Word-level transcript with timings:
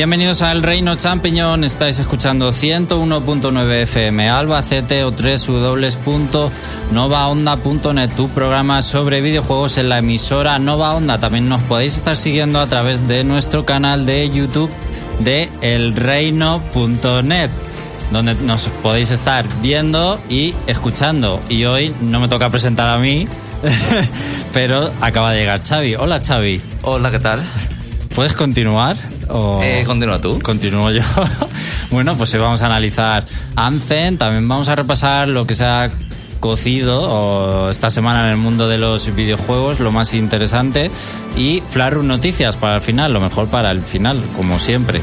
Bienvenidos 0.00 0.40
al 0.40 0.62
Reino 0.62 0.94
Champiñón, 0.94 1.62
estáis 1.62 1.98
escuchando 1.98 2.52
101.9 2.52 3.82
FM 3.82 4.30
Albacete 4.30 5.04
o 5.04 5.10
www.novaonda.net, 5.10 8.10
tu 8.16 8.30
programa 8.30 8.80
sobre 8.80 9.20
videojuegos 9.20 9.76
en 9.76 9.90
la 9.90 9.98
emisora 9.98 10.58
Nova 10.58 10.94
Onda. 10.94 11.20
También 11.20 11.50
nos 11.50 11.60
podéis 11.64 11.96
estar 11.96 12.16
siguiendo 12.16 12.60
a 12.60 12.66
través 12.66 13.08
de 13.08 13.24
nuestro 13.24 13.66
canal 13.66 14.06
de 14.06 14.30
YouTube 14.30 14.70
de 15.18 15.50
elreino.net 15.60 17.50
donde 18.10 18.34
nos 18.36 18.68
podéis 18.82 19.10
estar 19.10 19.44
viendo 19.60 20.18
y 20.30 20.54
escuchando. 20.66 21.42
Y 21.50 21.66
hoy 21.66 21.94
no 22.00 22.20
me 22.20 22.28
toca 22.28 22.48
presentar 22.48 22.88
a 22.88 22.96
mí, 22.96 23.28
pero 24.54 24.90
acaba 25.02 25.32
de 25.32 25.40
llegar 25.40 25.62
Xavi. 25.62 25.96
Hola 25.96 26.22
Xavi. 26.26 26.58
Hola, 26.80 27.10
¿qué 27.10 27.18
tal? 27.18 27.42
¿Puedes 28.14 28.32
continuar? 28.32 28.96
O... 29.30 29.60
Eh, 29.62 29.84
continúa 29.86 30.20
tú. 30.20 30.38
Continúo 30.40 30.90
yo. 30.90 31.02
bueno, 31.90 32.16
pues 32.16 32.32
hoy 32.34 32.40
vamos 32.40 32.62
a 32.62 32.66
analizar 32.66 33.26
Anzen, 33.56 34.18
también 34.18 34.46
vamos 34.48 34.68
a 34.68 34.76
repasar 34.76 35.28
lo 35.28 35.46
que 35.46 35.54
se 35.54 35.64
ha 35.64 35.90
cocido 36.40 37.02
o 37.02 37.68
esta 37.68 37.90
semana 37.90 38.24
en 38.24 38.30
el 38.30 38.36
mundo 38.38 38.66
de 38.66 38.78
los 38.78 39.14
videojuegos, 39.14 39.78
lo 39.80 39.92
más 39.92 40.14
interesante, 40.14 40.90
y 41.36 41.62
Flarun 41.68 42.08
Noticias 42.08 42.56
para 42.56 42.76
el 42.76 42.80
final, 42.80 43.12
lo 43.12 43.20
mejor 43.20 43.48
para 43.48 43.70
el 43.70 43.82
final, 43.82 44.18
como 44.34 44.58
siempre. 44.58 45.00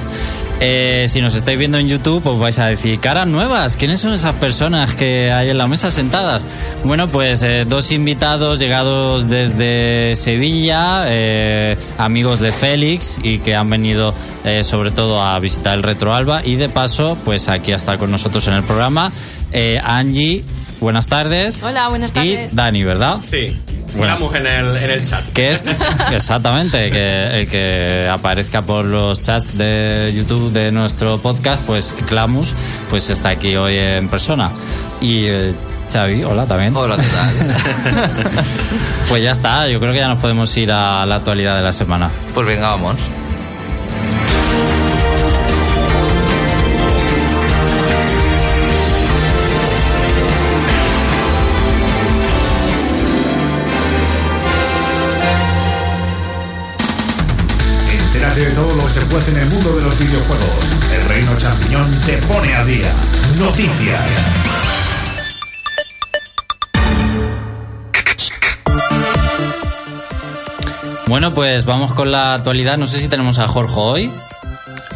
Eh, 0.59 1.05
si 1.07 1.21
nos 1.21 1.35
estáis 1.35 1.59
viendo 1.59 1.77
en 1.77 1.87
YouTube, 1.87 2.25
os 2.25 2.39
vais 2.39 2.57
a 2.57 2.65
decir, 2.65 2.99
caras 2.99 3.27
nuevas, 3.27 3.77
¿quiénes 3.77 3.99
son 3.99 4.13
esas 4.13 4.33
personas 4.35 4.95
que 4.95 5.31
hay 5.31 5.51
en 5.51 5.57
la 5.57 5.67
mesa 5.67 5.91
sentadas? 5.91 6.45
Bueno, 6.83 7.07
pues 7.07 7.43
eh, 7.43 7.65
dos 7.67 7.91
invitados 7.91 8.57
llegados 8.57 9.29
desde 9.29 10.15
Sevilla, 10.15 11.03
eh, 11.07 11.77
amigos 11.99 12.39
de 12.39 12.51
Félix 12.51 13.19
y 13.21 13.37
que 13.37 13.55
han 13.55 13.69
venido 13.69 14.15
eh, 14.45 14.63
sobre 14.63 14.89
todo 14.89 15.21
a 15.21 15.37
visitar 15.39 15.77
el 15.77 15.83
Retro 15.83 16.15
Alba 16.15 16.41
y 16.43 16.55
de 16.55 16.69
paso, 16.69 17.17
pues 17.23 17.49
aquí 17.49 17.71
a 17.71 17.75
estar 17.75 17.99
con 17.99 18.09
nosotros 18.09 18.47
en 18.47 18.55
el 18.55 18.63
programa. 18.63 19.11
Eh, 19.51 19.79
Angie, 19.83 20.43
buenas 20.79 21.07
tardes. 21.07 21.61
Hola, 21.61 21.89
buenas 21.89 22.13
tardes. 22.13 22.51
Y 22.51 22.55
Dani, 22.55 22.83
¿verdad? 22.83 23.17
Sí. 23.21 23.55
Estamos 23.99 24.35
en 24.35 24.47
el, 24.47 24.77
en 24.77 24.89
el 24.91 25.07
chat. 25.07 25.25
Que 25.33 25.51
es 25.51 25.63
exactamente 26.11 26.91
que 26.91 27.41
el 27.41 27.47
que 27.47 28.09
aparezca 28.11 28.61
por 28.61 28.85
los 28.85 29.19
chats 29.21 29.57
de 29.57 30.13
YouTube 30.15 30.51
de 30.51 30.71
nuestro 30.71 31.17
podcast, 31.17 31.61
pues 31.65 31.95
Clamus, 32.07 32.53
pues 32.89 33.09
está 33.09 33.29
aquí 33.29 33.55
hoy 33.55 33.77
en 33.77 34.07
persona. 34.09 34.51
Y 35.01 35.25
eh, 35.25 35.53
Xavi, 35.91 36.23
hola 36.23 36.45
también. 36.45 36.75
Hola, 36.75 36.97
¿qué 36.97 37.03
tal? 37.03 38.35
Pues 39.07 39.23
ya 39.23 39.31
está, 39.31 39.69
yo 39.69 39.79
creo 39.79 39.93
que 39.93 39.99
ya 39.99 40.09
nos 40.09 40.19
podemos 40.19 40.55
ir 40.57 40.69
a 40.69 41.05
la 41.05 41.15
actualidad 41.15 41.55
de 41.55 41.63
la 41.63 41.71
semana. 41.71 42.09
pues 42.33 42.45
venga, 42.45 42.71
vamos. 42.71 42.97
En 59.27 59.37
el 59.37 59.45
mundo 59.47 59.75
de 59.75 59.81
los 59.81 59.97
videojuegos. 59.97 60.65
El 60.93 61.03
Reino 61.03 61.35
Champiñón 61.37 61.89
te 62.05 62.17
pone 62.19 62.53
a 62.53 62.63
día. 62.63 62.93
Noticias. 63.37 64.01
Bueno, 71.07 71.33
pues 71.33 71.65
vamos 71.65 71.93
con 71.93 72.11
la 72.11 72.35
actualidad. 72.35 72.77
No 72.77 72.85
sé 72.85 72.99
si 72.99 73.07
tenemos 73.07 73.39
a 73.39 73.47
Jorge 73.47 73.73
hoy. 73.75 74.11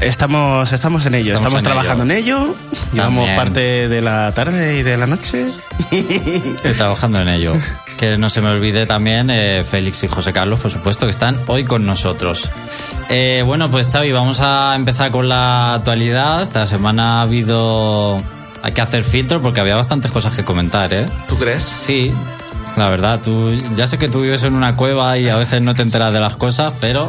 Estamos, 0.01 0.71
estamos 0.71 1.05
en 1.05 1.15
ello, 1.15 1.35
Estamos 1.35 1.59
estamos, 1.59 1.59
en 1.59 1.63
trabajando 1.63 2.03
en 2.03 2.11
ello. 2.11 2.55
Llevamos 2.93 3.25
También. 3.25 3.35
parte 3.35 3.88
de 3.88 4.01
la 4.01 4.31
tarde 4.33 4.77
y 4.77 4.83
de 4.83 4.97
la 4.97 5.07
noche. 5.07 5.47
Eh, 5.91 6.73
trabajando 6.77 7.19
en 7.19 7.27
ello. 7.27 7.53
Que 8.01 8.17
no 8.17 8.29
se 8.29 8.41
me 8.41 8.50
olvide 8.50 8.88
también 8.88 9.29
eh, 9.29 9.63
Félix 9.63 10.03
y 10.03 10.07
José 10.07 10.34
Carlos, 10.34 10.59
por 10.59 10.72
supuesto, 10.72 11.06
que 11.06 11.12
están 11.12 11.38
hoy 11.45 11.66
con 11.66 11.85
nosotros. 11.85 12.50
Eh, 13.09 13.44
bueno, 13.45 13.69
pues 13.69 13.89
Xavi, 13.89 14.12
vamos 14.12 14.39
a 14.39 14.73
empezar 14.75 15.12
con 15.12 15.29
la 15.29 15.75
actualidad. 15.75 16.41
Esta 16.41 16.66
semana 16.66 17.19
ha 17.19 17.22
habido... 17.22 18.19
Hay 18.63 18.72
que 18.72 18.81
hacer 18.81 19.03
filtro 19.03 19.39
porque 19.39 19.59
había 19.59 19.75
bastantes 19.75 20.09
cosas 20.09 20.35
que 20.35 20.44
comentar, 20.44 20.91
¿eh? 20.91 21.06
¿Tú 21.28 21.38
crees? 21.38 21.62
Sí, 21.62 22.12
la 22.75 22.89
verdad. 22.89 23.19
Tú, 23.23 23.53
ya 23.75 23.85
sé 23.85 24.00
que 24.00 24.09
tú 24.09 24.22
vives 24.22 24.41
en 24.41 24.56
una 24.56 24.75
cueva 24.75 25.19
y 25.19 25.29
a 25.29 25.35
veces 25.35 25.62
no 25.62 25.75
te 25.75 25.83
enteras 25.83 26.12
de 26.12 26.22
las 26.22 26.38
cosas, 26.38 26.73
pero 26.81 27.07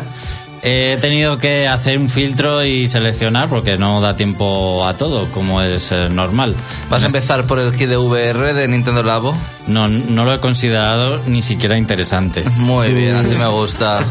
he 0.62 0.96
tenido 1.00 1.38
que 1.38 1.66
hacer 1.66 1.98
un 1.98 2.08
filtro 2.08 2.64
y 2.64 2.86
seleccionar 2.86 3.48
porque 3.48 3.76
no 3.76 4.00
da 4.00 4.16
tiempo 4.16 4.86
a 4.86 4.96
todo, 4.96 5.26
como 5.32 5.60
es 5.60 5.90
eh, 5.90 6.08
normal. 6.08 6.54
¿Vas 6.88 7.02
a 7.02 7.06
empezar 7.06 7.46
por 7.46 7.58
el 7.58 7.74
kit 7.74 7.88
de 7.88 7.96
VR 7.96 8.54
de 8.54 8.68
Nintendo 8.68 9.02
Labo? 9.02 9.36
No, 9.66 9.88
no 9.88 10.24
lo 10.24 10.32
he 10.32 10.38
considerado 10.38 11.20
ni 11.26 11.42
siquiera 11.42 11.76
interesante. 11.76 12.44
Muy 12.56 12.92
bien, 12.92 13.16
así 13.16 13.34
me 13.34 13.48
gusta. 13.48 14.04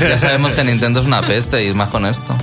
ya 0.00 0.18
sabemos 0.18 0.52
que 0.52 0.62
Nintendo 0.62 1.00
es 1.00 1.06
una 1.06 1.20
peste 1.22 1.66
y 1.66 1.74
más 1.74 1.88
con 1.88 2.06
esto. 2.06 2.34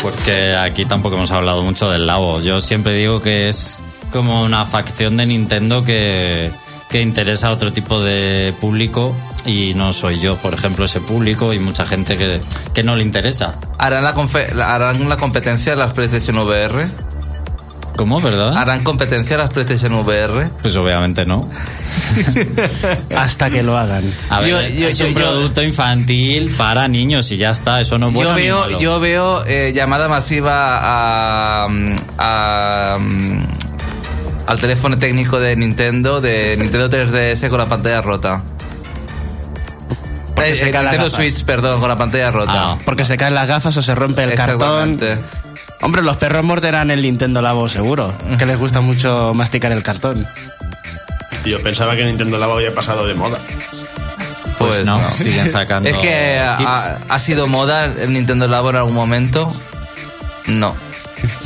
Porque 0.00 0.56
aquí 0.56 0.86
tampoco 0.86 1.16
hemos 1.16 1.30
hablado 1.30 1.62
mucho 1.62 1.90
del 1.90 2.06
Labo. 2.06 2.40
Yo 2.40 2.60
siempre 2.60 2.94
digo 2.94 3.20
que 3.20 3.50
es 3.50 3.78
como 4.10 4.42
una 4.42 4.64
facción 4.64 5.18
de 5.18 5.26
Nintendo 5.26 5.84
que, 5.84 6.50
que 6.88 7.02
interesa 7.02 7.48
a 7.48 7.52
otro 7.52 7.72
tipo 7.72 8.00
de 8.00 8.54
público 8.58 9.14
y 9.46 9.74
no 9.74 9.92
soy 9.92 10.20
yo, 10.20 10.36
por 10.36 10.54
ejemplo, 10.54 10.84
ese 10.84 11.00
público 11.00 11.52
y 11.52 11.58
mucha 11.58 11.86
gente 11.86 12.16
que, 12.16 12.40
que 12.74 12.82
no 12.82 12.96
le 12.96 13.02
interesa. 13.02 13.54
¿Harán 13.78 14.04
la, 14.04 14.14
¿Harán 14.74 15.08
la 15.08 15.16
competencia 15.16 15.72
de 15.72 15.78
las 15.78 15.92
PlayStation 15.92 16.36
VR? 16.38 16.86
¿Cómo, 17.96 18.20
verdad? 18.20 18.56
¿Harán 18.56 18.82
competencia 18.82 19.36
de 19.36 19.42
las 19.42 19.50
PlayStation 19.52 19.92
VR? 19.94 20.48
Pues 20.62 20.74
obviamente 20.76 21.26
no. 21.26 21.46
Hasta 23.16 23.50
que 23.50 23.62
lo 23.62 23.76
hagan. 23.76 24.04
A 24.30 24.40
ver, 24.40 24.48
Yo- 24.50 24.60
yo- 24.80 24.88
es 24.88 24.98
yo- 24.98 25.06
un 25.06 25.14
yo- 25.14 25.20
producto 25.20 25.62
infantil 25.62 26.54
para 26.56 26.88
niños 26.88 27.30
y 27.30 27.36
ya 27.36 27.50
está, 27.50 27.80
eso 27.80 27.98
no 27.98 28.08
es 28.08 28.14
bueno 28.14 28.30
yo 28.30 28.36
ni 28.36 28.42
veo, 28.42 28.60
malo. 28.60 28.80
yo 28.80 29.00
veo 29.00 29.44
eh, 29.46 29.72
llamada 29.74 30.08
masiva 30.08 30.78
a, 30.80 31.68
a- 32.18 32.98
al 34.46 34.60
teléfono 34.60 34.98
técnico 34.98 35.38
de 35.38 35.56
Nintendo, 35.56 36.20
de 36.20 36.56
Nintendo 36.56 36.88
3DS 36.88 37.48
con 37.48 37.58
la 37.58 37.66
pantalla 37.68 38.00
rota. 38.02 38.42
Porque 40.40 40.52
Eh, 40.52 40.56
se 40.56 40.68
eh, 40.68 40.70
caen 40.72 40.84
las 40.84 40.92
Nintendo 40.94 41.10
gafas. 41.16 41.32
Switch, 41.32 41.44
perdón, 41.44 41.80
con 41.80 41.88
la 41.88 41.98
pantalla 41.98 42.30
rota. 42.30 42.52
Ah. 42.72 42.78
Porque 42.84 43.04
se 43.04 43.16
caen 43.16 43.34
las 43.34 43.46
gafas 43.48 43.76
o 43.76 43.82
se 43.82 43.94
rompe 43.94 44.22
el 44.24 44.34
cartón. 44.34 44.98
Hombre, 45.82 46.02
los 46.02 46.16
perros 46.18 46.44
morderán 46.44 46.90
el 46.90 47.02
Nintendo 47.02 47.40
Labo 47.40 47.68
seguro. 47.68 48.12
Que 48.38 48.44
les 48.46 48.58
gusta 48.58 48.80
mucho 48.80 49.32
masticar 49.34 49.72
el 49.72 49.82
cartón. 49.82 50.26
Yo 51.44 51.62
pensaba 51.62 51.96
que 51.96 52.04
Nintendo 52.04 52.36
Labo 52.38 52.54
había 52.54 52.74
pasado 52.74 53.06
de 53.06 53.14
moda. 53.14 53.38
Pues, 54.58 54.72
Pues 54.74 54.84
no, 54.86 55.00
no. 55.00 55.10
siguen 55.10 55.48
sacando. 55.50 55.88
Es 55.88 55.96
que 55.96 56.38
kits. 56.58 56.68
ha, 56.68 56.98
ha 57.08 57.18
sido 57.18 57.46
moda 57.46 57.86
el 57.86 58.12
Nintendo 58.12 58.46
Labo 58.46 58.68
en 58.70 58.76
algún 58.76 58.94
momento. 58.94 59.50
No. 60.46 60.74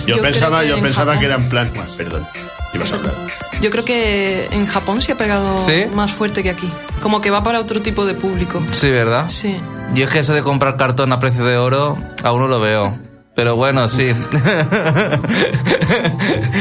Yo, 0.07 0.17
Yo 0.17 0.23
pensaba, 0.23 0.65
yo 0.65 0.77
en 0.77 0.83
pensaba 0.83 1.13
Japón- 1.13 1.21
que 1.21 1.27
era 1.27 1.35
en 1.37 1.49
plan. 1.49 1.71
Perdón. 1.97 2.27
Ibas 2.75 2.93
a 2.93 2.97
hablar. 2.97 3.15
Yo 3.61 3.71
creo 3.71 3.85
que 3.85 4.47
en 4.51 4.67
Japón 4.67 5.01
se 5.01 5.13
ha 5.13 5.17
pegado 5.17 5.59
¿Sí? 5.65 5.85
más 5.95 6.13
fuerte 6.13 6.43
que 6.43 6.51
aquí. 6.51 6.69
Como 7.01 7.21
que 7.21 7.31
va 7.31 7.43
para 7.43 7.61
otro 7.61 7.81
tipo 7.81 8.05
de 8.05 8.15
público. 8.15 8.63
Sí, 8.73 8.91
¿verdad? 8.91 9.27
Sí. 9.29 9.57
Yo 9.95 10.05
es 10.05 10.11
que 10.11 10.19
eso 10.19 10.35
de 10.35 10.43
comprar 10.43 10.77
cartón 10.77 11.13
a 11.13 11.21
precio 11.21 11.45
de 11.45 11.57
oro, 11.57 11.97
aún 12.23 12.41
no 12.41 12.49
lo 12.49 12.61
veo. 12.61 12.99
Pero 13.35 13.57
bueno, 13.57 13.89
sí. 13.89 14.11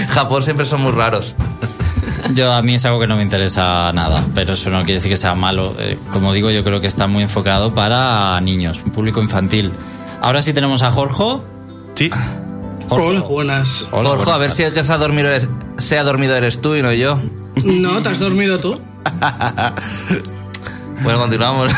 Japón 0.09 0.43
siempre 0.43 0.65
son 0.65 0.81
muy 0.81 0.91
raros. 0.91 1.35
Yo 2.33 2.51
a 2.51 2.61
mí 2.61 2.75
es 2.75 2.85
algo 2.85 2.99
que 2.99 3.07
no 3.07 3.15
me 3.15 3.23
interesa 3.23 3.91
nada, 3.91 4.23
pero 4.33 4.53
eso 4.53 4.69
no 4.69 4.79
quiere 4.79 4.95
decir 4.95 5.11
que 5.11 5.17
sea 5.17 5.35
malo. 5.35 5.75
Eh, 5.77 5.97
como 6.11 6.33
digo, 6.33 6.49
yo 6.51 6.63
creo 6.63 6.79
que 6.79 6.87
está 6.87 7.07
muy 7.07 7.23
enfocado 7.23 7.73
para 7.73 8.39
niños, 8.41 8.81
un 8.85 8.91
público 8.91 9.21
infantil. 9.21 9.71
Ahora 10.21 10.41
sí 10.41 10.53
tenemos 10.53 10.81
a 10.83 10.91
Jorge. 10.91 11.41
Sí. 11.95 12.09
Jorge. 12.89 13.07
Hola, 13.07 13.21
buenas. 13.21 13.87
Hola, 13.91 14.09
Jorge, 14.09 14.25
buenas 14.25 14.35
a 14.35 14.37
ver 14.37 14.51
si 14.51 14.63
el 14.63 14.73
que 14.73 14.83
se 14.83 14.93
ha 14.93 14.97
dormido 14.97 15.29
se 15.83 15.99
ha 15.99 16.03
dormido 16.03 16.35
eres 16.35 16.61
tú 16.61 16.75
y 16.75 16.81
no 16.81 16.93
yo. 16.93 17.19
¿No? 17.63 18.01
¿Te 18.01 18.09
has 18.09 18.19
dormido 18.19 18.59
tú? 18.59 18.79
Bueno, 21.03 21.19
continuamos. 21.19 21.69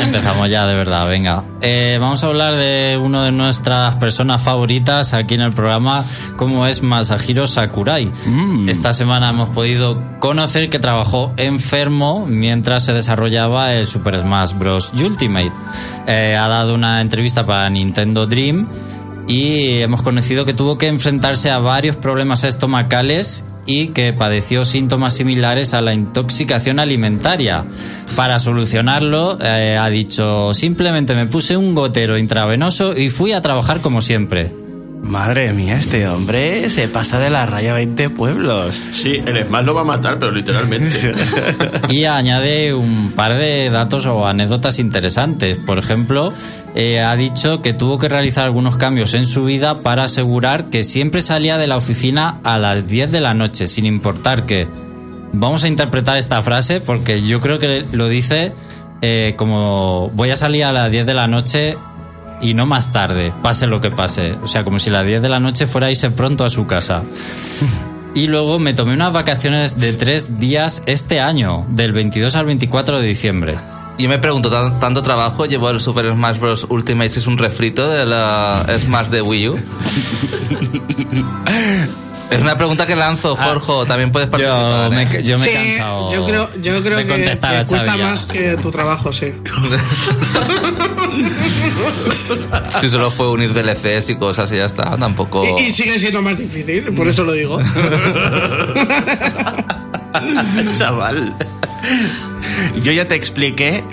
Empezamos 0.00 0.50
ya, 0.50 0.66
de 0.66 0.74
verdad, 0.74 1.08
venga. 1.08 1.44
Eh, 1.60 1.96
vamos 2.00 2.24
a 2.24 2.26
hablar 2.26 2.56
de 2.56 2.98
una 3.00 3.24
de 3.24 3.30
nuestras 3.30 3.94
personas 3.96 4.42
favoritas 4.42 5.14
aquí 5.14 5.34
en 5.34 5.42
el 5.42 5.52
programa, 5.52 6.02
como 6.36 6.66
es 6.66 6.82
Masahiro 6.82 7.46
Sakurai. 7.46 8.10
Esta 8.66 8.92
semana 8.92 9.28
hemos 9.28 9.50
podido 9.50 9.96
conocer 10.18 10.68
que 10.70 10.80
trabajó 10.80 11.32
enfermo 11.36 12.26
mientras 12.26 12.84
se 12.84 12.92
desarrollaba 12.92 13.74
el 13.74 13.86
Super 13.86 14.18
Smash 14.18 14.54
Bros. 14.54 14.90
Ultimate. 14.94 15.52
Eh, 16.08 16.36
ha 16.36 16.48
dado 16.48 16.74
una 16.74 17.00
entrevista 17.00 17.46
para 17.46 17.70
Nintendo 17.70 18.26
Dream 18.26 18.66
y 19.26 19.80
hemos 19.80 20.02
conocido 20.02 20.44
que 20.44 20.54
tuvo 20.54 20.78
que 20.78 20.86
enfrentarse 20.86 21.50
a 21.50 21.58
varios 21.58 21.96
problemas 21.96 22.44
estomacales 22.44 23.44
y 23.66 23.88
que 23.88 24.12
padeció 24.12 24.64
síntomas 24.64 25.14
similares 25.14 25.74
a 25.74 25.80
la 25.80 25.94
intoxicación 25.94 26.78
alimentaria. 26.78 27.64
Para 28.16 28.38
solucionarlo, 28.38 29.38
eh, 29.40 29.78
ha 29.80 29.88
dicho, 29.88 30.52
simplemente 30.52 31.14
me 31.14 31.26
puse 31.26 31.56
un 31.56 31.74
gotero 31.74 32.18
intravenoso 32.18 32.96
y 32.96 33.10
fui 33.10 33.32
a 33.32 33.42
trabajar 33.42 33.80
como 33.80 34.02
siempre. 34.02 34.63
Madre 35.04 35.52
mía, 35.52 35.76
este 35.76 36.08
hombre 36.08 36.70
se 36.70 36.88
pasa 36.88 37.20
de 37.20 37.28
la 37.28 37.44
raya 37.44 37.74
20 37.74 38.08
pueblos. 38.08 38.74
Sí, 38.74 39.20
el 39.26 39.44
Smash 39.44 39.64
lo 39.66 39.74
va 39.74 39.82
a 39.82 39.84
matar, 39.84 40.18
pero 40.18 40.32
literalmente. 40.32 41.12
Y 41.90 42.06
añade 42.06 42.72
un 42.72 43.12
par 43.12 43.34
de 43.34 43.68
datos 43.68 44.06
o 44.06 44.26
anécdotas 44.26 44.78
interesantes. 44.78 45.58
Por 45.58 45.78
ejemplo, 45.78 46.32
eh, 46.74 47.00
ha 47.00 47.14
dicho 47.16 47.60
que 47.60 47.74
tuvo 47.74 47.98
que 47.98 48.08
realizar 48.08 48.44
algunos 48.44 48.78
cambios 48.78 49.12
en 49.12 49.26
su 49.26 49.44
vida 49.44 49.82
para 49.82 50.04
asegurar 50.04 50.70
que 50.70 50.84
siempre 50.84 51.20
salía 51.20 51.58
de 51.58 51.66
la 51.66 51.76
oficina 51.76 52.38
a 52.42 52.56
las 52.56 52.86
10 52.86 53.12
de 53.12 53.20
la 53.20 53.34
noche, 53.34 53.68
sin 53.68 53.84
importar 53.84 54.46
qué. 54.46 54.66
Vamos 55.34 55.64
a 55.64 55.68
interpretar 55.68 56.16
esta 56.16 56.42
frase 56.42 56.80
porque 56.80 57.20
yo 57.20 57.40
creo 57.40 57.58
que 57.58 57.84
lo 57.92 58.08
dice 58.08 58.52
eh, 59.02 59.34
como 59.36 60.10
voy 60.14 60.30
a 60.30 60.36
salir 60.36 60.64
a 60.64 60.72
las 60.72 60.90
10 60.90 61.04
de 61.04 61.12
la 61.12 61.26
noche 61.26 61.76
y 62.40 62.54
no 62.54 62.66
más 62.66 62.92
tarde, 62.92 63.32
pase 63.42 63.66
lo 63.66 63.80
que 63.80 63.90
pase. 63.90 64.36
O 64.42 64.46
sea, 64.46 64.64
como 64.64 64.78
si 64.78 64.90
a 64.90 64.94
las 64.94 65.06
10 65.06 65.22
de 65.22 65.28
la 65.28 65.40
noche 65.40 65.66
fuera 65.66 65.88
a 65.88 65.90
irse 65.90 66.10
pronto 66.10 66.44
a 66.44 66.50
su 66.50 66.66
casa. 66.66 67.02
Y 68.16 68.28
luego 68.28 68.60
me 68.60 68.74
tomé 68.74 68.94
unas 68.94 69.12
vacaciones 69.12 69.80
de 69.80 69.92
tres 69.92 70.38
días 70.38 70.84
este 70.86 71.20
año, 71.20 71.66
del 71.70 71.92
22 71.92 72.36
al 72.36 72.46
24 72.46 73.00
de 73.00 73.08
diciembre. 73.08 73.56
Yo 73.98 74.08
me 74.08 74.20
pregunto, 74.20 74.50
¿tan- 74.50 74.78
¿tanto 74.78 75.02
trabajo 75.02 75.46
llevó 75.46 75.68
el 75.70 75.80
Super 75.80 76.12
Smash 76.12 76.38
Bros. 76.38 76.64
Ultimate 76.70 77.08
es 77.18 77.26
un 77.26 77.38
refrito 77.38 77.90
de 77.90 78.06
la 78.06 78.64
Smash 78.78 79.08
de 79.08 79.20
Wii 79.20 79.48
U? 79.48 79.58
es 82.34 82.42
una 82.42 82.56
pregunta 82.56 82.86
que 82.86 82.96
lanzo, 82.96 83.36
Jorge. 83.36 83.86
También 83.88 84.10
puedes 84.12 84.28
Ah, 84.32 84.38
Yo 84.38 84.48
participar. 84.48 84.92
¿eh? 84.92 85.06
me, 85.18 85.22
yo 85.22 85.38
me 85.38 85.44
he 85.44 85.48
Sí, 85.48 85.54
cansado 85.54 86.12
yo 86.12 86.24
creo, 86.26 86.48
yo 86.62 86.82
creo 86.82 86.96
de 86.98 87.06
que, 87.06 87.12
contestar 87.12 87.50
que 87.50 87.56
a 87.56 87.64
cuesta 87.64 87.86
Xavi 87.86 87.98
ya. 87.98 88.10
más 88.10 88.22
que 88.24 88.56
tu 88.56 88.70
trabajo, 88.70 89.12
sí. 89.12 89.32
Si 92.80 92.88
solo 92.88 93.10
fue 93.10 93.30
unir 93.30 93.52
DLCs 93.54 94.08
y 94.10 94.16
cosas 94.16 94.50
y 94.52 94.56
ya 94.56 94.64
está, 94.66 94.96
tampoco... 94.96 95.44
Y, 95.58 95.64
y 95.64 95.72
sigue 95.72 95.98
siendo 95.98 96.22
más 96.22 96.36
difícil, 96.38 96.92
por 96.94 97.06
eso 97.08 97.24
lo 97.24 97.32
digo. 97.32 97.58
Chaval. 100.78 101.34
Yo 102.82 102.92
ya 102.92 103.06
te 103.08 103.14
expliqué 103.14 103.84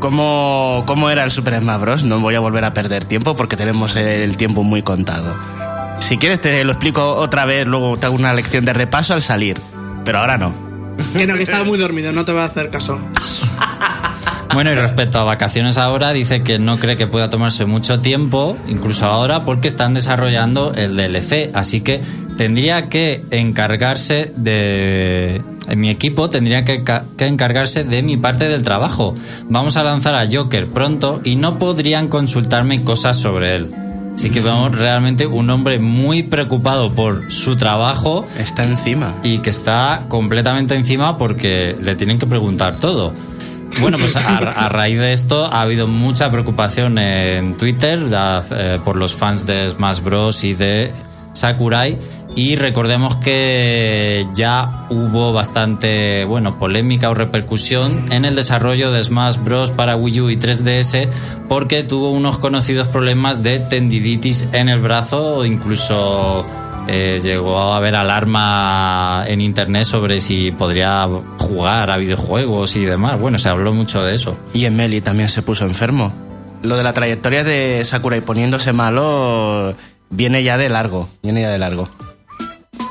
cómo, 0.00 0.84
cómo 0.86 1.10
era 1.10 1.24
el 1.24 1.30
Super 1.30 1.58
Smash 1.60 1.80
Bros. 1.80 2.04
No 2.04 2.20
voy 2.20 2.34
a 2.34 2.40
volver 2.40 2.64
a 2.64 2.72
perder 2.74 3.04
tiempo 3.04 3.34
porque 3.34 3.56
tenemos 3.56 3.96
el 3.96 4.36
tiempo 4.36 4.62
muy 4.62 4.82
contado. 4.82 5.34
Si 6.00 6.16
quieres 6.16 6.40
te 6.40 6.64
lo 6.64 6.72
explico 6.72 7.16
otra 7.16 7.44
vez, 7.44 7.66
luego 7.66 7.96
te 7.96 8.06
hago 8.06 8.14
una 8.14 8.32
lección 8.32 8.64
de 8.64 8.72
repaso 8.72 9.14
al 9.14 9.22
salir. 9.22 9.58
Pero 10.04 10.20
ahora 10.20 10.38
no. 10.38 10.54
que 11.12 11.26
no, 11.26 11.34
que 11.36 11.42
estaba 11.42 11.64
muy 11.64 11.78
dormido, 11.78 12.12
no 12.12 12.24
te 12.24 12.32
va 12.32 12.44
a 12.44 12.46
hacer 12.46 12.70
caso. 12.70 12.98
Bueno, 14.54 14.72
y 14.72 14.74
respecto 14.74 15.18
a 15.18 15.24
vacaciones 15.24 15.76
ahora, 15.76 16.12
dice 16.12 16.42
que 16.42 16.58
no 16.58 16.78
cree 16.78 16.96
que 16.96 17.06
pueda 17.06 17.28
tomarse 17.28 17.66
mucho 17.66 18.00
tiempo, 18.00 18.56
incluso 18.66 19.04
ahora, 19.04 19.44
porque 19.44 19.68
están 19.68 19.92
desarrollando 19.92 20.72
el 20.74 20.96
DLC. 20.96 21.50
Así 21.54 21.82
que 21.82 22.00
tendría 22.36 22.88
que 22.88 23.24
encargarse 23.30 24.32
de. 24.36 25.42
En 25.68 25.80
mi 25.80 25.90
equipo 25.90 26.30
tendría 26.30 26.64
que, 26.64 26.82
que 26.82 27.26
encargarse 27.26 27.84
de 27.84 28.02
mi 28.02 28.16
parte 28.16 28.48
del 28.48 28.62
trabajo. 28.62 29.14
Vamos 29.50 29.76
a 29.76 29.84
lanzar 29.84 30.14
a 30.14 30.26
Joker 30.28 30.66
pronto 30.66 31.20
y 31.24 31.36
no 31.36 31.58
podrían 31.58 32.08
consultarme 32.08 32.82
cosas 32.82 33.18
sobre 33.18 33.54
él. 33.54 33.87
Así 34.18 34.30
que 34.30 34.40
vemos 34.40 34.74
realmente 34.74 35.28
un 35.28 35.48
hombre 35.48 35.78
muy 35.78 36.24
preocupado 36.24 36.92
por 36.92 37.30
su 37.30 37.54
trabajo 37.54 38.26
Está 38.36 38.64
encima. 38.64 39.14
y 39.22 39.38
que 39.38 39.48
está 39.50 40.06
completamente 40.08 40.74
encima 40.74 41.16
porque 41.16 41.76
le 41.80 41.94
tienen 41.94 42.18
que 42.18 42.26
preguntar 42.26 42.74
todo. 42.80 43.12
Bueno, 43.80 43.96
pues 43.96 44.16
a, 44.16 44.38
a 44.38 44.68
raíz 44.70 44.98
de 44.98 45.12
esto 45.12 45.44
ha 45.46 45.60
habido 45.60 45.86
mucha 45.86 46.32
preocupación 46.32 46.98
en 46.98 47.56
Twitter 47.56 48.00
eh, 48.10 48.80
por 48.84 48.96
los 48.96 49.14
fans 49.14 49.46
de 49.46 49.70
Smash 49.70 50.00
Bros. 50.00 50.42
y 50.42 50.54
de 50.54 50.90
Sakurai. 51.34 51.96
Y 52.36 52.56
recordemos 52.56 53.16
que 53.16 54.26
ya 54.34 54.86
hubo 54.90 55.32
bastante, 55.32 56.24
bueno, 56.24 56.58
polémica 56.58 57.10
o 57.10 57.14
repercusión 57.14 58.12
en 58.12 58.24
el 58.24 58.36
desarrollo 58.36 58.92
de 58.92 59.02
Smash 59.02 59.38
Bros. 59.38 59.70
para 59.70 59.96
Wii 59.96 60.20
U 60.20 60.30
y 60.30 60.36
3DS 60.36 61.08
porque 61.48 61.82
tuvo 61.82 62.10
unos 62.10 62.38
conocidos 62.38 62.86
problemas 62.88 63.42
de 63.42 63.58
tendinitis 63.58 64.48
en 64.52 64.68
el 64.68 64.78
brazo, 64.78 65.44
incluso 65.44 66.44
eh, 66.86 67.20
llegó 67.22 67.58
a 67.58 67.76
haber 67.76 67.96
alarma 67.96 69.24
en 69.26 69.42
internet 69.42 69.84
sobre 69.84 70.22
si 70.22 70.52
podría 70.52 71.06
jugar 71.38 71.90
a 71.90 71.98
videojuegos 71.98 72.76
y 72.76 72.84
demás. 72.84 73.20
Bueno, 73.20 73.36
se 73.38 73.50
habló 73.50 73.74
mucho 73.74 74.02
de 74.02 74.14
eso. 74.14 74.38
Y 74.54 74.64
en 74.64 74.74
Meli 74.74 75.02
también 75.02 75.28
se 75.28 75.42
puso 75.42 75.66
enfermo. 75.66 76.12
Lo 76.62 76.76
de 76.76 76.82
la 76.82 76.92
trayectoria 76.92 77.44
de 77.44 77.84
Sakurai 77.84 78.22
poniéndose 78.22 78.72
malo 78.72 79.74
viene 80.08 80.42
ya 80.42 80.56
de 80.56 80.70
largo. 80.70 81.08
Viene 81.22 81.42
ya 81.42 81.50
de 81.50 81.58
largo. 81.58 81.88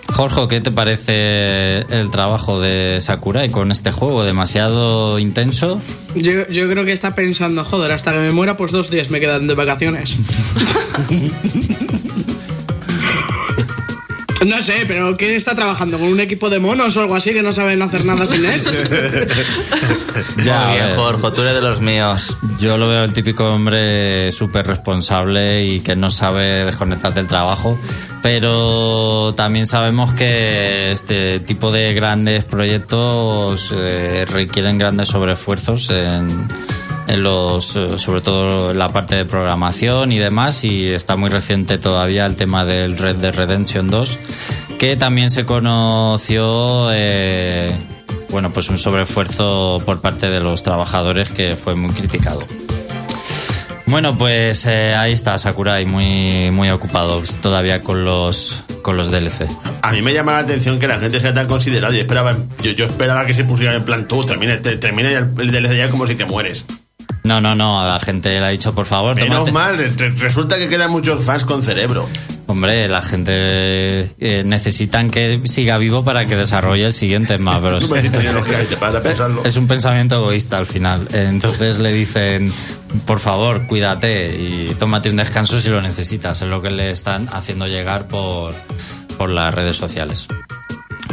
Jorge, 0.08 0.48
¿qué 0.50 0.62
te 0.62 0.72
parece 0.72 1.80
el 1.90 2.10
trabajo 2.10 2.60
de 2.60 3.00
Sakurai 3.02 3.50
con 3.50 3.72
este 3.72 3.92
juego? 3.92 4.24
¿Demasiado 4.24 5.20
intenso? 5.20 5.82
Yo, 6.16 6.48
yo 6.48 6.68
creo 6.68 6.86
que 6.86 6.94
está 6.94 7.14
pensando, 7.14 7.64
joder, 7.64 7.92
hasta 7.92 8.14
que 8.14 8.20
me 8.20 8.32
muera, 8.32 8.58
pues 8.58 8.72
dos 8.72 8.90
días 8.90 9.10
me 9.10 9.20
quedan 9.20 9.48
de 9.48 9.54
vacaciones. 9.54 10.18
No 14.46 14.62
sé, 14.62 14.86
pero 14.88 15.18
¿qué 15.18 15.36
está 15.36 15.56
trabajando? 15.56 15.98
¿Con 15.98 16.10
un 16.10 16.20
equipo 16.20 16.50
de 16.50 16.60
monos 16.60 16.96
o 16.96 17.02
algo 17.02 17.16
así 17.16 17.34
que 17.34 17.42
no 17.42 17.52
saben 17.52 17.82
hacer 17.82 18.06
nada 18.06 18.26
sin 18.26 18.46
él? 18.46 18.62
Ya, 20.44 20.74
bien. 20.74 20.96
Jorge, 20.96 21.32
tú 21.32 21.42
eres 21.42 21.54
de 21.54 21.62
los 21.62 21.82
míos. 21.82 22.36
Yo 22.58 22.78
lo 22.78 22.88
veo 22.88 23.04
el 23.04 23.14
típico 23.14 23.46
hombre 23.54 24.32
súper 24.32 24.66
responsable 24.66 25.66
y 25.66 25.80
que 25.80 25.96
no 25.96 26.10
sabe 26.10 26.66
desconectar 26.66 27.14
del 27.14 27.28
trabajo, 27.28 27.78
pero 28.22 29.34
también 29.36 29.68
sabemos 29.68 30.14
que 30.14 30.92
este 30.92 31.40
tipo 31.42 31.72
de 31.72 31.94
grandes 31.94 32.46
proyectos 32.46 33.74
eh, 33.76 34.26
requieren 34.28 34.78
grandes 34.78 35.10
sobreesfuerzos 35.10 35.90
en, 35.92 36.48
en 37.08 37.24
los, 37.24 37.76
eh, 37.76 37.98
sobre 37.98 38.22
todo 38.22 38.72
en 38.72 38.78
la 38.80 38.90
parte 38.92 39.16
de 39.16 39.26
programación 39.26 40.12
y 40.12 40.18
demás, 40.18 40.64
y 40.64 40.86
está 40.88 41.16
muy 41.16 41.30
reciente 41.30 41.78
todavía 41.78 42.26
el 42.26 42.36
tema 42.36 42.66
del 42.66 42.98
Red 42.98 43.16
Dead 43.18 43.34
Redemption 43.36 43.90
2, 43.90 44.18
que 44.78 44.96
también 44.96 45.30
se 45.32 45.46
conoció... 45.46 46.90
eh, 46.92 47.74
bueno, 48.30 48.52
pues 48.52 48.70
un 48.70 48.78
sobreesfuerzo 48.78 49.82
por 49.86 50.02
parte 50.02 50.30
de 50.30 50.42
los 50.42 50.62
trabajadores 50.62 51.32
que 51.32 51.56
fue 51.56 51.76
muy 51.76 51.92
criticado. 51.94 52.44
Bueno, 53.86 54.18
pues 54.18 54.66
eh, 54.66 54.94
ahí 54.96 55.14
está 55.14 55.38
Sakurai, 55.38 55.86
muy, 55.86 56.52
muy 56.52 56.70
ocupado 56.70 57.24
todavía 57.42 57.82
con 57.84 58.04
los, 58.04 58.64
con 58.82 58.98
los 58.98 59.12
DLC. 59.12 59.48
A 59.82 59.94
mí 59.94 60.02
me 60.02 60.14
llama 60.14 60.34
la 60.34 60.40
atención 60.40 60.78
que 60.78 60.90
la 60.90 61.00
gente 61.00 61.22
sea 61.22 61.34
tan 61.34 61.48
considerada. 61.48 61.94
Yo 61.94 62.02
esperaba, 62.02 62.36
yo, 62.62 62.86
esperaba 62.86 63.26
que 63.26 63.34
se 63.34 63.46
pusiera 63.46 63.74
en 63.78 63.86
plan 63.86 64.06
tú, 64.10 64.26
termine, 64.26 64.58
te- 64.58 64.76
termine 64.76 65.14
el, 65.14 65.30
el 65.40 65.52
DLC 65.52 65.78
ya 65.78 65.90
como 65.90 66.06
si 66.06 66.16
te 66.16 66.26
mueres. 66.26 66.66
No, 67.28 67.42
no, 67.42 67.56
no, 67.56 67.80
a 67.82 67.86
la 67.88 68.00
gente 68.00 68.30
le 68.40 68.46
ha 68.46 68.50
dicho, 68.50 68.74
por 68.74 68.86
favor, 68.86 69.16
Menos 69.16 69.40
tómate- 69.48 69.52
mal, 69.52 69.78
re- 69.78 70.10
resulta 70.18 70.58
que 70.58 70.68
quedan 70.68 70.92
muchos 70.92 71.22
fans 71.24 71.44
con 71.44 71.62
cerebro. 71.62 72.08
Hombre, 72.50 72.88
la 72.88 73.02
gente 73.02 73.34
eh, 74.20 74.44
necesitan 74.46 75.10
que 75.12 75.42
siga 75.44 75.78
vivo 75.78 76.06
para 76.06 76.26
que 76.26 76.38
desarrolle 76.38 76.86
el 76.86 76.94
siguiente 76.94 77.36
Bros. 77.36 77.84
Pensarlo. 79.04 79.42
Es 79.44 79.58
un 79.58 79.68
pensamiento 79.68 80.16
egoísta 80.16 80.58
al 80.58 80.66
final. 80.66 81.06
Entonces 81.12 81.80
le 81.80 81.92
dicen, 81.92 82.54
por 83.06 83.20
favor, 83.20 83.68
cuídate 83.68 84.30
y 84.38 84.74
tómate 84.80 85.10
un 85.10 85.18
descanso 85.18 85.60
si 85.60 85.68
lo 85.70 85.82
necesitas. 85.82 86.42
Es 86.42 86.48
lo 86.48 86.62
que 86.62 86.72
le 86.72 86.92
están 86.92 87.28
haciendo 87.34 87.68
llegar 87.68 88.08
por, 88.08 88.56
por 89.18 89.30
las 89.30 89.54
redes 89.54 89.76
sociales. 89.76 90.28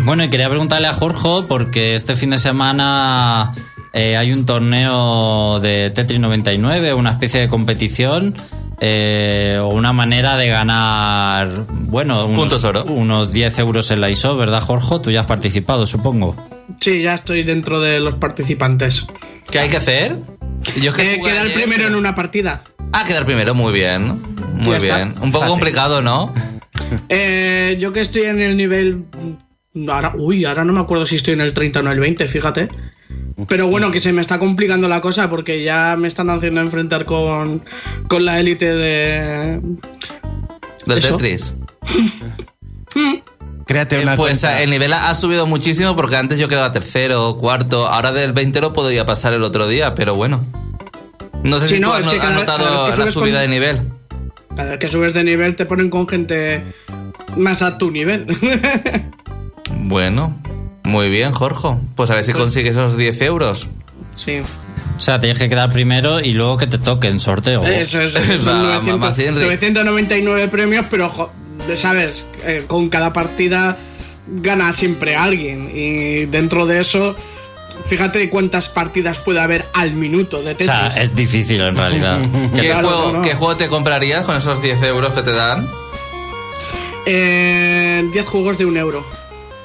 Bueno, 0.03 0.23
y 0.23 0.31
quería 0.31 0.49
preguntarle 0.49 0.87
a 0.87 0.95
Jorge, 0.95 1.47
porque 1.49 1.97
este 1.97 2.15
fin 2.15 2.31
de 2.31 2.39
semana 2.39 3.53
eh, 3.95 4.17
hay 4.17 4.33
un 4.33 4.45
torneo 4.45 5.61
de 5.61 5.91
Tetris 5.91 6.21
99, 6.21 6.93
una 6.95 7.11
especie 7.13 7.41
de 7.41 7.49
competición. 7.49 8.35
eh, 8.81 9.59
o 9.63 9.69
una 9.69 9.93
manera 9.93 10.37
de 10.37 10.49
ganar, 10.49 11.49
bueno, 11.71 12.27
unos, 12.27 12.39
Puntos 12.39 12.65
oro. 12.65 12.85
unos 12.85 13.33
10 13.33 13.59
euros 13.61 13.91
en 13.93 14.01
la 14.01 14.11
ISO, 14.11 14.37
¿verdad, 14.37 14.61
Jorge? 14.61 14.99
Tú 15.01 15.11
ya 15.13 15.21
has 15.21 15.27
participado, 15.27 15.87
supongo. 15.87 16.35
Sí, 16.81 17.01
ya 17.03 17.15
estoy 17.15 17.45
dentro 17.45 17.81
de 17.81 18.01
los 18.01 18.17
participantes. 18.17 19.07
¿Qué 19.51 19.61
hay 19.61 19.69
que 19.71 19.77
hacer? 19.77 20.17
Yo 20.77 20.91
es 20.91 20.97
que 20.97 21.15
Eh, 21.15 21.21
quedar 21.23 21.47
ayer. 21.47 21.55
primero 21.63 21.87
en 21.87 21.95
una 21.95 22.15
partida. 22.17 22.65
Ah, 22.93 23.05
quedar 23.07 23.25
primero, 23.25 23.55
muy 23.55 23.73
bien. 23.73 24.21
Muy 24.55 24.79
bien. 24.81 25.15
Un 25.21 25.31
poco 25.31 25.45
Fácil. 25.45 25.49
complicado, 25.51 26.03
¿no? 26.03 26.35
Eh, 27.09 27.77
yo 27.81 27.93
que 27.93 28.01
estoy 28.01 28.23
en 28.23 28.43
el 28.43 28.57
nivel. 28.57 29.05
Ahora, 29.89 30.13
uy, 30.19 30.45
ahora 30.45 30.65
no 30.65 30.73
me 30.73 30.81
acuerdo 30.81 31.07
si 31.07 31.17
estoy 31.17 31.35
en 31.35 31.41
el 31.41 31.55
30 31.55 31.79
o 31.79 31.83
en 31.83 31.89
el 31.89 32.01
20, 32.01 32.27
fíjate. 32.29 32.69
Pero 33.49 33.67
bueno, 33.69 33.91
que 33.91 34.01
se 34.01 34.13
me 34.13 34.21
está 34.21 34.39
complicando 34.39 34.87
la 34.89 35.01
cosa 35.01 35.29
porque 35.29 35.63
ya 35.65 35.97
me 35.97 36.07
están 36.09 36.31
haciendo 36.31 36.61
enfrentar 36.61 37.05
con, 37.05 37.65
con 38.09 38.25
la 38.25 38.39
élite 38.39 38.73
de. 38.73 39.61
Del 40.87 40.99
Eso. 40.99 41.17
Tetris. 41.17 41.55
Créate 43.67 43.99
Eh, 43.99 44.03
una 44.03 44.15
pues 44.15 44.41
cuenta. 44.41 44.63
el 44.63 44.71
nivel 44.71 44.93
ha 44.93 45.15
subido 45.15 45.47
muchísimo 45.47 45.97
porque 45.97 46.17
antes 46.17 46.39
yo 46.39 46.49
quedaba 46.49 46.71
tercero, 46.73 47.37
cuarto. 47.39 47.87
Ahora 47.89 48.13
del 48.13 48.33
20 48.33 48.61
lo 48.61 48.73
podía 48.73 49.07
pasar 49.07 49.33
el 49.33 49.43
otro 49.43 49.67
día, 49.67 49.95
pero 49.95 50.15
bueno. 50.15 50.45
No 51.43 51.59
sé 51.59 51.69
Sí, 51.69 51.75
si 51.75 51.81
no, 51.81 51.89
tú 51.89 51.95
has, 52.09 52.35
notado 52.35 52.97
la 52.97 53.11
subida 53.11 53.41
con- 53.41 53.43
de 53.43 53.49
nivel. 53.49 53.79
Cada 54.57 54.71
vez 54.71 54.79
que 54.79 54.87
subes 54.89 55.13
de 55.15 55.25
nivel 55.25 55.57
te 55.57 55.67
ponen 55.67 55.91
con 55.91 56.07
gente 56.07 56.63
más 57.37 57.63
a 57.63 57.79
tu 57.79 57.91
nivel. 57.91 58.27
Bueno, 59.87 60.35
muy 60.85 61.11
bien, 61.11 61.33
Jorge. 61.33 61.69
Pues 61.97 62.11
a 62.11 62.15
ver 62.15 62.25
si 62.25 62.33
consigues 62.33 62.73
esos 62.77 62.97
10 62.97 63.21
euros. 63.23 63.69
sí. 64.17 64.41
O 64.97 65.01
sea, 65.01 65.19
tienes 65.19 65.41
que 65.41 65.49
quedar 65.49 65.73
primero 65.73 66.21
y 66.21 66.35
luego 66.35 66.57
que 66.57 66.69
te 66.69 66.79
toque 66.79 67.09
en 67.09 67.19
sorteo. 67.19 67.65
Eso 67.65 68.01
es. 68.01 68.13
son 68.45 68.47
Va, 68.47 68.79
900 68.79 68.99
más 69.01 69.17
bien, 69.17 69.35
Rick. 69.35 69.45
999 69.47 70.47
premios, 70.49 70.87
pero, 70.89 71.09
jo- 71.11 71.31
¿sabes? 71.77 72.25
Eh, 72.47 72.63
con 72.69 72.89
cada 72.91 73.13
partida 73.13 73.77
gana 74.29 74.73
siempre 74.73 75.17
alguien. 75.17 75.69
Y 75.75 76.27
dentro 76.27 76.65
de 76.67 76.81
eso, 76.81 77.17
fíjate 77.89 78.31
cuántas 78.31 78.69
partidas 78.69 79.19
puede 79.19 79.41
haber 79.41 79.65
al 79.75 79.95
minuto 79.95 80.37
de 80.37 80.53
O 80.53 80.57
Tetris. 80.57 80.67
sea, 80.67 80.87
es 80.97 81.17
difícil 81.17 81.61
en 81.61 81.77
realidad. 81.77 82.21
¿Qué, 82.55 82.69
Claro, 82.69 82.87
juego, 82.89 83.13
no. 83.15 83.23
¿Qué 83.23 83.35
juego 83.35 83.57
te 83.57 83.67
comprarías 83.67 84.25
con 84.25 84.37
esos 84.37 84.63
10 84.63 84.81
euros 84.85 85.13
que 85.13 85.23
te 85.23 85.33
dan? 85.33 85.67
Eh, 87.07 88.09
10 88.13 88.27
juegos 88.27 88.59
de 88.59 88.65
un 88.67 88.77
euro. 88.77 89.05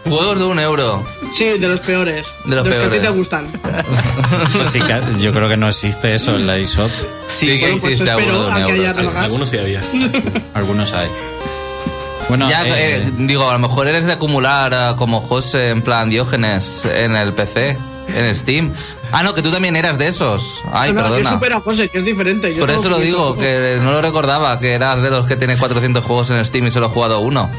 Juegos 0.06 0.40
de 0.40 0.46
un 0.46 0.60
euro. 0.60 1.04
Sí, 1.38 1.46
de 1.58 1.68
los 1.68 1.80
peores. 1.82 2.26
De 2.46 2.56
los 2.56 2.64
que 2.64 2.70
a 2.70 2.74
ti 2.74 2.80
peores. 2.80 3.02
te 3.02 3.10
gustan. 3.10 3.48
Pues 4.54 4.70
sí 4.70 4.80
yo 5.20 5.32
creo 5.34 5.48
que 5.50 5.58
no 5.58 5.68
existe 5.70 6.14
eso 6.16 6.36
en 6.36 6.48
la 6.48 6.58
eShop. 6.58 6.90
Sí, 7.30 7.48
que 7.58 7.62
Bueno, 7.62 7.78
pues 7.82 7.94
existe 7.94 8.10
espero 8.12 8.52
alguno 8.52 8.58
de 8.58 8.80
un 8.80 8.86
euro. 8.86 9.12
sí. 9.12 9.18
Algunos 9.18 9.50
sí 9.50 9.58
había. 9.58 9.82
Algunos 10.54 10.94
hay. 10.94 11.10
Bueno, 12.30 12.48
Ya, 12.50 12.66
eh, 12.66 12.98
eh, 12.98 13.12
digo, 13.18 13.50
a 13.50 13.54
lo 13.54 13.60
mejor 13.60 13.88
eres 13.88 14.06
de 14.06 14.14
acumular 14.14 14.74
ah, 14.74 14.96
como 14.98 15.20
José, 15.22 15.70
en 15.70 15.82
plan 15.82 16.10
Diógenes, 16.10 16.86
en 16.86 17.16
el 17.16 17.34
PC, 17.34 17.76
en 18.16 18.36
Steam. 18.36 18.74
Ah, 19.12 19.24
no, 19.24 19.34
que 19.34 19.42
tú 19.42 19.50
también 19.52 19.76
eras 19.76 19.98
de 19.98 20.08
esos. 20.08 20.62
Ay, 20.72 20.94
No, 20.94 21.02
perdona. 21.02 21.32
supero 21.32 21.58
a 21.58 21.62
José, 21.62 21.90
que 21.90 21.98
es 21.98 22.06
diferente. 22.06 22.54
Yo 22.54 22.60
Por 22.60 22.70
eso 22.70 22.88
lo 22.90 22.98
500 22.98 23.04
digo, 23.04 23.36
que 23.38 23.80
no 23.82 23.92
lo 23.92 24.02
recordaba, 24.02 24.60
que 24.60 24.74
eras 24.74 25.02
de 25.02 25.10
los 25.10 25.28
que 25.28 25.36
tiene 25.36 25.58
400 25.58 26.04
juegos 26.06 26.30
en 26.30 26.46
Steam 26.46 26.68
y 26.68 26.72
solo 26.72 26.86
he 26.88 26.90
jugado 26.90 27.20
uno. 27.20 27.50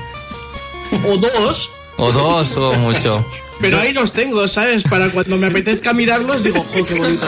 O 1.08 1.16
dos. 1.16 1.70
O 1.96 2.12
dos, 2.12 2.56
o 2.56 2.72
mucho. 2.74 3.24
Pero 3.60 3.78
ahí 3.78 3.92
los 3.92 4.12
tengo, 4.12 4.48
¿sabes? 4.48 4.82
Para 4.84 5.08
cuando 5.10 5.36
me 5.36 5.48
apetezca 5.48 5.92
mirarlos, 5.92 6.42
digo, 6.42 6.64
jo, 6.74 6.84
qué 6.86 6.94
bonito. 6.94 7.26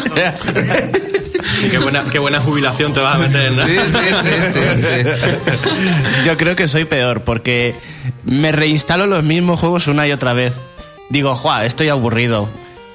qué, 1.71 1.79
buena, 1.79 2.05
qué 2.11 2.19
buena 2.19 2.41
jubilación 2.41 2.93
te 2.93 3.01
vas 3.01 3.17
a 3.17 3.19
meter, 3.19 3.53
¿no? 3.53 3.67
Sí, 3.67 3.77
sí, 3.77 3.99
sí, 4.23 4.31
sí, 4.53 4.83
sí. 4.83 6.25
Yo 6.25 6.37
creo 6.39 6.57
que 6.57 6.69
soy 6.69 6.87
peor 6.87 7.23
porque 7.23 7.75
me 8.25 8.51
reinstalo 8.51 9.07
los 9.07 9.23
mismos 9.23 9.61
juegos 9.61 9.89
una 9.89 10.07
y 10.09 10.13
otra 10.13 10.33
vez. 10.33 10.59
Digo, 11.11 11.37
¡juá! 11.37 11.67
Estoy 11.67 11.91
aburrido. 11.91 12.49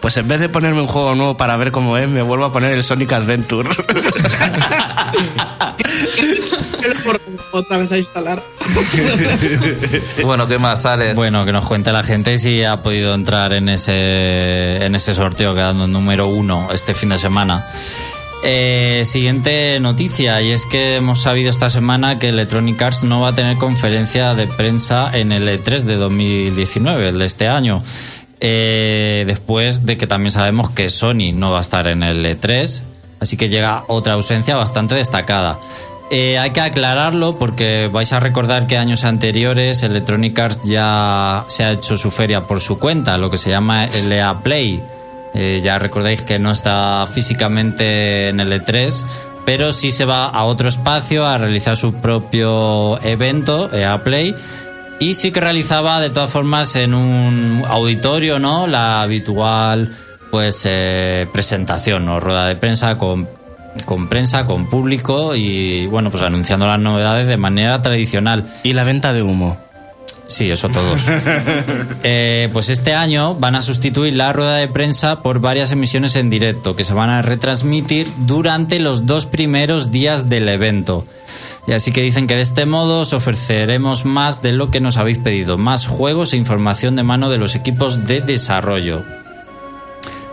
Pues 0.07 0.15
en 0.15 0.25
vez 0.25 0.39
de 0.39 0.47
ponerme 0.47 0.79
un 0.79 0.87
juego 0.87 1.15
nuevo 1.15 1.35
para 1.35 1.57
ver 1.57 1.73
cómo 1.73 1.97
es, 1.97 2.07
me 2.07 2.21
vuelvo 2.21 2.45
a 2.45 2.53
poner 2.53 2.71
el 2.71 2.81
Sonic 2.81 3.11
Adventure. 3.11 3.67
Otra 7.51 7.77
vez 7.77 7.91
a 7.91 7.97
instalar. 7.97 8.41
Bueno, 10.23 10.47
¿qué 10.47 10.59
más 10.59 10.83
sale? 10.83 11.13
bueno, 11.13 11.43
que 11.43 11.51
nos 11.51 11.65
cuente 11.65 11.91
la 11.91 12.03
gente 12.03 12.37
si 12.37 12.63
ha 12.63 12.81
podido 12.81 13.13
entrar 13.13 13.51
en 13.51 13.67
ese, 13.67 14.85
en 14.85 14.95
ese 14.95 15.13
sorteo 15.13 15.53
quedando 15.53 15.87
número 15.87 16.29
uno 16.29 16.69
este 16.71 16.93
fin 16.93 17.09
de 17.09 17.17
semana. 17.17 17.67
Eh, 18.43 19.03
siguiente 19.05 19.77
noticia, 19.81 20.41
y 20.41 20.51
es 20.51 20.65
que 20.65 20.95
hemos 20.95 21.21
sabido 21.21 21.49
esta 21.49 21.69
semana 21.69 22.17
que 22.17 22.29
Electronic 22.29 22.81
Arts 22.81 23.03
no 23.03 23.19
va 23.19 23.29
a 23.29 23.35
tener 23.35 23.57
conferencia 23.57 24.35
de 24.35 24.47
prensa 24.47 25.09
en 25.11 25.33
el 25.33 25.49
E3 25.49 25.81
de 25.81 25.95
2019, 25.95 27.09
el 27.09 27.19
de 27.19 27.25
este 27.25 27.49
año. 27.49 27.83
Eh, 28.39 29.24
después 29.25 29.86
de 29.86 29.98
que 29.98 30.06
también 30.06 30.32
sabemos 30.32 30.70
que 30.70 30.89
Sony 30.89 31.34
no 31.34 31.51
va 31.51 31.58
a 31.58 31.62
estar 31.62 31.88
en 31.88 32.03
el 32.03 32.24
E3, 32.24 32.82
así 33.20 33.36
que 33.36 33.50
llega 33.50 33.84
otra 33.88 34.13
ausencia 34.13 34.56
bastante 34.56 34.96
destacada. 34.96 35.60
Eh, 36.10 36.38
hay 36.39 36.51
que 36.51 36.62
aclararlo 36.62 37.38
porque 37.38 37.89
vais 37.91 38.13
a 38.13 38.22
recordar 38.22 38.65
que 38.65 38.77
años 38.77 39.03
anteriores 39.03 39.84
Electronic 39.84 40.39
Arts 40.39 40.63
ya 40.63 41.44
se 41.50 41.65
ha 41.65 41.72
hecho 41.72 41.98
su 41.98 42.12
feria 42.12 42.48
por 42.48 42.62
su 42.62 42.79
cuenta, 42.79 43.17
lo 43.17 43.29
que 43.29 43.38
se 43.38 43.50
llama 43.50 43.88
EA 43.88 44.39
Play. 44.41 44.82
Eh, 45.34 45.60
ya 45.62 45.77
recordáis 45.79 46.22
que 46.22 46.39
no 46.39 46.51
está 46.51 47.08
físicamente 47.12 48.29
en 48.29 48.39
el 48.39 48.53
E3, 48.53 49.03
pero 49.46 49.74
sí 49.74 49.91
se 49.91 50.06
va 50.06 50.25
a 50.27 50.46
otro 50.46 50.70
espacio 50.70 51.25
a 51.25 51.38
realizar 51.38 51.75
su 51.75 51.94
propio 51.96 53.01
evento, 53.03 53.70
EA 53.74 54.01
Play, 54.03 54.34
y 54.99 55.13
sí 55.13 55.31
que 55.31 55.41
realizaba 55.41 56.01
de 56.01 56.09
todas 56.09 56.31
formas 56.31 56.75
en 56.75 56.93
un 56.93 57.63
auditorio, 57.67 58.39
¿no? 58.39 58.67
La 58.67 59.01
habitual, 59.01 59.95
pues, 60.31 60.61
eh, 60.65 61.27
presentación 61.31 62.07
o 62.09 62.19
rueda 62.19 62.47
de 62.47 62.55
prensa 62.55 62.97
con, 62.97 63.27
con 63.85 64.07
prensa, 64.09 64.45
con 64.45 64.69
público 64.69 65.35
y, 65.35 65.85
bueno, 65.87 66.09
pues 66.11 66.23
anunciando 66.23 66.67
las 66.67 66.79
novedades 66.79 67.27
de 67.27 67.37
manera 67.37 67.81
tradicional. 67.81 68.45
y 68.63 68.73
la 68.73 68.83
venta 68.83 69.13
de 69.13 69.21
humo. 69.21 69.57
Sí, 70.27 70.51
eso 70.51 70.69
todos. 70.69 71.01
Eh, 72.03 72.49
pues 72.53 72.69
este 72.69 72.93
año 72.93 73.35
van 73.35 73.55
a 73.55 73.61
sustituir 73.61 74.15
la 74.15 74.31
rueda 74.31 74.55
de 74.55 74.67
prensa 74.67 75.21
por 75.21 75.39
varias 75.39 75.71
emisiones 75.71 76.15
en 76.15 76.29
directo 76.29 76.75
que 76.75 76.83
se 76.83 76.93
van 76.93 77.09
a 77.09 77.21
retransmitir 77.21 78.07
durante 78.19 78.79
los 78.79 79.05
dos 79.05 79.25
primeros 79.25 79.91
días 79.91 80.29
del 80.29 80.47
evento. 80.47 81.05
Y 81.67 81.74
así 81.74 81.91
que 81.91 82.01
dicen 82.01 82.27
que 82.27 82.36
de 82.36 82.41
este 82.41 82.65
modo 82.65 83.01
os 83.01 83.12
ofreceremos 83.12 84.05
más 84.05 84.41
de 84.41 84.53
lo 84.53 84.71
que 84.71 84.79
nos 84.79 84.95
habéis 84.95 85.17
pedido, 85.17 85.57
más 85.57 85.86
juegos 85.86 86.31
e 86.31 86.38
información 86.38 86.95
de 86.95 87.03
mano 87.03 87.29
de 87.29 87.38
los 87.38 87.55
equipos 87.55 88.05
de 88.05 88.21
desarrollo. 88.21 89.03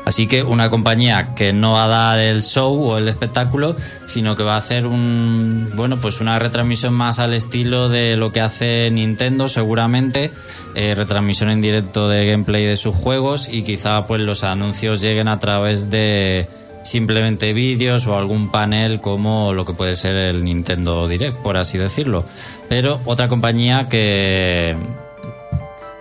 Así 0.04 0.26
que 0.26 0.42
una 0.42 0.70
compañía 0.70 1.34
que 1.34 1.52
no 1.52 1.72
va 1.72 1.86
a 1.86 1.88
dar 1.88 2.18
el 2.18 2.42
show 2.42 2.90
o 2.90 2.98
el 2.98 3.08
espectáculo, 3.08 3.74
sino 4.06 4.36
que 4.36 4.42
va 4.42 4.54
a 4.54 4.58
hacer 4.58 4.86
un 4.86 5.72
bueno, 5.74 5.98
pues 5.98 6.20
una 6.20 6.38
retransmisión 6.38 6.92
más 6.92 7.18
al 7.18 7.32
estilo 7.32 7.88
de 7.88 8.16
lo 8.16 8.30
que 8.30 8.40
hace 8.40 8.90
Nintendo 8.92 9.48
seguramente, 9.48 10.30
eh, 10.74 10.94
retransmisión 10.94 11.50
en 11.50 11.62
directo 11.62 12.08
de 12.08 12.26
gameplay 12.26 12.64
de 12.64 12.76
sus 12.76 12.94
juegos 12.94 13.48
y 13.48 13.62
quizá 13.62 14.06
pues 14.06 14.20
los 14.20 14.44
anuncios 14.44 15.00
lleguen 15.00 15.26
a 15.26 15.40
través 15.40 15.90
de 15.90 16.48
simplemente 16.84 17.52
vídeos 17.52 18.06
o 18.06 18.16
algún 18.16 18.50
panel 18.50 19.00
como 19.00 19.52
lo 19.52 19.64
que 19.64 19.72
puede 19.72 19.96
ser 19.96 20.16
el 20.16 20.44
Nintendo 20.44 21.08
Direct, 21.08 21.38
por 21.38 21.56
así 21.56 21.78
decirlo. 21.78 22.24
Pero 22.68 23.00
otra 23.04 23.28
compañía 23.28 23.88
que 23.88 24.76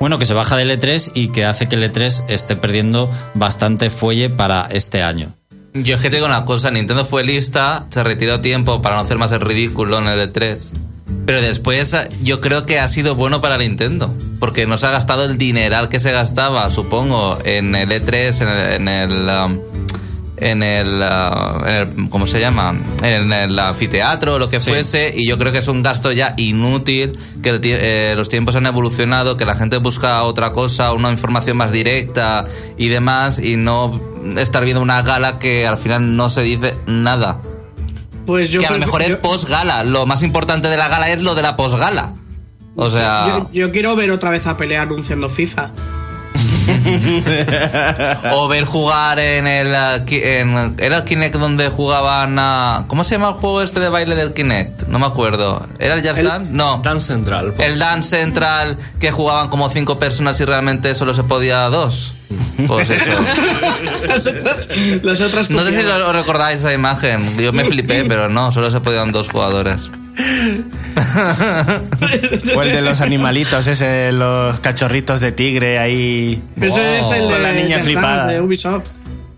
bueno, 0.04 0.20
que 0.20 0.26
se 0.26 0.34
baja 0.34 0.58
del 0.58 0.70
E3 0.70 1.12
y 1.14 1.30
que 1.30 1.46
hace 1.46 1.70
que 1.70 1.78
el 1.78 1.90
E3 1.90 2.26
esté 2.28 2.58
perdiendo 2.58 3.10
bastante 3.36 3.90
fuelle 3.90 4.30
para 4.30 4.68
este 4.70 5.02
año. 5.02 5.34
Yo 5.74 5.96
es 5.96 6.02
que 6.02 6.10
tengo 6.10 6.26
una 6.26 6.44
cosa, 6.44 6.70
Nintendo 6.72 7.06
fue 7.06 7.24
lista, 7.24 7.86
se 7.90 8.04
retiró 8.04 8.42
tiempo 8.42 8.82
para 8.82 8.96
no 8.96 9.02
hacer 9.02 9.18
más 9.18 9.32
el 9.32 9.40
ridículo 9.40 10.00
en 10.00 10.08
el 10.08 10.32
E3. 10.32 10.60
Pero 11.26 11.40
después 11.40 11.96
yo 12.22 12.42
creo 12.42 12.66
que 12.66 12.80
ha 12.80 12.88
sido 12.90 13.16
bueno 13.16 13.40
para 13.40 13.58
Nintendo, 13.58 14.14
porque 14.42 14.68
no 14.68 14.78
se 14.78 14.88
ha 14.88 14.92
gastado 14.92 15.24
el 15.24 15.38
dineral 15.38 15.88
que 15.88 16.02
se 16.02 16.12
gastaba, 16.12 16.70
supongo, 16.70 17.40
en 17.46 17.74
el 17.74 17.90
E3, 17.90 18.42
en 18.42 18.50
el... 18.50 18.74
En 18.74 18.88
el 18.90 19.30
um, 19.30 19.73
en 20.50 20.62
el, 20.64 21.02
uh, 21.02 21.66
en 21.68 21.76
el- 22.04 22.10
¿cómo 22.10 22.28
se 22.28 22.40
llama? 22.40 22.76
En 23.02 23.32
el 23.32 23.58
anfiteatro 23.58 24.36
o 24.36 24.40
lo 24.40 24.50
que 24.50 24.60
fuese 24.60 25.14
y 25.16 25.28
yo 25.28 25.38
creo 25.38 25.52
que 25.52 25.60
es 25.60 25.68
un 25.68 25.82
gasto 25.84 26.12
ya 26.12 26.34
inútil 26.38 27.18
que 27.42 27.60
eh, 27.64 28.14
los 28.16 28.30
tiempos 28.30 28.56
han 28.56 28.66
evolucionado 28.66 29.38
que 29.38 29.46
la 29.46 29.56
gente 29.56 29.78
busca 29.78 30.24
otra 30.24 30.52
cosa 30.52 30.94
una 30.94 31.12
información 31.12 31.58
más 31.58 31.72
directa 31.72 32.46
y 32.78 32.90
demás 32.90 33.40
y 33.40 33.56
no 33.58 34.00
estar 34.38 34.64
viendo 34.64 34.82
una 34.82 35.02
gala 35.02 35.40
que 35.40 35.66
al 35.68 35.78
final 35.78 36.16
no 36.16 36.30
se 36.30 36.42
dice 36.44 36.76
nada 36.88 37.40
Pues 38.26 38.50
yo 38.52 38.60
que 38.60 38.68
a 38.68 38.72
lo 38.72 38.80
mejor 38.80 39.02
es 39.02 39.10
yo- 39.10 39.22
post 39.22 39.50
gala 39.50 39.84
lo 39.84 40.06
más 40.06 40.24
importante 40.24 40.70
de 40.70 40.78
la 40.78 40.88
gala 40.88 41.10
es 41.10 41.22
lo 41.22 41.36
de 41.36 41.42
la 41.42 41.56
post 41.56 41.78
gala 41.78 42.14
o 42.76 42.90
sea 42.90 43.26
Yo, 43.28 43.50
yo 43.54 43.72
quiero 43.72 43.96
ver 43.96 44.12
otra 44.12 44.32
vez 44.32 44.48
a 44.48 44.58
pelear 44.58 44.84
anunciando 44.88 45.30
FIFA. 45.30 45.72
o 48.34 48.48
ver 48.48 48.64
jugar 48.66 49.20
en 49.20 49.48
el 49.48 49.74
en, 50.10 50.76
era 50.80 50.98
el 50.98 51.04
Kinect 51.04 51.36
donde 51.36 51.70
jugaban 51.70 52.38
a, 52.40 52.86
¿cómo 52.88 53.04
se 53.04 53.16
llama 53.16 53.30
el 53.30 53.34
juego 53.36 53.62
este 53.62 53.80
de 53.80 53.90
baile 53.90 54.16
del 54.16 54.34
Kinect? 54.34 54.84
no 54.88 55.00
me 55.00 55.06
acuerdo 55.06 55.66
¿era 55.80 55.94
el 55.96 56.06
El- 56.06 56.24
Dance? 56.26 56.52
no 56.52 56.82
Dance 56.84 57.08
Central. 57.08 57.54
pues. 57.54 57.68
el 57.68 57.80
Dance 57.80 58.18
Central 58.18 58.78
que 59.00 59.12
jugaban 59.12 59.50
como 59.50 59.70
cinco 59.70 60.00
personas 60.00 60.40
y 60.40 60.46
realmente 60.46 60.94
solo 60.96 61.14
se 61.14 61.24
podía 61.24 61.70
dos 61.70 62.14
pues 62.68 62.90
eso 62.90 63.12
Las 64.08 64.26
otras, 64.28 64.68
las 65.04 65.22
otras 65.22 65.50
no 65.50 65.64
sé 65.64 65.80
si 65.80 65.86
os 65.86 66.14
recordáis 66.16 66.60
esa 66.60 66.74
imagen 66.74 67.38
yo 67.38 67.54
me 67.54 67.64
flipé 67.66 68.06
pero 68.06 68.30
no 68.30 68.52
solo 68.52 68.72
se 68.72 68.80
podían 68.80 69.12
dos 69.12 69.30
jugadores 69.30 69.90
O 72.56 72.62
el 72.62 72.72
de 72.72 72.82
los 72.82 73.02
animalitos, 73.02 73.68
ese, 73.68 74.12
los 74.12 74.60
cachorritos 74.60 75.20
de 75.22 75.32
tigre 75.32 75.80
ahí. 75.80 76.42
Eso 76.60 76.82
es 76.82 77.12
el 77.12 77.28
de 77.28 77.34
Con 77.34 77.44
la 77.44 77.52
niña 77.52 77.80
flipada. 77.80 78.28
De 78.28 78.42
Ubisoft. 78.42 78.90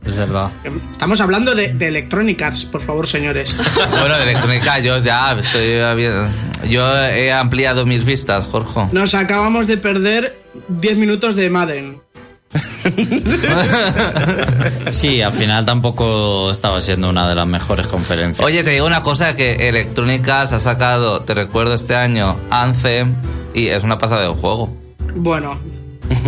Es 0.06 0.18
verdad. 0.18 0.52
Estamos 0.92 1.20
hablando 1.20 1.56
de, 1.56 1.74
de 1.74 1.88
Electronic 1.88 2.42
Arts, 2.42 2.66
por 2.66 2.82
favor, 2.82 3.08
señores. 3.08 3.56
bueno 3.90 4.16
Electronic 4.16 4.68
Arts, 4.68 4.84
yo 4.84 5.00
ya 5.00 5.32
estoy 5.32 6.70
Yo 6.70 7.06
he 7.06 7.32
ampliado 7.32 7.86
mis 7.86 8.06
vistas, 8.06 8.46
Jorge. 8.46 8.88
Nos 8.92 9.16
acabamos 9.16 9.66
de 9.66 9.78
perder 9.78 10.38
10 10.68 10.98
minutos 10.98 11.36
de 11.36 11.50
Madden. 11.50 12.05
Sí, 14.92 15.22
al 15.22 15.34
final 15.34 15.66
tampoco 15.66 16.52
estaba 16.52 16.80
siendo 16.80 17.10
una 17.10 17.28
de 17.28 17.36
las 17.36 17.48
mejores 17.48 17.88
conferencias. 17.88 18.46
Oye, 18.46 18.64
te 18.64 18.72
digo 18.72 18.86
una 18.86 19.02
cosa 19.02 19.36
que 19.36 19.68
Electronic 19.68 20.28
Arts 20.28 20.54
ha 20.54 20.60
sacado, 20.60 21.22
te 21.22 21.34
recuerdo 21.34 21.74
este 21.74 21.96
año, 21.96 22.38
Anthem, 22.50 23.16
y 23.54 23.68
es 23.68 23.84
una 23.84 23.98
pasada 23.98 24.22
de 24.22 24.30
juego. 24.30 24.70
Bueno, 25.16 25.58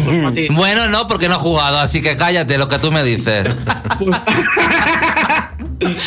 pues. 0.03 0.49
Bueno, 0.51 0.87
no, 0.89 1.07
porque 1.07 1.29
no 1.29 1.35
he 1.35 1.39
jugado, 1.39 1.79
así 1.79 2.01
que 2.01 2.15
cállate 2.15 2.57
lo 2.57 2.67
que 2.67 2.79
tú 2.79 2.91
me 2.91 3.03
dices. 3.03 3.47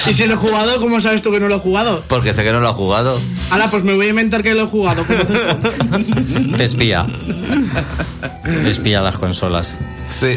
y 0.06 0.12
si 0.12 0.26
lo 0.26 0.34
he 0.34 0.36
jugado, 0.36 0.80
¿cómo 0.80 1.00
sabes 1.00 1.22
tú 1.22 1.30
que 1.30 1.40
no 1.40 1.48
lo 1.48 1.56
he 1.56 1.60
jugado? 1.60 2.02
Porque 2.08 2.34
sé 2.34 2.42
que 2.44 2.52
no 2.52 2.60
lo 2.60 2.68
has 2.68 2.76
jugado. 2.76 3.20
Ahora, 3.50 3.70
pues 3.70 3.84
me 3.84 3.94
voy 3.94 4.06
a 4.06 4.10
inventar 4.10 4.42
que 4.42 4.54
lo 4.54 4.64
he 4.64 4.66
jugado. 4.66 5.04
Te 6.56 6.64
espía. 6.64 7.06
Te 8.44 8.70
espía 8.70 9.00
las 9.00 9.18
consolas. 9.18 9.76
Sí. 10.08 10.36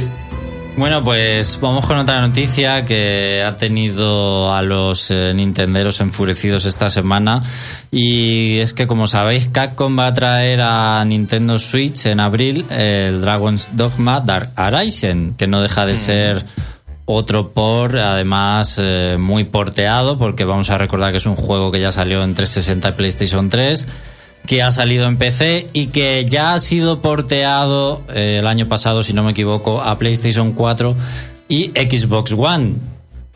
Bueno, 0.75 1.03
pues 1.03 1.59
vamos 1.61 1.85
con 1.85 1.97
otra 1.97 2.19
noticia 2.19 2.83
que 2.83 3.43
ha 3.45 3.55
tenido 3.57 4.51
a 4.51 4.63
los 4.63 5.11
eh, 5.11 5.31
nintenderos 5.35 5.99
enfurecidos 5.99 6.65
esta 6.65 6.89
semana 6.89 7.43
y 7.91 8.57
es 8.57 8.73
que 8.73 8.87
como 8.87 9.05
sabéis 9.05 9.49
Capcom 9.51 9.97
va 9.97 10.07
a 10.07 10.13
traer 10.15 10.61
a 10.61 11.05
Nintendo 11.05 11.59
Switch 11.59 12.07
en 12.07 12.19
abril 12.19 12.65
el 12.71 13.21
Dragon's 13.21 13.69
Dogma 13.75 14.19
Dark 14.19 14.49
Arisen, 14.55 15.35
que 15.35 15.45
no 15.45 15.61
deja 15.61 15.85
de 15.85 15.95
ser 15.95 16.43
otro 17.05 17.49
por, 17.51 17.97
además 17.97 18.77
eh, 18.81 19.17
muy 19.19 19.43
porteado, 19.43 20.17
porque 20.17 20.45
vamos 20.45 20.69
a 20.69 20.77
recordar 20.77 21.11
que 21.11 21.17
es 21.17 21.25
un 21.25 21.35
juego 21.35 21.71
que 21.71 21.79
ya 21.79 21.91
salió 21.91 22.23
en 22.23 22.33
360 22.33 22.89
y 22.89 22.91
PlayStation 22.93 23.49
3 23.49 23.85
que 24.45 24.61
ha 24.61 24.71
salido 24.71 25.07
en 25.07 25.17
PC 25.17 25.69
y 25.73 25.87
que 25.87 26.25
ya 26.29 26.53
ha 26.53 26.59
sido 26.59 27.01
porteado 27.01 28.03
eh, 28.13 28.37
el 28.39 28.47
año 28.47 28.67
pasado, 28.67 29.03
si 29.03 29.13
no 29.13 29.23
me 29.23 29.31
equivoco, 29.31 29.81
a 29.81 29.97
PlayStation 29.97 30.51
4 30.53 30.95
y 31.47 31.71
Xbox 31.71 32.33
One. 32.33 32.73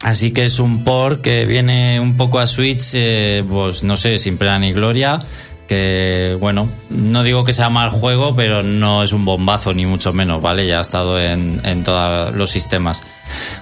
Así 0.03 0.31
que 0.31 0.43
es 0.43 0.59
un 0.59 0.83
port 0.83 1.21
que 1.21 1.45
viene 1.45 1.99
un 1.99 2.17
poco 2.17 2.39
a 2.39 2.45
Switch, 2.45 2.91
eh, 2.93 3.43
pues 3.47 3.83
no 3.83 3.97
sé, 3.97 4.19
sin 4.19 4.37
pena 4.37 4.59
ni 4.59 4.73
gloria. 4.73 5.19
Que 5.67 6.37
bueno, 6.39 6.69
no 6.89 7.23
digo 7.23 7.43
que 7.43 7.53
sea 7.53 7.69
mal 7.69 7.89
juego, 7.89 8.35
pero 8.35 8.63
no 8.63 9.03
es 9.03 9.11
un 9.11 9.25
bombazo, 9.25 9.73
ni 9.73 9.85
mucho 9.85 10.13
menos, 10.13 10.41
¿vale? 10.41 10.65
Ya 10.65 10.77
ha 10.77 10.81
estado 10.81 11.19
en, 11.19 11.61
en 11.65 11.83
todos 11.83 12.33
los 12.33 12.49
sistemas. 12.49 13.03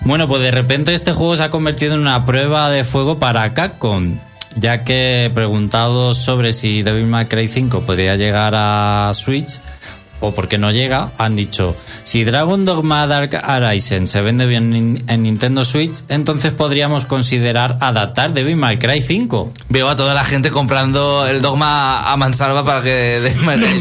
Bueno, 0.01 0.27
pues 0.27 0.41
de 0.41 0.51
repente 0.51 0.93
este 0.93 1.13
juego 1.13 1.35
se 1.35 1.43
ha 1.43 1.51
convertido 1.51 1.95
en 1.95 2.01
una 2.01 2.25
prueba 2.25 2.69
de 2.69 2.83
fuego 2.83 3.17
para 3.17 3.53
Capcom 3.53 4.17
ya 4.55 4.83
que 4.83 5.29
preguntado 5.33 6.13
sobre 6.13 6.53
si 6.53 6.81
Devil 6.81 7.07
May 7.07 7.25
Cry 7.25 7.47
5 7.47 7.81
podría 7.81 8.15
llegar 8.15 8.53
a 8.55 9.11
Switch 9.13 9.59
o 10.21 10.33
por 10.33 10.47
qué 10.47 10.57
no 10.57 10.71
llega, 10.71 11.11
han 11.17 11.35
dicho, 11.35 11.75
si 12.03 12.23
Dragon 12.23 12.65
Dogma 12.65 13.05
Dark 13.07 13.35
Arisen 13.43 14.07
se 14.07 14.21
vende 14.21 14.45
bien 14.45 14.73
en- 14.75 15.03
en 15.07 15.23
Nintendo 15.23 15.63
Switch, 15.65 16.03
entonces 16.09 16.51
podríamos 16.53 17.05
considerar 17.05 17.77
adaptar 17.81 18.33
Devil 18.33 18.55
May 18.55 18.77
Cry 18.79 19.01
5. 19.01 19.53
Veo 19.69 19.89
a 19.89 19.95
toda 19.95 20.13
la 20.13 20.23
gente 20.23 20.49
comprando 20.51 21.27
el 21.27 21.41
dogma 21.41 22.11
a 22.11 22.17
mansalva 22.17 22.63
para 22.63 22.81
que 22.81 22.89
de 23.21 23.31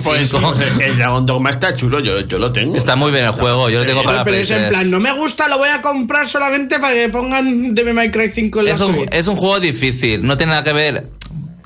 Pues 0.03 0.33
el 0.33 0.97
Dragon 0.97 1.25
Dogma 1.25 1.51
está 1.51 1.75
chulo, 1.77 2.01
yo, 2.01 2.21
yo 2.21 2.39
lo 2.39 2.51
tengo. 2.53 2.77
Está 2.77 2.97
muy 2.97 3.13
bien 3.13 3.25
el 3.25 3.31
juego, 3.31 3.71
yo 3.71 3.81
lo 3.81 3.87
tengo 3.87 4.03
para 4.03 4.25
Pero 4.25 4.37
es 4.37 4.51
en 4.51 4.57
3. 4.59 4.69
plan, 4.71 4.91
no 4.91 5.01
me 5.01 5.13
gusta, 5.13 5.49
lo 5.49 5.59
voy 5.59 5.69
a 5.69 5.81
comprar 5.81 6.29
solamente 6.29 6.79
para 6.79 6.95
que 6.95 7.09
pongan 7.09 7.75
Devil 7.75 7.95
May 7.95 8.11
Cry 8.11 8.33
5 8.35 8.61
en 8.61 8.65
la 8.67 8.73
Es 8.73 8.81
un, 8.81 8.95
es 9.11 9.27
un 9.29 9.37
juego 9.37 9.61
difícil, 9.61 10.27
no 10.27 10.37
tiene 10.37 10.51
nada 10.51 10.65
que 10.65 10.73
ver 10.73 11.07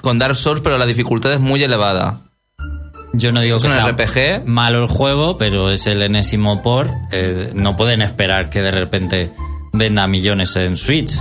con 0.03 0.19
Dark 0.19 0.37
Souls, 0.37 0.61
pero 0.61 0.79
la 0.79 0.87
dificultad 0.87 1.33
es 1.33 1.41
muy 1.41 1.63
elevada. 1.63 2.21
Yo 3.14 3.33
no 3.33 3.40
digo 3.40 3.57
Es 3.57 3.62
que 3.62 3.68
un 3.68 3.75
sea 3.75 3.87
RPG. 3.88 4.47
malo 4.47 4.83
el 4.83 4.88
juego, 4.88 5.38
pero 5.38 5.71
es 5.71 5.87
el 5.87 6.03
enésimo 6.03 6.62
por. 6.62 6.90
eh, 7.11 7.51
no 7.55 7.77
pueden 7.77 8.03
esperar 8.03 8.51
que 8.51 8.61
de 8.62 8.71
repente 8.71 9.31
venda 9.73 10.07
millones 10.07 10.55
en 10.57 10.77
Switch. 10.77 11.12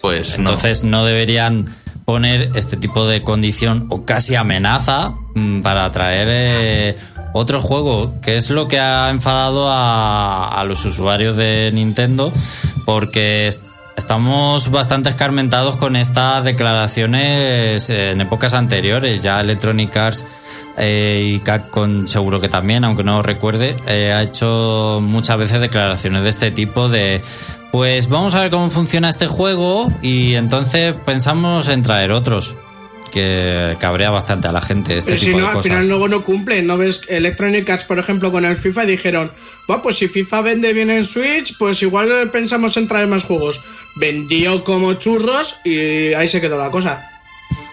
Pues 0.00 0.36
Entonces 0.36 0.82
no 0.84 1.04
deberían 1.04 1.66
poner 2.06 2.50
este 2.54 2.76
tipo 2.76 3.06
de 3.06 3.22
condición 3.22 3.86
o 3.90 4.04
casi 4.04 4.34
amenaza 4.34 5.12
mm, 5.34 5.60
para 5.60 5.92
traer 5.92 6.28
eh, 6.30 6.96
otro 7.34 7.60
juego, 7.60 8.18
que 8.22 8.36
es 8.36 8.48
lo 8.50 8.66
que 8.66 8.80
ha 8.80 9.10
enfadado 9.10 9.70
a, 9.70 10.48
a 10.58 10.64
los 10.64 10.84
usuarios 10.86 11.36
de 11.36 11.70
Nintendo, 11.72 12.32
porque 12.86 13.46
est- 13.46 13.62
estamos 13.96 14.70
bastante 14.70 15.10
escarmentados 15.10 15.76
con 15.76 15.94
estas 15.96 16.42
declaraciones 16.44 17.88
en 17.90 18.20
épocas 18.20 18.54
anteriores. 18.54 19.20
Ya 19.20 19.40
Electronic 19.40 19.96
Arts 19.96 20.24
eh, 20.80 21.22
y 21.34 21.38
Capcom 21.40 22.06
seguro 22.08 22.40
que 22.40 22.48
también, 22.48 22.84
aunque 22.84 23.04
no 23.04 23.22
recuerde, 23.22 23.76
eh, 23.86 24.12
ha 24.12 24.22
hecho 24.22 24.98
muchas 25.02 25.36
veces 25.36 25.60
declaraciones 25.60 26.24
de 26.24 26.30
este 26.30 26.50
tipo 26.50 26.88
de 26.88 27.20
pues 27.70 28.08
vamos 28.08 28.34
a 28.34 28.40
ver 28.40 28.50
cómo 28.50 28.68
funciona 28.70 29.08
este 29.08 29.28
juego 29.28 29.92
y 30.02 30.34
entonces 30.34 30.94
pensamos 31.06 31.68
en 31.68 31.82
traer 31.84 32.10
otros 32.10 32.56
que 33.12 33.76
cabrea 33.78 34.10
bastante 34.10 34.48
a 34.48 34.52
la 34.52 34.60
gente 34.60 34.96
este 34.96 35.10
Pero 35.12 35.20
si 35.20 35.26
tipo 35.26 35.38
no, 35.38 35.44
de 35.44 35.48
al 35.48 35.56
cosas. 35.56 35.70
final 35.72 35.88
luego 35.88 36.08
no 36.08 36.24
cumplen. 36.24 36.66
¿No 36.66 36.76
ves 36.78 37.00
Electronic 37.08 37.68
Arts, 37.68 37.84
por 37.84 37.98
ejemplo, 37.98 38.32
con 38.32 38.44
el 38.44 38.56
FIFA 38.56 38.86
dijeron, 38.86 39.32
bueno, 39.66 39.82
pues 39.82 39.98
si 39.98 40.08
FIFA 40.08 40.40
vende 40.42 40.72
bien 40.72 40.90
en 40.90 41.04
Switch, 41.04 41.56
pues 41.58 41.82
igual 41.82 42.30
pensamos 42.30 42.76
en 42.76 42.88
traer 42.88 43.06
más 43.08 43.24
juegos. 43.24 43.60
Vendió 43.96 44.64
como 44.64 44.94
churros 44.94 45.56
y 45.64 46.12
ahí 46.14 46.28
se 46.28 46.40
quedó 46.40 46.56
la 46.58 46.70
cosa. 46.70 47.04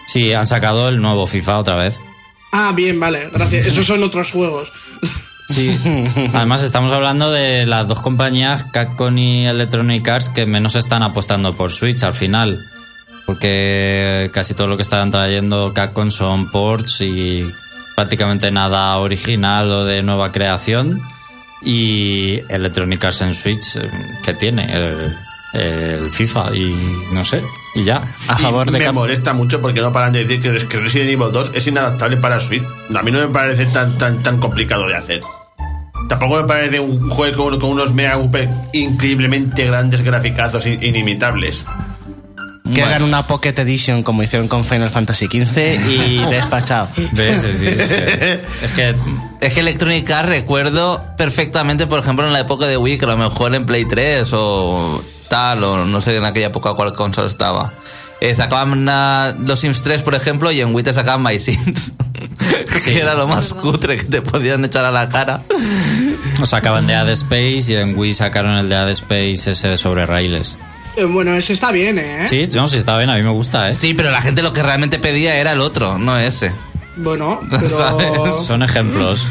Sí, 0.06 0.32
han 0.32 0.46
sacado 0.46 0.88
el 0.88 1.00
nuevo 1.00 1.26
FIFA 1.26 1.58
otra 1.58 1.76
vez. 1.76 2.00
Ah, 2.52 2.72
bien, 2.74 2.98
vale, 2.98 3.28
gracias. 3.32 3.66
Esos 3.66 3.86
son 3.86 4.02
otros 4.02 4.30
juegos. 4.30 4.72
Sí. 5.48 5.78
Además 6.34 6.62
estamos 6.62 6.92
hablando 6.92 7.30
de 7.30 7.66
las 7.66 7.88
dos 7.88 8.00
compañías, 8.00 8.64
Capcom 8.64 9.16
y 9.16 9.46
Electronic 9.46 10.06
Arts, 10.08 10.28
que 10.28 10.46
menos 10.46 10.74
están 10.74 11.02
apostando 11.02 11.54
por 11.54 11.72
Switch 11.72 12.02
al 12.02 12.14
final. 12.14 12.58
Porque 13.26 14.30
casi 14.32 14.54
todo 14.54 14.68
lo 14.68 14.76
que 14.76 14.82
están 14.82 15.10
trayendo 15.10 15.72
Capcom 15.74 16.10
son 16.10 16.50
ports 16.50 17.02
y 17.02 17.44
prácticamente 17.94 18.50
nada 18.50 18.96
original 18.98 19.70
o 19.70 19.84
de 19.84 20.02
nueva 20.02 20.32
creación. 20.32 21.00
Y 21.62 22.40
Electronic 22.48 23.04
Arts 23.04 23.20
en 23.22 23.34
Switch, 23.34 23.78
¿qué 24.24 24.32
tiene? 24.34 24.72
El, 24.72 25.14
el 25.54 26.10
FIFA 26.10 26.54
y 26.54 26.74
no 27.12 27.24
sé, 27.24 27.42
y 27.74 27.84
ya. 27.84 28.02
Y 28.38 28.42
me 28.72 28.92
molesta 28.92 29.32
mucho 29.32 29.60
porque 29.60 29.80
no 29.80 29.92
paran 29.92 30.12
de 30.12 30.24
decir 30.24 30.40
que, 30.42 30.66
que 30.66 30.80
Resident 30.80 31.10
Evil 31.10 31.32
2 31.32 31.52
es 31.54 31.66
inadaptable 31.66 32.16
para 32.18 32.38
Switch. 32.40 32.64
A 32.94 33.02
mí 33.02 33.10
no 33.10 33.18
me 33.18 33.28
parece 33.28 33.66
tan 33.66 33.96
tan 33.98 34.22
tan 34.22 34.38
complicado 34.38 34.86
de 34.86 34.96
hacer. 34.96 35.20
Tampoco 36.08 36.36
me 36.40 36.44
parece 36.48 36.80
un 36.80 37.10
juego 37.10 37.44
con, 37.50 37.60
con 37.60 37.70
unos 37.70 37.92
mega 37.92 38.18
increíblemente 38.72 39.64
grandes 39.66 40.02
graficazos 40.02 40.64
in- 40.66 40.82
inimitables. 40.82 41.64
Que 42.74 42.82
hagan 42.82 43.02
una 43.02 43.22
Pocket 43.26 43.54
Edition 43.58 44.02
como 44.02 44.22
hicieron 44.22 44.46
con 44.46 44.62
Final 44.64 44.90
Fantasy 44.90 45.26
XV 45.26 45.58
y 45.90 46.18
despachado. 46.30 46.88
¿Ves? 47.12 47.42
Es, 47.42 47.58
que, 47.60 48.40
es 48.62 48.72
que 48.72 48.94
Es 49.40 49.54
que 49.54 49.60
Electronic 49.60 50.10
Arts 50.10 50.28
recuerdo 50.28 51.02
perfectamente, 51.16 51.86
por 51.86 51.98
ejemplo, 52.00 52.26
en 52.26 52.32
la 52.34 52.40
época 52.40 52.66
de 52.66 52.76
Wii, 52.76 52.98
que 52.98 53.04
a 53.06 53.08
lo 53.08 53.16
mejor 53.16 53.54
en 53.54 53.64
Play 53.64 53.86
3 53.86 54.28
o 54.34 55.02
tal, 55.28 55.62
o 55.64 55.84
no 55.84 56.00
sé 56.00 56.16
en 56.16 56.24
aquella 56.24 56.46
época 56.48 56.72
cuál 56.74 56.92
consola 56.92 57.26
estaba. 57.26 57.72
Eh, 58.20 58.34
sacaban 58.34 58.72
una- 58.72 59.34
los 59.38 59.60
Sims 59.60 59.82
3, 59.82 60.02
por 60.02 60.14
ejemplo, 60.14 60.50
y 60.50 60.60
en 60.60 60.74
Wii 60.74 60.84
te 60.84 60.94
sacaban 60.94 61.22
My 61.22 61.38
Sims. 61.38 61.92
que 62.84 62.98
era 63.00 63.14
lo 63.14 63.28
más 63.28 63.52
cutre 63.54 63.96
que 63.96 64.04
te 64.04 64.22
podían 64.22 64.64
echar 64.64 64.84
a 64.84 64.90
la 64.90 65.08
cara. 65.08 65.42
O 66.40 66.46
sacaban 66.46 66.86
de 66.86 66.94
Ad 66.96 67.08
Space 67.10 67.64
y 67.68 67.74
en 67.76 67.96
Wii 67.96 68.14
sacaron 68.14 68.56
el 68.56 68.68
de 68.68 68.76
Ad 68.76 68.90
Space 68.90 69.50
ese 69.52 69.68
de 69.68 69.76
sobre 69.76 70.04
raíles. 70.06 70.56
Eh, 70.96 71.04
bueno, 71.04 71.34
ese 71.36 71.52
está 71.52 71.70
bien, 71.70 71.98
¿eh? 71.98 72.26
Sí, 72.28 72.48
no, 72.54 72.66
sí, 72.66 72.78
está 72.78 72.96
bien, 72.96 73.08
a 73.10 73.14
mí 73.16 73.22
me 73.22 73.30
gusta, 73.30 73.70
¿eh? 73.70 73.76
Sí, 73.76 73.94
pero 73.94 74.10
la 74.10 74.20
gente 74.20 74.42
lo 74.42 74.52
que 74.52 74.64
realmente 74.64 74.98
pedía 74.98 75.36
era 75.36 75.52
el 75.52 75.60
otro, 75.60 75.96
no 75.98 76.18
ese. 76.18 76.52
Bueno, 76.96 77.40
pero... 77.50 77.68
¿Sabes? 77.68 78.34
Son 78.44 78.64
ejemplos. 78.64 79.24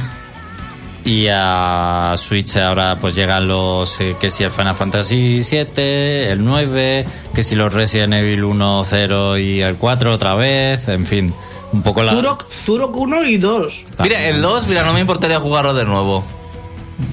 Y 1.07 1.29
a 1.31 2.15
Switch 2.17 2.57
ahora 2.57 2.97
pues 2.99 3.15
llegan 3.15 3.47
los, 3.47 4.01
eh, 4.01 4.17
que 4.19 4.29
si 4.29 4.43
el 4.43 4.51
Final 4.51 4.75
Fantasy 4.75 5.41
7, 5.41 6.33
el 6.33 6.43
9, 6.43 7.05
que 7.33 7.43
si 7.43 7.55
los 7.55 7.73
Resident 7.73 8.13
Evil 8.15 8.43
1, 8.43 8.83
0 8.85 9.37
y 9.37 9.61
el 9.61 9.77
4 9.77 10.13
otra 10.13 10.35
vez, 10.35 10.89
en 10.89 11.05
fin, 11.05 11.33
un 11.71 11.81
poco 11.81 12.03
la... 12.03 12.11
Turok, 12.11 12.45
Turok 12.65 12.93
1 12.93 13.23
y 13.23 13.37
2. 13.37 13.83
Mira, 13.99 14.27
el 14.27 14.41
2, 14.41 14.67
mira, 14.67 14.83
no 14.83 14.91
me 14.91 14.99
importaría 14.99 15.39
jugarlo 15.39 15.73
de 15.73 15.85
nuevo. 15.85 16.25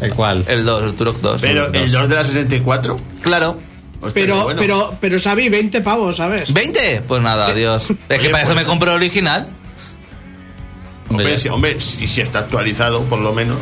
¿El 0.01 0.13
cuál? 0.13 0.45
El 0.49 0.65
2, 0.65 0.83
el 0.83 0.95
Turok 0.95 1.21
2. 1.21 1.41
Pero 1.41 1.73
el 1.73 1.93
2 1.93 2.09
de 2.09 2.15
la 2.17 2.25
64. 2.25 2.97
Claro. 3.21 3.61
Hostia, 4.01 4.23
Pero, 4.25 4.43
bueno. 4.43 4.61
pero, 4.61 4.99
pero 5.01 5.21
Xavi, 5.21 5.49
20 5.49 5.81
pavos, 5.83 6.17
¿sabes? 6.17 6.53
¿20? 6.53 7.03
Pues 7.07 7.23
nada, 7.23 7.47
adiós. 7.47 7.93
Es 8.09 8.19
que 8.19 8.31
para 8.31 8.43
eso 8.43 8.57
me 8.57 8.65
compro 8.65 8.91
el 8.91 8.97
original. 8.97 9.47
Hombre, 11.11 11.37
si, 11.37 11.49
hombre, 11.49 11.81
si, 11.81 12.07
si 12.07 12.21
está 12.21 12.41
actualizado, 12.41 13.03
por 13.03 13.19
lo 13.21 13.33
menos. 13.33 13.59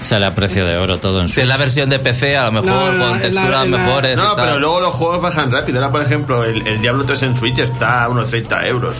Sale 0.00 0.26
a 0.26 0.34
precio 0.34 0.64
de 0.66 0.76
oro 0.76 0.98
todo 0.98 1.20
en 1.20 1.28
Si 1.28 1.34
Switch. 1.34 1.42
es 1.44 1.48
la 1.48 1.56
versión 1.56 1.90
de 1.90 1.98
PC, 1.98 2.36
a 2.36 2.44
lo 2.46 2.52
mejor 2.62 2.94
No, 2.94 3.08
con 3.08 3.20
texturas 3.20 3.66
mejores. 3.66 4.12
y 4.14 4.16
No, 4.16 4.34
tal. 4.34 4.44
pero 4.46 4.58
luego 4.60 4.80
los 4.80 4.94
juegos 4.94 5.20
bajan 5.20 5.50
rápido. 5.50 5.78
Ahora, 5.78 5.90
por 5.90 6.02
ejemplo, 6.02 6.44
el, 6.44 6.66
el 6.66 6.80
Diablo 6.80 7.04
3 7.04 7.22
en 7.24 7.36
Switch 7.38 7.58
está 7.58 8.04
a 8.04 8.08
unos 8.08 8.28
30 8.30 8.66
euros. 8.68 8.94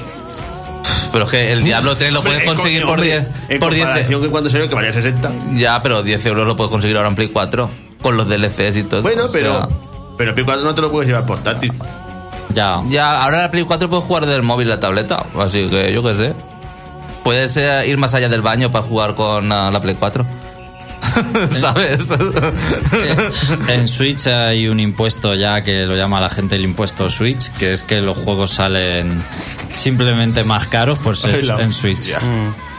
Pero 1.12 1.24
es 1.24 1.30
que 1.30 1.52
el 1.52 1.62
Diablo 1.62 1.94
3 1.94 2.12
lo 2.12 2.22
puedes 2.22 2.38
Hombre, 2.40 2.54
conseguir 2.54 2.82
por 2.82 2.92
hombre, 2.98 3.10
10. 3.10 3.28
En 3.50 3.58
Por 3.60 3.72
10 3.74 3.84
comparación 3.86 4.22
que 4.22 4.28
cuando 4.30 4.50
salió 4.50 4.68
que 4.68 4.74
valía 4.74 4.92
60. 4.92 5.30
Ya, 5.52 5.82
pero 5.82 6.02
10 6.02 6.26
euros 6.26 6.46
lo 6.46 6.56
puedes 6.56 6.70
conseguir 6.70 6.96
ahora 6.96 7.08
en 7.10 7.14
Play 7.14 7.28
4. 7.28 7.70
Con 8.02 8.16
los 8.16 8.28
DLCs 8.28 8.76
y 8.76 8.82
todo. 8.84 9.02
Bueno, 9.02 9.26
o 9.26 9.28
sea, 9.28 9.40
pero. 9.40 9.68
Pero 10.18 10.34
Play 10.34 10.44
4 10.44 10.64
no 10.64 10.74
te 10.74 10.80
lo 10.82 10.90
puedes 10.90 11.06
llevar 11.08 11.24
portátil. 11.26 11.72
Ya. 12.48 12.80
Ya, 12.88 13.22
ahora 13.22 13.36
en 13.36 13.42
la 13.44 13.50
Play 13.50 13.64
4 13.64 13.88
puedes 13.88 14.04
jugar 14.04 14.26
del 14.26 14.42
móvil 14.42 14.68
la 14.68 14.80
tableta. 14.80 15.24
Así 15.38 15.68
que 15.68 15.92
yo 15.92 16.02
qué 16.02 16.14
sé. 16.16 16.34
Puedes 17.24 17.56
eh, 17.56 17.86
ir 17.86 17.98
más 17.98 18.14
allá 18.14 18.28
del 18.28 18.42
baño 18.42 18.70
para 18.70 18.84
jugar 18.84 19.14
con 19.14 19.50
ah, 19.52 19.70
la 19.70 19.80
Play 19.80 19.96
4. 19.98 20.26
¿Sabes? 21.60 22.06
En 23.68 23.86
Switch 23.86 24.26
hay 24.26 24.68
un 24.68 24.80
impuesto 24.80 25.34
ya 25.34 25.62
que 25.62 25.84
lo 25.84 25.96
llama 25.96 26.20
la 26.20 26.30
gente 26.30 26.56
el 26.56 26.64
impuesto 26.64 27.10
Switch, 27.10 27.52
que 27.52 27.72
es 27.72 27.82
que 27.82 28.00
los 28.00 28.16
juegos 28.16 28.50
salen 28.50 29.22
simplemente 29.72 30.44
más 30.44 30.66
caros 30.68 30.98
por 30.98 31.16
ser 31.16 31.40
en 31.60 31.72
Switch. 31.72 32.14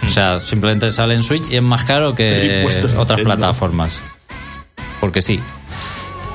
O 0.06 0.10
sea, 0.10 0.40
simplemente 0.40 0.92
sale 0.92 1.16
en 1.16 1.24
Switch 1.24 1.50
y 1.52 1.58
es 1.58 1.62
más 1.62 1.86
caro 1.86 2.14
que 2.14 2.66
otras 2.98 3.22
plataformas. 3.22 4.02
Porque 5.00 5.22
sí. 5.22 5.40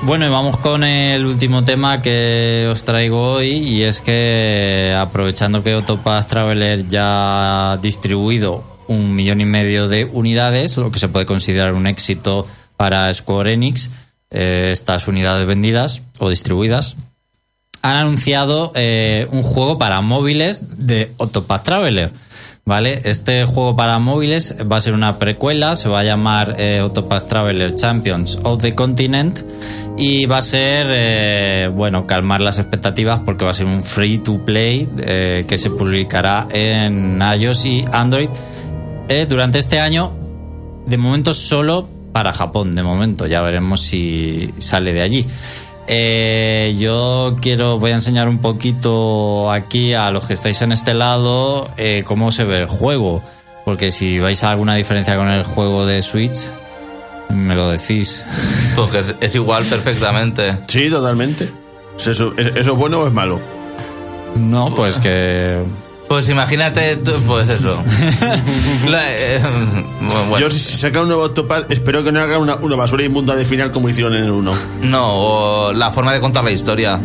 Bueno, 0.02 0.26
y 0.26 0.28
vamos 0.28 0.58
con 0.58 0.84
el 0.84 1.26
último 1.26 1.64
tema 1.64 2.00
que 2.00 2.68
os 2.70 2.84
traigo 2.84 3.32
hoy 3.32 3.48
y 3.48 3.82
es 3.82 4.00
que 4.00 4.94
aprovechando 4.96 5.62
que 5.62 5.72
Autopass 5.72 6.28
Traveler 6.28 6.86
ya 6.86 7.72
ha 7.72 7.76
distribuido 7.78 8.62
un 8.86 9.14
millón 9.14 9.40
y 9.40 9.44
medio 9.44 9.88
de 9.88 10.04
unidades, 10.04 10.76
lo 10.76 10.92
que 10.92 11.00
se 11.00 11.08
puede 11.08 11.26
considerar 11.26 11.74
un 11.74 11.86
éxito 11.86 12.46
para 12.76 13.12
Square 13.12 13.52
Enix, 13.52 13.90
eh, 14.30 14.70
estas 14.72 15.08
unidades 15.08 15.46
vendidas 15.46 16.00
o 16.20 16.30
distribuidas, 16.30 16.94
han 17.82 17.96
anunciado 17.96 18.72
eh, 18.76 19.26
un 19.32 19.42
juego 19.42 19.78
para 19.78 20.00
móviles 20.00 20.86
de 20.86 21.12
Autopath 21.18 21.64
Traveler. 21.64 22.12
¿Vale? 22.64 23.00
Este 23.04 23.46
juego 23.46 23.74
para 23.76 23.98
móviles 23.98 24.54
va 24.70 24.76
a 24.76 24.80
ser 24.80 24.92
una 24.92 25.18
precuela, 25.18 25.74
se 25.74 25.88
va 25.88 26.00
a 26.00 26.04
llamar 26.04 26.54
eh, 26.58 26.86
Traveler 27.26 27.74
Champions 27.74 28.38
of 28.42 28.60
the 28.60 28.74
Continent 28.74 29.40
y 29.98 30.26
va 30.26 30.38
a 30.38 30.42
ser, 30.42 30.86
eh, 30.90 31.70
bueno, 31.74 32.06
calmar 32.06 32.40
las 32.40 32.58
expectativas 32.58 33.20
porque 33.20 33.44
va 33.44 33.50
a 33.50 33.54
ser 33.54 33.66
un 33.66 33.82
free 33.82 34.18
to 34.18 34.44
play 34.44 34.88
eh, 34.98 35.44
que 35.48 35.58
se 35.58 35.70
publicará 35.70 36.46
en 36.50 37.20
iOS 37.20 37.64
y 37.64 37.84
Android 37.90 38.28
eh, 39.08 39.26
durante 39.28 39.58
este 39.58 39.80
año 39.80 40.12
de 40.86 40.96
momento 40.96 41.34
solo 41.34 41.88
para 42.12 42.32
Japón, 42.32 42.76
de 42.76 42.84
momento. 42.84 43.26
Ya 43.26 43.42
veremos 43.42 43.82
si 43.82 44.54
sale 44.58 44.92
de 44.92 45.02
allí. 45.02 45.26
Yo 46.78 47.36
quiero, 47.40 47.78
voy 47.78 47.90
a 47.90 47.94
enseñar 47.94 48.28
un 48.28 48.38
poquito 48.38 49.50
aquí 49.50 49.94
a 49.94 50.10
los 50.10 50.26
que 50.26 50.34
estáis 50.34 50.62
en 50.62 50.72
este 50.72 50.94
lado 50.94 51.70
cómo 52.04 52.30
se 52.30 52.44
ve 52.44 52.58
el 52.60 52.66
juego. 52.66 53.22
Porque 53.64 53.90
si 53.90 54.18
vais 54.18 54.42
a 54.44 54.50
alguna 54.50 54.74
diferencia 54.76 55.16
con 55.16 55.28
el 55.28 55.42
juego 55.42 55.86
de 55.86 56.00
Switch, 56.02 56.48
me 57.30 57.54
lo 57.54 57.68
decís. 57.70 58.22
Porque 58.76 59.00
es- 59.00 59.14
es 59.20 59.34
igual 59.34 59.64
perfectamente. 59.64 60.56
Sí, 60.66 60.88
totalmente. 60.90 61.50
¿Eso, 61.98 62.32
¿Eso 62.36 62.58
es 62.72 62.76
bueno 62.76 63.00
o 63.00 63.06
es 63.06 63.12
malo? 63.12 63.40
No, 64.36 64.72
pues 64.74 64.98
que. 64.98 65.58
Pues 66.08 66.28
imagínate, 66.30 66.96
pues 67.26 67.48
eso. 67.50 67.82
La- 68.88 69.10
eh, 69.14 69.40
bueno, 70.00 70.38
Yo, 70.38 70.48
si, 70.50 70.58
si 70.58 70.76
saca 70.78 71.02
un 71.02 71.08
nuevo 71.08 71.24
Octopad, 71.24 71.70
espero 71.70 72.02
que 72.02 72.12
no 72.12 72.20
haga 72.20 72.38
una, 72.38 72.54
una 72.56 72.76
basura 72.76 73.02
inmunda 73.04 73.34
de 73.34 73.44
final 73.44 73.72
como 73.72 73.88
hicieron 73.90 74.14
en 74.14 74.24
el 74.24 74.30
1. 74.30 74.52
no, 74.84 75.06
o 75.12 75.72
la 75.74 75.90
forma 75.90 76.12
de 76.14 76.20
contar 76.20 76.44
la 76.44 76.50
historia. 76.50 76.98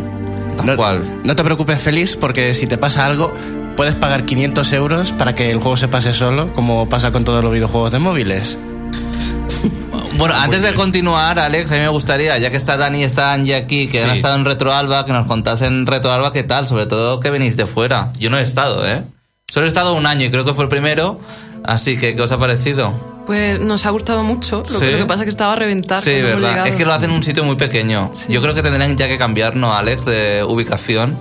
Tal 0.56 0.66
No, 0.66 0.76
cual. 0.76 1.20
no 1.24 1.34
te 1.34 1.44
preocupes, 1.44 1.82
Feliz, 1.82 2.16
porque 2.16 2.54
si 2.54 2.66
te 2.66 2.78
pasa 2.78 3.04
algo, 3.04 3.30
puedes 3.76 3.94
pagar 3.96 4.24
500 4.24 4.72
euros 4.72 5.12
para 5.12 5.34
que 5.34 5.50
el 5.50 5.58
juego 5.58 5.76
se 5.76 5.88
pase 5.88 6.14
solo, 6.14 6.52
como 6.54 6.88
pasa 6.88 7.10
con 7.12 7.24
todos 7.24 7.42
los 7.44 7.52
videojuegos 7.52 7.90
de 7.92 7.98
móviles. 7.98 8.56
Bueno, 10.16 10.34
antes 10.36 10.62
de 10.62 10.72
continuar, 10.74 11.38
Alex, 11.38 11.72
a 11.72 11.74
mí 11.74 11.80
me 11.80 11.88
gustaría, 11.88 12.38
ya 12.38 12.50
que 12.50 12.56
está 12.56 12.76
Dani 12.76 13.00
y 13.00 13.04
está 13.04 13.32
Angie 13.32 13.56
aquí, 13.56 13.88
que 13.88 14.02
han 14.02 14.10
estado 14.10 14.36
en 14.36 14.44
Retroalba, 14.44 15.04
que 15.04 15.12
nos 15.12 15.26
contasen 15.26 15.72
en 15.72 15.86
Retroalba 15.86 16.32
qué 16.32 16.44
tal, 16.44 16.68
sobre 16.68 16.86
todo 16.86 17.18
que 17.20 17.30
venís 17.30 17.56
de 17.56 17.66
fuera. 17.66 18.12
Yo 18.18 18.30
no 18.30 18.38
he 18.38 18.42
estado, 18.42 18.86
¿eh? 18.86 19.02
Solo 19.48 19.66
he 19.66 19.68
estado 19.68 19.94
un 19.94 20.06
año 20.06 20.24
y 20.24 20.30
creo 20.30 20.44
que 20.44 20.54
fue 20.54 20.64
el 20.64 20.70
primero, 20.70 21.18
así 21.64 21.96
que 21.96 22.14
¿qué 22.14 22.22
os 22.22 22.30
ha 22.32 22.38
parecido? 22.38 22.92
Pues 23.26 23.58
nos 23.60 23.86
ha 23.86 23.90
gustado 23.90 24.22
mucho. 24.22 24.58
Lo, 24.58 24.64
Sí. 24.66 24.78
que, 24.80 24.92
lo 24.92 24.98
que 24.98 25.06
pasa 25.06 25.20
es 25.20 25.24
que 25.24 25.30
estaba 25.30 25.52
a 25.54 25.56
reventar. 25.56 26.00
Sí, 26.00 26.22
verdad. 26.22 26.66
Es 26.66 26.74
que 26.76 26.84
lo 26.84 26.92
hacen 26.92 27.10
en 27.10 27.16
un 27.16 27.22
sitio 27.22 27.42
muy 27.42 27.56
pequeño. 27.56 28.10
Yo 28.28 28.40
creo 28.40 28.54
que 28.54 28.62
tendrían 28.62 28.96
ya 28.96 29.08
que 29.08 29.18
cambiarnos, 29.18 29.74
Alex, 29.74 30.04
de 30.04 30.44
ubicación. 30.46 31.16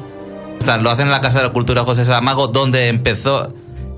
O 0.61 0.65
sea, 0.65 0.77
lo 0.77 0.89
hacen 0.91 1.05
en 1.07 1.11
la 1.11 1.21
Casa 1.21 1.39
de 1.39 1.45
la 1.47 1.53
Cultura 1.53 1.83
José 1.83 2.05
Saramago, 2.05 2.47
donde 2.47 2.87
empezó 2.89 3.53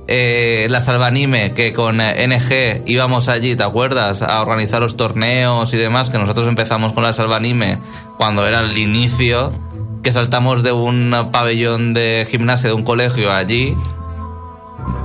eh, 0.08 0.68
la 0.70 0.82
Salvanime, 0.82 1.54
que 1.54 1.74
con 1.74 2.00
eh, 2.02 2.28
NG 2.28 2.84
íbamos 2.86 3.28
allí, 3.28 3.56
¿te 3.56 3.63
acuerdas? 3.63 4.22
A 4.22 4.41
organizar 4.41 4.82
los 4.82 4.98
torneos 4.98 5.74
y 5.74 5.78
demás, 5.78 6.10
que 6.10 6.18
nosotros 6.18 6.48
empezamos 6.48 6.94
con 6.94 7.04
la 7.04 7.13
Salvanime 7.13 7.80
cuando 8.18 8.46
era 8.48 8.60
el 8.60 8.78
inicio, 8.78 9.52
que 10.04 10.12
saltamos 10.12 10.62
de 10.63 10.72
un 10.72 11.30
pabellón 11.32 11.94
de 11.94 12.28
gimnasia 12.30 12.70
de 12.70 12.76
un 12.76 12.84
colegio 12.84 13.32
allí. 13.34 13.76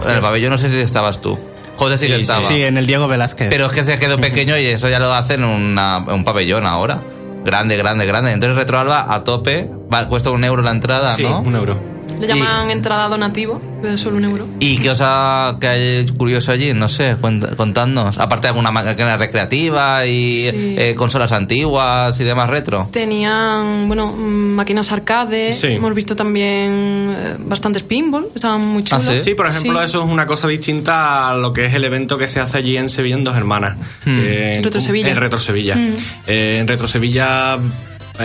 En 0.06 0.10
el 0.14 0.20
pabellón 0.20 0.50
no 0.50 0.58
sé 0.58 0.68
si 0.70 0.76
estabas 0.78 1.20
tú. 1.20 1.38
José 1.76 1.96
sí, 1.96 2.06
que 2.08 2.16
Sí, 2.16 2.22
estaba. 2.22 2.46
Sí, 2.46 2.62
en 2.62 2.76
el 2.76 2.86
Diego 2.86 3.08
Velázquez. 3.08 3.48
Pero 3.48 3.66
es 3.66 3.72
que 3.72 3.84
se 3.84 3.98
quedó 3.98 4.18
pequeño 4.20 4.58
y 4.58 4.66
eso 4.66 4.88
ya 4.90 4.98
lo 4.98 5.14
hacen 5.14 5.42
en 5.42 5.78
un 5.78 6.24
pabellón 6.24 6.66
ahora. 6.66 7.00
Grande, 7.42 7.78
grande, 7.78 8.04
grande. 8.04 8.32
Entonces 8.32 8.58
Retroalba 8.58 9.14
a 9.14 9.24
tope. 9.24 9.70
Va, 9.92 10.06
cuesta 10.06 10.28
un 10.30 10.44
euro 10.44 10.60
la 10.62 10.72
entrada, 10.72 11.14
Sí, 11.14 11.22
¿no? 11.22 11.40
un 11.40 11.54
euro. 11.56 11.78
Le 12.20 12.26
llaman 12.28 12.70
entrada 12.70 13.08
donativo, 13.08 13.60
es 13.82 13.98
solo 14.00 14.16
un 14.18 14.24
euro. 14.24 14.46
¿Y 14.60 14.76
qué 14.78 14.90
os 14.90 15.00
ha 15.02 15.56
que 15.60 15.66
hay 15.68 16.06
curioso 16.08 16.52
allí? 16.52 16.72
No 16.74 16.88
sé, 16.88 17.16
cuenta- 17.20 17.56
contadnos. 17.56 18.18
Aparte 18.18 18.42
de 18.42 18.48
alguna 18.48 18.70
máquina 18.70 19.16
recreativa 19.16 20.04
y 20.06 20.50
Sí. 20.50 20.74
eh, 20.78 20.94
consolas 20.96 21.32
antiguas 21.32 22.18
y 22.20 22.24
demás 22.24 22.50
retro. 22.50 22.88
Tenían, 22.92 23.86
bueno, 23.88 24.08
mm, 24.08 24.54
máquinas 24.54 24.92
arcade. 24.92 25.52
Sí. 25.52 25.68
Hemos 25.68 25.94
visto 25.94 26.14
también 26.14 27.14
eh, 27.18 27.36
bastantes 27.38 27.82
pinball. 27.82 28.28
Estaban 28.34 28.60
muy 28.66 28.82
Ah, 28.90 28.98
chulos. 29.00 29.04
¿sí? 29.06 29.18
Sí, 29.30 29.34
por 29.34 29.46
ejemplo, 29.46 29.78
Sí. 29.80 29.84
eso 29.86 30.04
es 30.04 30.10
una 30.10 30.26
cosa 30.26 30.46
distinta 30.46 31.30
a 31.30 31.34
lo 31.36 31.52
que 31.52 31.66
es 31.66 31.74
el 31.74 31.84
evento 31.84 32.18
que 32.18 32.28
se 32.28 32.40
hace 32.40 32.58
allí 32.58 32.76
en 32.76 32.88
Sevilla 32.88 33.14
en 33.16 33.24
Dos 33.24 33.36
Hermanas. 33.36 33.76
que 34.04 34.52
en- 34.54 34.62
Retro 34.64 34.80
Sevilla. 34.80 35.08
En 35.08 35.16
Retro 35.16 35.38
Sevilla. 35.38 35.76
Mm. 35.76 35.92
Eh, 36.26 36.58
en 36.60 36.68
Retro 36.68 36.86
Sevilla 36.86 37.56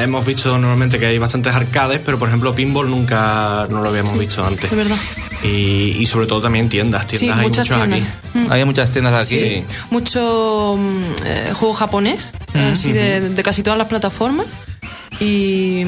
hemos 0.03 0.25
visto 0.25 0.57
normalmente 0.57 0.99
que 0.99 1.05
hay 1.07 1.17
bastantes 1.17 1.53
arcades, 1.53 2.01
pero 2.03 2.17
por 2.19 2.27
ejemplo 2.29 2.53
pinball 2.55 2.89
nunca 2.89 3.67
no 3.69 3.81
lo 3.81 3.89
habíamos 3.89 4.17
visto 4.17 4.45
antes. 4.45 4.71
Es 4.71 4.77
verdad. 4.77 4.97
Y, 5.43 5.95
y 5.99 6.05
sobre 6.07 6.25
todo 6.27 6.41
también 6.41 6.69
tiendas, 6.69 7.05
Sí, 7.07 7.17
tiendas 7.17 7.39
hay 7.39 7.47
muchas 7.47 7.69
muchos 7.69 7.87
tiendas. 7.87 8.09
aquí. 8.33 8.39
Mm. 8.39 8.51
Hay 8.51 8.65
muchas 8.65 8.91
tiendas 8.91 9.13
aquí. 9.13 9.37
Sí. 9.39 9.63
Mucho 9.91 10.75
mm, 10.77 11.03
eh, 11.25 11.49
juego 11.53 11.73
japonés, 11.73 12.31
así 12.53 12.91
de, 12.91 13.21
de 13.29 13.43
casi 13.43 13.61
todas 13.63 13.77
las 13.77 13.87
plataformas. 13.87 14.47
Y, 15.19 15.83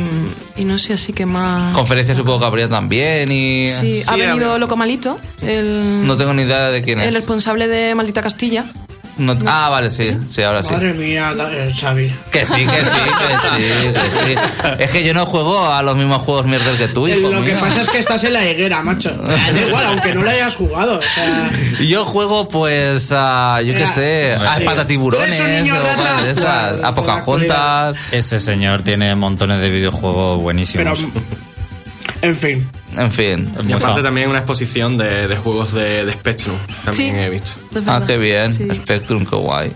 y 0.55 0.63
no 0.63 0.77
sé, 0.77 0.93
así 0.93 1.11
que 1.11 1.25
más. 1.25 1.73
Conferencias 1.73 2.17
supongo 2.17 2.39
que 2.39 2.45
habría 2.45 2.69
también 2.69 3.29
y... 3.29 3.67
Sí, 3.67 4.01
ha 4.07 4.15
venido 4.15 4.45
había- 4.53 4.57
Loco 4.57 4.77
Malito, 4.77 5.17
el, 5.41 6.07
No 6.07 6.15
tengo 6.15 6.33
ni 6.33 6.43
idea 6.43 6.69
de 6.71 6.81
quién 6.81 7.01
el 7.01 7.09
es. 7.09 7.13
responsable 7.13 7.67
de 7.67 7.93
Maldita 7.93 8.21
Castilla. 8.21 8.65
No- 9.17 9.37
ah, 9.47 9.69
vale, 9.69 9.89
sí, 9.89 10.15
sí, 10.29 10.41
ahora 10.43 10.61
sí. 10.63 10.71
Madre 10.71 10.93
mía, 10.93 11.33
eh, 11.51 11.73
Xavi. 11.79 12.13
Que 12.31 12.45
sí, 12.45 12.65
que 12.65 12.81
sí, 12.81 13.01
que 13.19 13.57
sí, 13.57 13.93
que 13.93 14.33
sí. 14.33 14.35
Es 14.79 14.91
que 14.91 15.03
yo 15.03 15.13
no 15.13 15.25
juego 15.25 15.65
a 15.65 15.81
los 15.81 15.95
mismos 15.97 16.21
juegos 16.21 16.45
mierder 16.45 16.77
que 16.77 16.87
tú, 16.87 17.07
Eh, 17.07 17.17
hijo 17.17 17.29
Lo 17.29 17.41
que 17.43 17.51
mío. 17.53 17.59
pasa 17.59 17.81
es 17.81 17.89
que 17.89 17.97
estás 17.99 18.23
en 18.23 18.33
la 18.33 18.45
higuera, 18.49 18.83
macho. 18.83 19.11
Da 19.25 19.61
igual, 19.67 19.85
aunque 19.87 20.13
no 20.13 20.23
la 20.23 20.31
hayas 20.31 20.55
jugado. 20.55 20.99
O 20.99 21.01
sea, 21.01 21.49
Yo 21.81 22.05
juego, 22.05 22.47
pues, 22.47 23.11
a, 23.11 23.61
yo 23.63 23.73
qué 23.73 23.87
sé, 23.87 24.33
a 24.35 24.59
niño 25.61 25.73
o 25.75 25.95
cosas 25.97 26.23
de 26.23 26.31
esas, 26.31 26.83
a 26.83 26.93
Pocahontas. 26.95 27.95
Ese 28.11 28.39
señor 28.39 28.83
tiene 28.83 29.15
montones 29.15 29.59
de 29.61 29.69
videojuegos 29.69 30.37
pero. 30.37 30.43
buenísimos. 30.43 30.99
En 32.21 32.37
fin. 32.37 32.67
En 32.97 33.11
fin. 33.11 33.53
Y 33.67 33.71
aparte 33.73 34.01
también 34.01 34.29
una 34.29 34.39
exposición 34.39 34.97
de, 34.97 35.27
de 35.27 35.35
juegos 35.37 35.71
de, 35.73 36.03
de 36.05 36.11
Spectrum. 36.13 36.57
También 36.85 37.15
Sí. 37.15 37.19
he 37.19 37.29
visto. 37.29 37.51
Ah, 37.85 38.01
qué 38.05 38.17
bien. 38.17 38.51
Sí. 38.53 38.67
Spectrum, 38.73 39.25
qué 39.25 39.35
guay. 39.35 39.71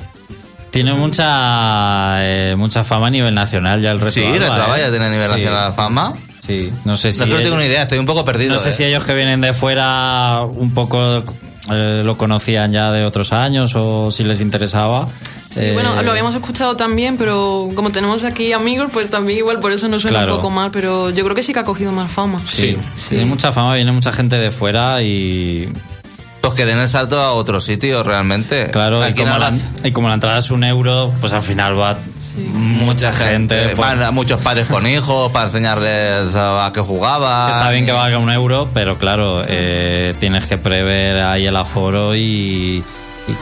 Tiene 0.71 0.93
mucha 0.93 2.15
eh, 2.25 2.55
mucha 2.57 2.83
fama 2.83 3.07
a 3.07 3.09
nivel 3.09 3.35
nacional 3.35 3.81
ya 3.81 3.91
el 3.91 3.99
resto. 3.99 4.19
Sí, 4.21 4.25
Retroalba 4.39 4.79
ya 4.79 4.89
tiene 4.89 5.09
nivel 5.09 5.29
nacional 5.29 5.71
de 5.71 5.75
fama. 5.75 6.13
Sí, 6.45 6.71
no 6.85 6.95
sé 6.95 7.11
si. 7.11 7.19
no 7.19 7.25
solo 7.25 7.35
ellos- 7.37 7.43
tengo 7.43 7.55
una 7.57 7.65
idea, 7.65 7.83
estoy 7.83 7.99
un 7.99 8.05
poco 8.05 8.23
perdido. 8.25 8.53
No 8.53 8.59
sé 8.59 8.69
eh. 8.69 8.71
si 8.71 8.83
ellos 8.85 9.03
que 9.03 9.13
vienen 9.13 9.41
de 9.41 9.53
fuera 9.53 10.41
un 10.45 10.73
poco 10.73 11.23
eh, 11.69 12.01
lo 12.03 12.17
conocían 12.17 12.71
ya 12.71 12.91
de 12.91 13.05
otros 13.05 13.33
años 13.33 13.73
o 13.75 14.09
si 14.11 14.23
les 14.23 14.41
interesaba. 14.41 15.07
Sí, 15.53 15.59
Eh, 15.59 15.71
bueno, 15.73 16.01
lo 16.01 16.11
habíamos 16.11 16.33
escuchado 16.33 16.75
también, 16.77 17.17
pero 17.17 17.69
como 17.75 17.89
tenemos 17.91 18.23
aquí 18.23 18.53
amigos, 18.53 18.89
pues 18.93 19.09
también 19.09 19.37
igual 19.39 19.59
por 19.59 19.71
eso 19.73 19.87
nos 19.89 20.01
suena 20.01 20.19
Claro. 20.19 20.35
un 20.35 20.39
poco 20.39 20.49
mal, 20.49 20.71
pero 20.71 21.09
yo 21.09 21.23
creo 21.25 21.35
que 21.35 21.43
sí 21.43 21.51
que 21.53 21.59
ha 21.59 21.63
cogido 21.65 21.91
más 21.91 22.09
fama. 22.09 22.39
Sí, 22.45 22.77
Sí. 22.95 23.09
tiene 23.09 23.25
mucha 23.25 23.51
fama, 23.51 23.75
viene 23.75 23.91
mucha 23.91 24.11
gente 24.13 24.37
de 24.37 24.49
fuera 24.51 25.01
y 25.03 25.67
Pues 26.39 26.53
que 26.55 26.65
den 26.65 26.79
el 26.79 26.87
salto 26.87 27.19
a 27.19 27.33
otro 27.33 27.59
sitio, 27.59 28.01
realmente. 28.01 28.71
claro, 28.71 29.01
como, 29.15 29.37
la, 29.37 29.51
y 29.83 29.91
como 29.91 30.07
la 30.07 30.15
entrada 30.15 30.39
es 30.39 30.49
un 30.51 30.63
euro, 30.63 31.13
pues 31.19 31.33
al 31.33 31.41
final 31.43 31.77
va 31.79 31.97
mucha 32.35 33.11
gente. 33.13 33.73
pues, 33.75 33.77
Van 33.77 34.13
muchos 34.13 34.41
padres 34.41 34.67
con 34.67 34.85
hijos 34.87 35.31
para 35.31 35.45
enseñarles 35.45 36.35
a, 36.35 36.65
a 36.65 36.73
qué 36.73 36.81
jugaban. 36.81 37.51
que 37.51 37.57
está 37.57 37.71
bien 37.71 37.85
que 37.85 37.91
valga 37.91 38.17
un 38.17 38.29
euro, 38.31 38.69
pero 38.73 38.97
claro, 38.97 39.43
eh, 39.47 40.13
tienes 40.19 40.45
que 40.45 40.57
prever 40.57 41.17
ahí 41.17 41.45
el 41.45 41.55
aforo 41.55 42.15
y, 42.15 42.83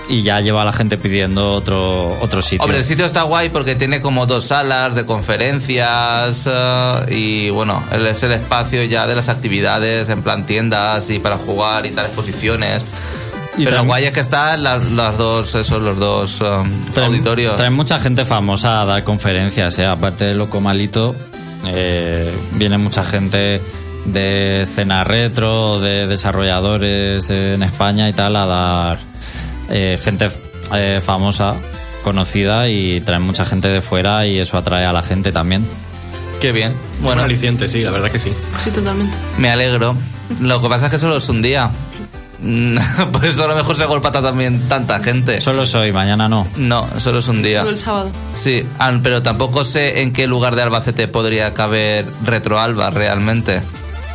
y, 0.09 0.15
y 0.17 0.21
ya 0.23 0.39
lleva 0.41 0.63
a 0.63 0.65
la 0.65 0.73
gente 0.73 0.97
pidiendo 0.97 1.53
otro, 1.53 2.17
otro 2.21 2.41
sitio. 2.41 2.63
Hombre, 2.63 2.79
el 2.79 2.83
sitio 2.83 3.05
está 3.05 3.23
guay 3.23 3.49
porque 3.49 3.75
tiene 3.75 4.01
como 4.01 4.25
dos 4.25 4.45
salas 4.47 4.93
de 4.95 5.05
conferencias 5.05 6.43
eh, 6.45 7.05
y 7.15 7.49
bueno, 7.49 7.83
el- 7.91 8.05
es 8.07 8.23
el 8.23 8.31
espacio 8.33 8.83
ya 8.83 9.07
de 9.07 9.15
las 9.15 9.29
actividades 9.29 10.09
en 10.09 10.21
plan 10.23 10.45
tiendas 10.45 11.09
y 11.09 11.19
para 11.19 11.37
jugar 11.37 11.85
y 11.85 11.91
tal 11.91 12.05
exposiciones. 12.05 12.81
Y 13.57 13.65
Pero 13.65 13.77
lo 13.77 13.85
guay 13.85 14.05
es 14.05 14.13
que 14.13 14.19
están 14.21 14.63
las, 14.63 14.83
las 14.91 15.17
dos, 15.17 15.53
esos, 15.55 15.81
los 15.81 15.97
dos 15.99 16.39
Traen- 16.39 17.05
auditorios. 17.05 17.55
Traen 17.57 17.73
mucha 17.73 17.99
gente 17.99 18.23
famosa 18.25 18.81
a 18.81 18.85
dar 18.85 19.03
conferencias, 19.03 19.77
¿eh? 19.79 19.85
aparte 19.85 20.25
de 20.25 20.35
Loco 20.35 20.61
Malito, 20.61 21.15
eh, 21.67 22.33
viene 22.53 22.77
mucha 22.77 23.03
gente 23.03 23.61
de 24.05 24.65
cena 24.73 25.03
retro, 25.03 25.81
de 25.81 26.07
desarrolladores 26.07 27.29
en 27.29 27.61
España 27.63 28.07
y 28.07 28.13
tal, 28.13 28.35
a 28.37 28.45
dar 28.45 28.99
eh, 29.69 29.99
gente 30.01 30.29
eh, 30.73 31.01
famosa, 31.05 31.55
conocida 32.03 32.69
y 32.69 33.01
traen 33.01 33.23
mucha 33.23 33.45
gente 33.45 33.67
de 33.67 33.81
fuera 33.81 34.25
y 34.25 34.39
eso 34.39 34.57
atrae 34.57 34.85
a 34.85 34.93
la 34.93 35.03
gente 35.03 35.31
también. 35.33 35.65
Qué 36.39 36.53
bien. 36.53 36.71
Bueno, 36.71 37.03
Bueno, 37.03 37.23
aliciente, 37.23 37.67
sí, 37.67 37.81
la 37.83 37.91
verdad 37.91 38.09
que 38.09 38.19
sí. 38.19 38.31
Sí, 38.63 38.71
totalmente. 38.71 39.17
me 39.37 39.49
alegro. 39.49 39.95
Lo 40.39 40.61
que 40.61 40.69
pasa 40.69 40.85
es 40.85 40.93
que 40.93 40.99
solo 40.99 41.17
es 41.17 41.27
un 41.27 41.41
día. 41.41 41.69
Por 43.11 43.25
eso 43.25 43.43
a 43.43 43.47
lo 43.47 43.55
mejor 43.55 43.75
se 43.75 43.85
golpata 43.85 44.21
también 44.21 44.67
tanta 44.69 44.99
gente. 44.99 45.41
Solo 45.41 45.65
soy, 45.65 45.91
mañana 45.91 46.29
no. 46.29 46.47
No, 46.55 46.87
solo 46.97 47.19
es 47.19 47.27
un 47.27 47.41
día. 47.41 47.59
Solo 47.59 47.71
el 47.71 47.77
sábado. 47.77 48.11
Sí, 48.33 48.65
ah, 48.79 48.91
pero 49.03 49.21
tampoco 49.21 49.65
sé 49.65 50.01
en 50.01 50.13
qué 50.13 50.25
lugar 50.27 50.55
de 50.55 50.61
Albacete 50.61 51.07
podría 51.07 51.53
caber 51.53 52.05
Retro 52.25 52.59
Alba 52.59 52.89
realmente. 52.91 53.61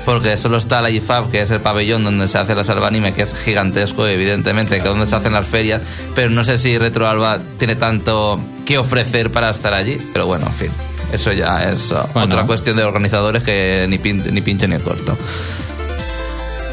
Porque 0.06 0.36
solo 0.36 0.58
está 0.58 0.82
la 0.82 0.90
IFAB, 0.90 1.30
que 1.30 1.40
es 1.40 1.50
el 1.50 1.60
pabellón 1.60 2.04
donde 2.04 2.28
se 2.28 2.36
hace 2.36 2.54
la 2.54 2.62
salvanime, 2.62 3.14
que 3.14 3.22
es 3.22 3.34
gigantesco, 3.34 4.06
evidentemente, 4.06 4.76
que 4.76 4.82
es 4.82 4.88
donde 4.88 5.06
se 5.06 5.16
hacen 5.16 5.32
las 5.32 5.46
ferias. 5.46 5.80
Pero 6.14 6.28
no 6.28 6.44
sé 6.44 6.58
si 6.58 6.76
Retro 6.76 7.08
Alba 7.08 7.38
tiene 7.58 7.74
tanto 7.74 8.38
que 8.66 8.76
ofrecer 8.76 9.32
para 9.32 9.48
estar 9.48 9.72
allí. 9.72 9.98
Pero 10.12 10.26
bueno, 10.26 10.46
en 10.46 10.52
fin, 10.52 10.70
eso 11.12 11.32
ya 11.32 11.70
es 11.70 11.88
Bueno. 12.12 12.26
otra 12.34 12.44
cuestión 12.44 12.76
de 12.76 12.84
organizadores 12.84 13.42
que 13.42 13.86
ni, 13.88 13.96
pin- 13.98 14.30
ni 14.30 14.42
pinche 14.42 14.68
ni 14.68 14.76
corto. 14.78 15.16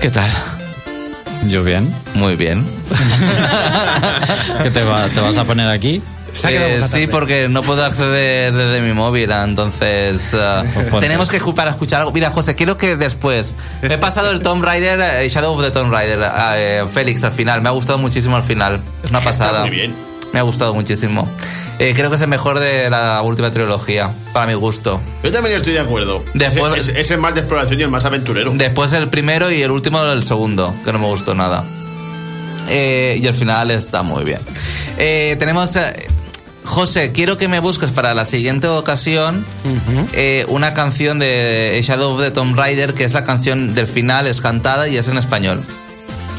¿Qué 0.02 0.10
tal? 0.10 0.30
Yo 1.48 1.64
bien. 1.64 1.94
Muy 2.16 2.36
bien. 2.36 2.66
¿Qué 4.64 4.70
te, 4.70 4.84
va- 4.84 5.08
te 5.10 5.20
vas 5.20 5.38
a 5.38 5.44
poner 5.46 5.68
aquí? 5.68 6.02
Eh, 6.46 6.82
sí, 6.90 7.08
porque 7.08 7.50
no 7.50 7.62
puedo 7.62 7.84
acceder 7.84 8.54
desde 8.54 8.80
mi 8.80 8.94
móvil, 8.94 9.30
entonces 9.32 10.34
uh, 10.34 10.64
Pues 10.74 10.86
ponte. 10.88 11.06
tenemos 11.06 11.30
que 11.30 11.42
para 11.54 11.72
escuchar 11.72 12.00
algo. 12.00 12.14
Mira, 12.14 12.30
José, 12.32 12.56
quiero 12.56 12.78
que 12.78 12.96
después 12.96 13.56
me 13.82 13.96
he 13.96 13.98
pasado 13.98 14.32
el 14.32 14.40
Tomb 14.40 14.64
Raider, 14.64 15.02
eh, 15.02 15.28
Shadow 15.30 15.54
of 15.58 15.62
the 15.62 15.72
Tomb 15.72 15.92
Raider, 15.92 16.20
eh, 16.56 16.86
Félix 16.94 17.24
al 17.26 17.34
final, 17.34 17.62
me 17.62 17.68
ha 17.68 17.74
gustado 17.74 17.98
muchísimo 17.98 18.38
al 18.38 18.44
final, 18.44 18.80
es 19.04 19.10
una 19.10 19.20
pasada. 19.22 19.62
muy 19.62 19.72
bien. 19.72 20.11
Me 20.34 20.40
ha 20.40 20.44
gustado 20.44 20.74
muchísimo. 20.74 21.28
Eh, 21.80 21.94
creo 21.96 22.10
que 22.10 22.16
es 22.16 22.22
el 22.22 22.28
mejor 22.28 22.60
de 22.60 22.90
la 22.90 23.22
última 23.22 23.52
trilogía, 23.52 24.12
para 24.34 24.48
mi 24.48 24.54
gusto. 24.54 25.02
Yo 25.24 25.32
también 25.32 25.56
estoy 25.56 25.74
de 25.74 25.80
acuerdo. 25.80 26.24
Después- 26.34 26.78
es, 26.78 26.88
es- 26.90 26.96
es 26.98 27.12
el 27.12 27.18
más 27.18 27.34
de 27.34 27.42
exploración 27.42 27.80
y 27.80 27.84
el 27.84 27.90
más 27.90 28.06
aventurero. 28.06 28.52
Después 28.56 28.94
el 28.94 29.10
primero 29.10 29.52
y 29.52 29.62
el 29.62 29.72
último 29.72 30.02
el 30.04 30.24
segundo, 30.24 30.74
que 30.86 30.94
no 30.94 31.00
me 31.00 31.08
gustó 31.08 31.34
nada. 31.36 31.64
Eh, 32.70 33.20
y 33.22 33.28
el 33.28 33.34
final 33.34 33.72
está 33.72 34.04
muy 34.04 34.24
bien. 34.24 34.40
Eh, 34.98 35.36
tenemos... 35.40 35.76
eh, 35.76 36.08
José, 36.64 37.12
quiero 37.12 37.38
que 37.40 37.48
me 37.48 37.60
busques 37.60 37.90
para 37.90 38.14
la 38.14 38.24
siguiente 38.24 38.68
ocasión 38.68 39.44
eh, 40.14 40.46
una 40.48 40.76
canción 40.76 41.18
de 41.18 41.82
Shadow 41.84 42.14
of 42.14 42.22
the 42.22 42.30
Tomb 42.32 42.56
Raider, 42.56 42.94
que 42.94 43.04
es 43.04 43.14
la 43.14 43.24
canción 43.24 43.74
del 43.74 43.88
final, 43.88 44.28
es 44.28 44.40
cantada 44.42 44.88
y 44.88 44.96
es 44.96 45.08
en 45.08 45.18
español. 45.18 45.62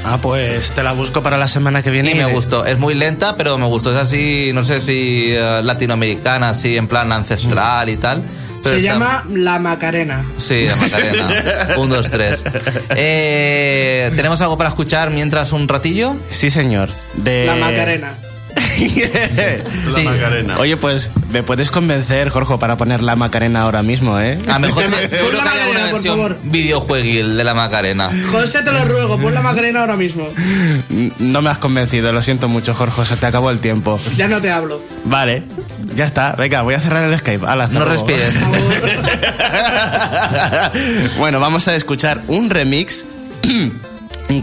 Ah, 0.04 0.18
pues 0.20 0.72
te 0.72 0.82
la 0.82 0.92
busco 0.92 1.22
para 1.22 1.36
la 1.38 1.46
semana 1.48 1.82
que 1.82 1.90
viene. 1.90 2.10
Y 2.10 2.14
me 2.14 2.26
gustó. 2.26 2.64
Es 2.66 2.78
muy 2.78 2.94
lenta, 2.94 3.36
pero 3.36 3.56
me 3.58 3.66
gustó. 3.66 3.92
Es 3.92 3.98
así, 3.98 4.50
no 4.52 4.64
sé 4.64 4.80
si 4.80 5.28
eh, 5.32 5.60
latinoamericana, 5.62 6.50
así 6.50 6.76
en 6.76 6.88
plan 6.88 7.12
ancestral 7.12 7.88
y 7.88 7.96
tal. 7.96 8.22
Pero 8.62 8.74
Se 8.76 8.80
está- 8.86 8.92
llama 8.94 9.24
La 9.32 9.58
Macarena. 9.58 10.24
Sí, 10.38 10.66
la 10.66 10.76
Macarena. 10.76 11.28
un, 11.78 11.88
dos, 11.88 12.10
tres. 12.10 12.44
Eh, 12.96 14.12
¿Tenemos 14.16 14.40
algo 14.40 14.56
para 14.56 14.68
escuchar 14.70 15.10
mientras 15.10 15.52
un 15.52 15.68
ratillo? 15.68 16.16
Sí, 16.30 16.50
señor. 16.50 16.88
De... 17.14 17.44
La 17.46 17.54
Macarena. 17.56 18.14
La 18.78 19.92
Sí. 19.92 20.02
Macarena. 20.04 20.58
Oye, 20.58 20.76
pues 20.76 21.11
me 21.30 21.42
puedes 21.42 21.70
convencer, 21.70 22.28
Jorge, 22.30 22.56
para 22.58 22.76
poner 22.76 23.02
la 23.02 23.16
Macarena 23.16 23.62
ahora 23.62 23.82
mismo, 23.82 24.18
¿eh? 24.18 24.38
A 24.48 24.54
lo 24.54 24.61
mejor 24.68 24.85
Pon 24.85 24.92
se- 24.94 25.02
la 25.02 25.08
seguro 25.08 25.30
que 25.30 25.37
hay 25.38 25.44
Macarena, 25.44 25.64
alguna 25.64 25.80
por 25.85 25.92
versión 25.92 26.16
favor. 26.16 26.37
videojueguil 26.44 27.37
de 27.37 27.44
la 27.44 27.54
Macarena. 27.54 28.11
José, 28.30 28.62
te 28.62 28.72
lo 28.72 28.85
ruego, 28.85 29.18
pon 29.18 29.35
la 29.35 29.42
Macarena 29.42 29.80
ahora 29.80 29.96
mismo. 29.96 30.28
No 31.18 31.42
me 31.42 31.50
has 31.50 31.58
convencido, 31.58 32.12
lo 32.12 32.22
siento 32.22 32.48
mucho, 32.48 32.74
Jorge, 32.74 33.04
se 33.04 33.16
te 33.16 33.26
acabó 33.26 33.50
el 33.50 33.58
tiempo. 33.61 33.98
Ya 34.16 34.28
no 34.28 34.40
te 34.40 34.50
hablo. 34.50 34.80
Vale, 35.04 35.42
ya 35.94 36.04
está. 36.04 36.32
Venga, 36.32 36.62
voy 36.62 36.74
a 36.74 36.80
cerrar 36.80 37.04
el 37.04 37.18
Skype. 37.18 37.44
No 37.46 37.56
luego. 37.56 37.85
respires. 37.87 38.35
bueno, 41.18 41.40
vamos 41.40 41.68
a 41.68 41.74
escuchar 41.74 42.22
un 42.28 42.50
remix 42.50 43.04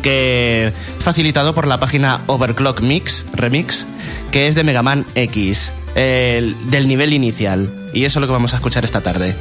que 0.02 0.72
facilitado 1.00 1.54
por 1.56 1.68
la 1.68 1.80
página 1.80 2.22
Overclock 2.28 2.82
Mix 2.82 3.26
Remix, 3.34 3.86
que 4.32 4.48
es 4.48 4.56
de 4.56 4.64
Mega 4.64 4.84
Man 4.84 5.06
X, 5.16 5.72
el- 5.96 6.56
del 6.70 6.88
nivel 6.88 7.14
inicial. 7.14 7.70
Y 7.94 8.06
eso 8.06 8.20
es 8.20 8.22
lo 8.22 8.28
que 8.28 8.34
vamos 8.34 8.54
a 8.54 8.58
escuchar 8.58 8.86
esta 8.86 9.02
tarde. 9.02 9.36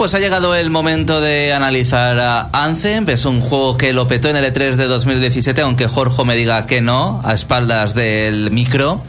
Pues 0.00 0.14
ha 0.14 0.18
llegado 0.18 0.54
el 0.54 0.70
momento 0.70 1.20
de 1.20 1.52
analizar 1.52 2.18
a 2.18 2.48
Anthem. 2.54 3.06
Es 3.10 3.26
un 3.26 3.42
juego 3.42 3.76
que 3.76 3.92
lo 3.92 4.08
petó 4.08 4.28
en 4.30 4.36
el 4.36 4.46
E3 4.50 4.76
de 4.76 4.86
2017, 4.86 5.60
aunque 5.60 5.88
Jorge 5.88 6.24
me 6.24 6.34
diga 6.36 6.64
que 6.66 6.80
no, 6.80 7.20
a 7.22 7.34
espaldas 7.34 7.92
del 7.92 8.50
micro. 8.50 9.04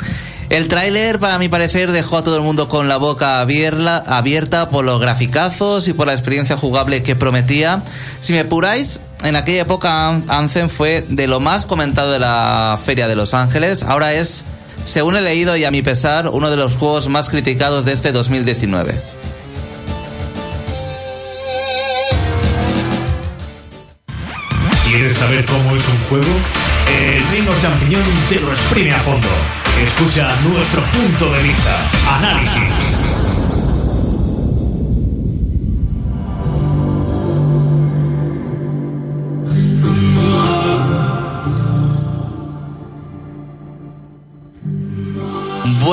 El 0.50 0.68
tráiler, 0.68 1.18
para 1.18 1.40
mi 1.40 1.48
parecer, 1.48 1.94
dejó 1.94 2.18
a 2.18 2.24
todo 2.24 2.36
el 2.36 2.42
mundo 2.42 2.68
con 2.68 2.90
la 2.90 2.98
boca 2.98 3.40
abierta 3.40 4.70
por 4.70 4.84
los 4.84 5.00
graficazos 5.00 5.88
y 5.88 5.94
por 5.94 6.08
la 6.08 6.12
experiencia 6.14 6.58
jugable 6.58 7.04
que 7.04 7.16
prometía. 7.16 7.84
Si 8.20 8.34
me 8.34 8.42
apuráis, 8.42 9.00
en 9.24 9.38
aquella 9.38 9.62
época 9.62 10.10
An- 10.10 10.26
Anthem 10.28 10.68
fue 10.68 11.06
de 11.08 11.26
lo 11.26 11.40
más 11.40 11.64
comentado 11.66 12.12
de 12.12 12.20
la 12.20 12.78
Feria 12.84 13.08
de 13.08 13.16
Los 13.16 13.34
Ángeles. 13.34 13.84
Ahora 13.84 14.14
es, 14.14 14.44
según 14.84 15.16
he 15.16 15.22
leído 15.22 15.56
y 15.56 15.64
a 15.64 15.72
mi 15.72 15.84
pesar, 15.84 16.28
uno 16.28 16.50
de 16.50 16.58
los 16.58 16.74
juegos 16.74 17.08
más 17.08 17.30
criticados 17.30 17.86
de 17.86 17.94
este 17.94 18.12
2019. 18.12 19.21
¿Quieres 24.92 25.18
saber 25.18 25.46
cómo 25.46 25.74
es 25.74 25.88
un 25.88 25.98
juego? 26.10 26.34
El 26.90 27.26
Reino 27.30 27.54
Champiñón 27.60 28.04
te 28.28 28.42
lo 28.42 28.52
exprime 28.52 28.92
a 28.92 29.00
fondo. 29.00 29.28
Escucha 29.82 30.36
nuestro 30.44 30.84
punto 30.92 31.32
de 31.32 31.44
vista. 31.44 31.78
Análisis. 32.18 33.31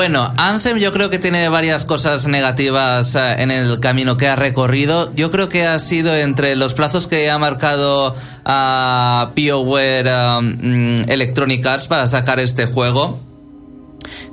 Bueno, 0.09 0.33
Anthem 0.39 0.79
yo 0.79 0.91
creo 0.91 1.11
que 1.11 1.19
tiene 1.19 1.51
varias 1.51 1.85
cosas 1.85 2.27
negativas 2.27 3.15
eh, 3.15 3.43
en 3.43 3.51
el 3.51 3.79
camino 3.79 4.17
que 4.17 4.27
ha 4.27 4.37
recorrido. 4.37 5.15
Yo 5.15 5.31
creo 5.31 5.51
que 5.51 5.67
ha 5.67 5.79
sido 5.79 6.17
entre 6.17 6.57
los 6.57 6.73
plazos 6.73 7.07
que 7.07 7.29
ha 7.31 7.39
marcado 7.39 8.15
a 8.47 9.31
mm, 9.37 11.11
Electronic 11.11 11.67
Arts 11.67 11.89
para 11.89 12.07
sacar 12.07 12.41
este 12.41 12.65
juego 12.65 13.21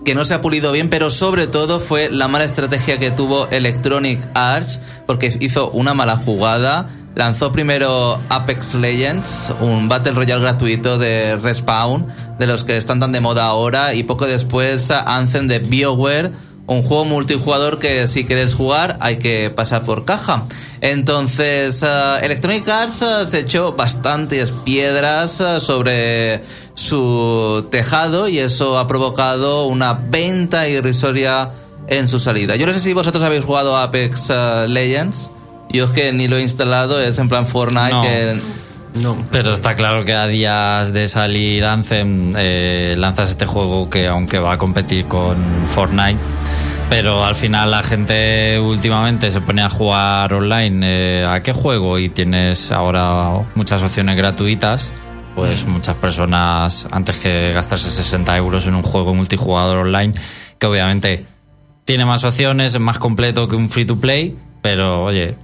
que 0.06 0.16
no 0.16 0.24
se 0.24 0.36
ha 0.36 0.40
pulido 0.40 0.72
bien, 0.72 0.90
pero 0.90 1.12
sobre 1.12 1.46
todo 1.46 1.82
fue 1.82 2.10
la 2.10 2.30
mala 2.30 2.46
estrategia 2.46 2.98
que 2.98 3.12
tuvo 3.12 3.50
Electronic 3.50 4.26
Arts, 4.34 4.80
porque 5.06 5.36
hizo 5.42 5.72
una 5.72 5.94
mala 5.94 6.16
jugada. 6.16 6.88
Lanzó 7.16 7.54
primero 7.54 8.20
Apex 8.28 8.76
Legends, 8.76 9.52
un 9.62 9.88
Battle 9.88 10.12
Royale 10.12 10.42
gratuito 10.42 10.98
de 10.98 11.38
Respawn, 11.38 12.08
de 12.38 12.46
los 12.46 12.66
que 12.66 12.76
están 12.76 13.00
tan 13.00 13.14
de 13.14 13.22
moda 13.22 13.46
ahora, 13.46 13.94
y 13.94 14.04
poco 14.04 14.28
después 14.28 14.92
Anthem 14.92 15.48
de 15.48 15.60
BioWare, 15.60 16.32
un 16.68 16.84
juego 16.84 17.06
multijugador 17.06 17.80
que 17.80 18.08
si 18.08 18.26
quieres 18.26 18.56
jugar 18.56 18.98
hay 19.00 19.18
que 19.18 19.50
pasar 19.50 19.84
por 19.84 20.04
caja. 20.04 20.46
Entonces, 20.82 21.84
eh, 21.84 22.18
Electronic 22.22 22.68
Arts 22.68 23.02
eh, 23.02 23.26
se 23.26 23.40
echó 23.40 23.74
bastantes 23.74 24.52
piedras 24.52 25.40
eh, 25.42 25.60
sobre 25.60 26.44
su 26.74 27.68
tejado 27.72 28.28
y 28.28 28.40
eso 28.40 28.78
ha 28.78 28.88
provocado 28.88 29.66
una 29.68 29.94
venta 29.94 30.68
irrisoria 30.68 31.52
en 31.88 32.10
su 32.10 32.20
salida. 32.20 32.56
Yo 32.56 32.66
no 32.66 32.74
sé 32.74 32.80
si 32.80 32.94
vosotros 32.94 33.24
habéis 33.24 33.46
jugado 33.46 33.78
Apex 33.78 34.30
Legends. 34.68 35.30
Yo 35.70 35.86
es 35.86 35.92
que 35.92 36.12
ni 36.14 36.28
lo 36.28 36.38
he 36.38 36.42
instalado, 36.42 37.02
es 37.02 37.18
en 37.20 37.28
plan 37.30 37.46
Fortnite 37.46 37.92
No. 37.94 38.02
que 38.02 38.40
No. 38.96 39.18
Pero 39.32 39.54
está 39.54 39.76
claro 39.76 40.06
que 40.06 40.14
a 40.14 40.26
días 40.28 40.94
de 40.94 41.08
salir 41.10 41.66
Anthem 41.66 42.32
eh, 42.38 42.96
lanzas 42.98 43.30
este 43.32 43.46
juego 43.46 43.90
que 43.90 44.08
aunque 44.08 44.40
va 44.40 44.54
a 44.54 44.58
competir 44.58 45.06
con 45.06 45.36
Fortnite, 45.74 46.18
pero 46.90 47.26
al 47.26 47.36
final 47.36 47.72
la 47.72 47.84
gente 47.84 48.58
últimamente 48.60 49.32
se 49.32 49.42
pone 49.42 49.64
a 49.64 49.70
jugar 49.70 50.34
online. 50.34 50.80
eh, 50.84 51.26
¿A 51.28 51.42
qué 51.44 51.52
juego? 51.52 52.00
Y 52.00 52.08
tienes 52.10 52.72
ahora 52.72 53.32
muchas 53.56 53.82
opciones 53.84 54.16
gratuitas. 54.16 54.92
Pues 55.36 55.66
muchas 55.66 55.98
personas, 55.98 56.88
antes 56.92 57.18
que 57.20 57.52
gastarse 57.54 57.90
60 57.90 58.38
euros 58.38 58.68
en 58.68 58.76
un 58.76 58.84
juego 58.84 59.14
multijugador 59.14 59.80
online, 59.80 60.14
que 60.58 60.66
obviamente 60.68 61.26
tiene 61.84 62.06
más 62.06 62.24
opciones, 62.24 62.74
es 62.76 62.80
más 62.80 63.00
completo 63.00 63.50
que 63.50 63.58
un 63.58 63.70
free 63.70 63.84
to 63.84 63.98
play, 63.98 64.38
pero 64.66 65.04
oye, 65.04 65.36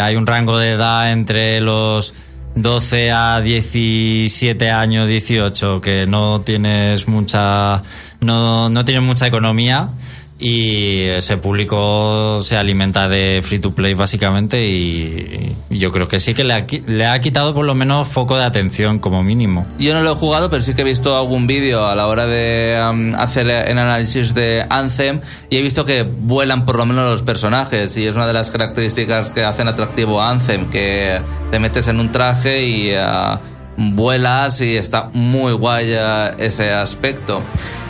hay 0.00 0.16
un 0.16 0.26
rango 0.26 0.56
de 0.56 0.70
edad 0.70 1.12
entre 1.12 1.60
los 1.60 2.14
12 2.54 3.12
a 3.12 3.42
17 3.42 4.70
años, 4.70 5.06
18, 5.06 5.82
que 5.82 6.06
no 6.06 6.40
tienes 6.40 7.06
mucha, 7.06 7.82
no, 8.20 8.70
no 8.70 8.84
tienes 8.86 9.04
mucha 9.04 9.26
economía 9.26 9.90
y 10.38 11.02
ese 11.04 11.38
público 11.38 12.40
se 12.42 12.58
alimenta 12.58 13.08
de 13.08 13.40
free 13.42 13.58
to 13.58 13.72
play 13.72 13.94
básicamente 13.94 14.68
y, 14.68 15.54
yo 15.70 15.92
creo 15.92 16.08
que 16.08 16.20
sí 16.20 16.32
que 16.32 16.44
le 16.44 17.06
ha, 17.06 17.20
quitado 17.20 17.54
por 17.54 17.66
lo 17.66 17.74
menos 17.74 18.08
foco 18.08 18.36
de 18.36 18.44
atención 18.44 18.98
como 18.98 19.22
mínimo. 19.22 19.66
Yo 19.78 19.92
no 19.92 20.00
lo 20.00 20.12
he 20.12 20.14
jugado, 20.14 20.48
pero 20.48 20.62
sí 20.62 20.74
que 20.74 20.82
he 20.82 20.84
visto 20.84 21.16
algún 21.16 21.46
vídeo 21.46 21.86
a 21.86 21.94
la 21.94 22.06
hora 22.06 22.26
de 22.26 22.76
hacer 23.18 23.48
el 23.48 23.78
análisis 23.78 24.34
de 24.34 24.64
Anthem 24.70 25.20
y 25.50 25.56
he 25.56 25.62
visto 25.62 25.84
que 25.84 26.02
vuelan 26.02 26.64
por 26.64 26.76
lo 26.76 26.86
menos 26.86 27.10
los 27.10 27.22
personajes 27.22 27.96
y 27.96 28.06
es 28.06 28.16
una 28.16 28.26
de 28.26 28.32
las 28.32 28.50
características 28.50 29.30
que 29.30 29.44
hacen 29.44 29.68
atractivo 29.68 30.22
a 30.22 30.30
Anthem, 30.30 30.70
que 30.70 31.20
te 31.50 31.58
metes 31.58 31.88
en 31.88 32.00
un 32.00 32.10
traje 32.10 32.66
y 32.66 32.94
uh, 32.94 33.38
vuelas 33.76 34.60
y 34.60 34.76
está 34.76 35.10
muy 35.12 35.52
guay 35.52 35.94
uh, 35.94 36.34
ese 36.38 36.72
aspecto. 36.72 37.42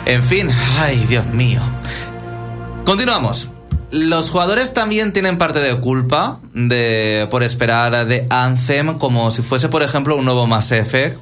En 0.05 0.23
fin, 0.23 0.49
ay 0.79 1.05
Dios 1.07 1.25
mío. 1.27 1.61
Continuamos. 2.87 3.49
Los 3.91 4.29
jugadores 4.29 4.73
también 4.73 5.11
tienen 5.11 5.37
parte 5.37 5.59
de 5.59 5.77
culpa 5.77 6.39
de 6.53 7.27
por 7.29 7.43
esperar 7.43 8.07
de 8.07 8.25
Anthem 8.29 8.97
como 8.97 9.29
si 9.29 9.41
fuese, 9.41 9.67
por 9.67 9.83
ejemplo, 9.83 10.15
un 10.15 10.23
nuevo 10.23 10.47
Mass 10.47 10.71
Effect. 10.71 11.17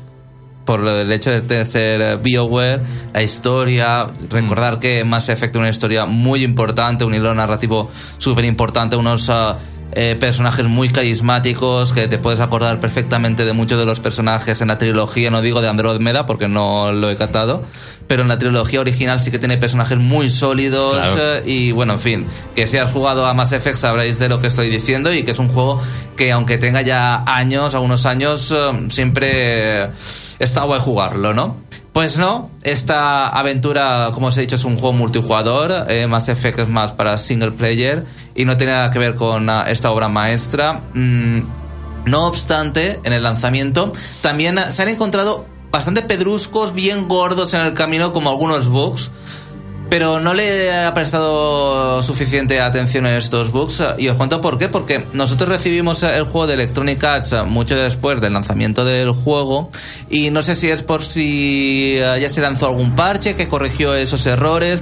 Por 0.64 0.88
el 0.88 1.12
hecho 1.12 1.32
de 1.32 1.66
ser 1.66 2.20
BioWare, 2.20 2.82
la 3.14 3.24
historia, 3.24 4.10
recordar 4.30 4.80
que 4.80 5.04
Mass 5.06 5.30
Effect 5.30 5.56
es 5.56 5.60
una 5.60 5.70
historia 5.70 6.06
muy 6.06 6.44
importante, 6.44 7.04
un 7.04 7.16
hilo 7.16 7.34
narrativo 7.34 7.90
súper 8.20 8.46
importante, 8.46 8.96
unos 8.96 9.32
ah, 9.32 9.58
eh, 9.98 10.18
personajes 10.20 10.66
muy 10.68 10.90
carismáticos 10.90 11.94
que 11.94 12.08
te 12.10 12.18
puedes 12.18 12.42
acordar 12.42 12.80
perfectamente 12.82 13.46
de 13.46 13.54
muchos 13.54 13.80
de 13.80 13.86
los 13.86 14.02
personajes 14.02 14.60
en 14.60 14.68
la 14.68 14.78
trilogía, 14.78 15.32
no 15.32 15.42
digo 15.42 15.62
de 15.62 15.70
Andrómeda 15.70 16.26
porque 16.26 16.50
no 16.50 16.92
lo 16.92 17.10
he 17.10 17.16
catado, 17.16 17.64
pero 18.08 18.22
en 18.24 18.28
la 18.28 18.38
trilogía 18.38 18.82
original 18.82 19.22
sí 19.22 19.32
que 19.32 19.40
tiene 19.40 19.58
personajes 19.58 19.98
muy 19.98 20.30
sólidos 20.30 20.94
Claro. 20.96 21.36
eh, 21.38 21.44
y 21.46 21.72
bueno, 21.72 21.94
en 21.94 22.00
fin, 22.00 22.28
que 22.56 22.68
si 22.68 22.78
has 22.78 22.92
jugado 22.92 23.26
a 23.26 23.34
Mass 23.34 23.54
Effect 23.54 23.78
sabréis 23.78 24.20
de 24.20 24.28
lo 24.28 24.42
que 24.42 24.48
estoy 24.48 24.70
diciendo 24.70 25.14
y 25.14 25.24
que 25.24 25.32
es 25.32 25.40
un 25.40 25.48
juego 25.50 25.82
que 26.18 26.32
aunque 26.32 26.58
tenga 26.58 26.82
ya 26.82 27.24
años, 27.26 27.74
algunos 27.74 28.06
años, 28.06 28.54
eh, 28.56 28.88
siempre 28.90 29.90
está 30.40 30.64
guay 30.64 30.82
jugarlo, 30.82 31.34
¿no? 31.34 31.58
Pues 31.96 32.18
no, 32.18 32.52
esta 32.62 33.30
aventura, 33.30 34.10
como 34.14 34.28
os 34.28 34.36
he 34.36 34.42
dicho, 34.42 34.58
es 34.58 34.66
un 34.66 34.78
juego 34.78 34.92
multijugador, 34.92 35.90
eh, 35.90 36.08
Mass 36.08 36.28
Effect 36.28 36.60
es 36.60 36.68
más 36.68 36.92
para 36.92 37.18
single 37.18 37.52
player 37.52 38.04
y 38.36 38.44
no 38.44 38.58
tiene 38.58 38.74
nada 38.74 38.92
que 38.92 39.00
ver 39.00 39.16
con 39.16 39.50
ah, 39.50 39.64
esta 39.66 39.92
obra 39.92 40.10
maestra. 40.10 40.82
Mm, 40.94 41.40
no 42.06 42.28
obstante, 42.28 43.00
en 43.06 43.14
el 43.14 43.24
lanzamiento 43.24 43.94
también 44.22 44.60
se 44.74 44.82
han 44.82 44.90
encontrado 44.90 45.46
bastante 45.72 46.02
pedruscos, 46.02 46.74
bien 46.74 47.08
gordos 47.08 47.54
en 47.54 47.62
el 47.62 47.74
camino, 47.74 48.12
como 48.12 48.30
algunos 48.30 48.68
bugs. 48.68 49.10
Pero 49.90 50.20
no 50.20 50.34
le 50.34 50.74
ha 50.74 50.94
prestado 50.94 52.02
suficiente 52.02 52.60
atención 52.60 53.06
a 53.06 53.18
estos 53.18 53.52
bugs. 53.52 53.84
Y 53.98 54.08
os 54.10 54.18
cuento 54.18 54.42
por 54.42 54.58
qué. 54.58 54.68
Porque 54.68 55.06
nosotros 55.14 55.50
recibimos 55.50 56.04
el 56.04 56.24
juego 56.24 56.48
de 56.48 56.56
Electronic 56.56 57.04
Arts 57.04 57.36
mucho 57.46 57.76
después 57.76 58.20
del 58.20 58.34
lanzamiento 58.34 58.84
del 58.84 59.12
juego. 59.12 59.70
Y 60.10 60.32
no 60.32 60.44
sé 60.44 60.56
si 60.56 60.70
es 60.70 60.82
por 60.82 61.04
si 61.04 61.96
eh, 61.98 62.20
ya 62.20 62.30
se 62.30 62.42
lanzó 62.42 62.68
algún 62.68 62.96
parche 62.96 63.36
que 63.36 63.48
corrigió 63.48 63.94
esos 63.96 64.26
errores. 64.26 64.82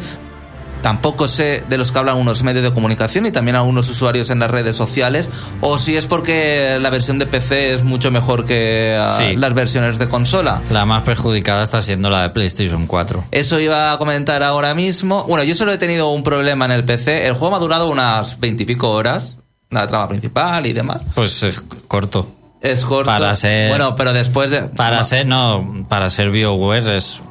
Tampoco 0.84 1.28
sé 1.28 1.64
de 1.68 1.78
los 1.80 1.92
que 1.92 1.98
hablan 1.98 2.18
unos 2.18 2.44
medios 2.44 2.62
de 2.64 2.72
comunicación 2.72 3.26
y 3.26 3.32
también 3.32 3.56
algunos 3.56 3.90
usuarios 3.90 4.30
en 4.30 4.38
las 4.40 4.52
redes 4.52 4.76
sociales. 4.76 5.30
O 5.62 5.80
si 5.80 5.96
es 5.96 6.06
porque 6.06 6.78
la 6.80 6.92
versión 6.92 7.18
de 7.18 7.26
PC 7.26 7.74
es 7.74 7.84
mucho 7.84 8.12
mejor 8.12 8.46
que 8.46 8.96
ah, 9.00 9.18
Sí. 9.18 9.36
las 9.36 9.54
versiones 9.56 9.98
de 9.98 10.08
consola. 10.10 10.62
La 10.70 10.86
más 10.86 11.02
perjudicada 11.04 11.64
está 11.64 11.82
siendo 11.82 12.10
la 12.12 12.22
de 12.24 12.30
PlayStation 12.30 12.86
4. 12.86 13.24
Eso 13.32 13.60
iba 13.60 13.92
a 13.94 13.98
comentar 13.98 14.44
ahora 14.44 14.76
mismo. 14.76 15.24
Bueno, 15.24 15.44
yo 15.44 15.56
solo 15.56 15.72
he 15.74 15.78
tenido 15.78 16.10
un 16.10 16.22
problema 16.22 16.66
en 16.66 16.72
el 16.72 16.84
PC. 16.84 17.26
El 17.28 17.34
juego 17.34 17.52
me 17.52 17.56
ha 17.58 17.60
durado 17.60 17.90
unas 17.90 18.40
veintipico 18.40 18.92
horas. 18.92 19.38
La 19.70 19.88
trama 19.88 20.08
principal 20.08 20.66
y 20.68 20.74
demás. 20.74 21.02
Pues 21.16 21.42
es 21.44 21.64
corto. 21.88 22.28
Es 22.62 22.86
corto. 22.86 23.06
Para 23.10 23.34
ser- 23.36 23.70
Bueno, 23.70 23.96
pero 23.96 24.14
después 24.14 24.52
de. 24.52 24.64
Para 24.64 24.98
no, 24.98 25.04
ser, 25.04 25.26
no, 25.26 25.86
para 25.90 26.10
ser 26.10 26.30
BioWare 26.30 26.96
es 26.96 27.22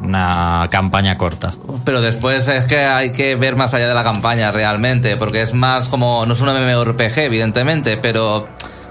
una 0.00 0.68
campaña 0.70 1.16
corta. 1.16 1.54
Pero 1.84 2.00
después 2.00 2.48
es 2.48 2.66
que 2.66 2.78
hay 2.78 3.12
que 3.12 3.34
ver 3.36 3.56
más 3.56 3.74
allá 3.74 3.88
de 3.88 3.94
la 3.94 4.04
campaña 4.04 4.52
realmente. 4.52 5.16
Porque 5.16 5.42
es 5.42 5.54
más 5.54 5.88
como. 5.88 6.26
No 6.26 6.34
es 6.34 6.40
un 6.40 6.48
MMORPG, 6.48 7.18
evidentemente, 7.18 7.96
pero. 7.96 8.48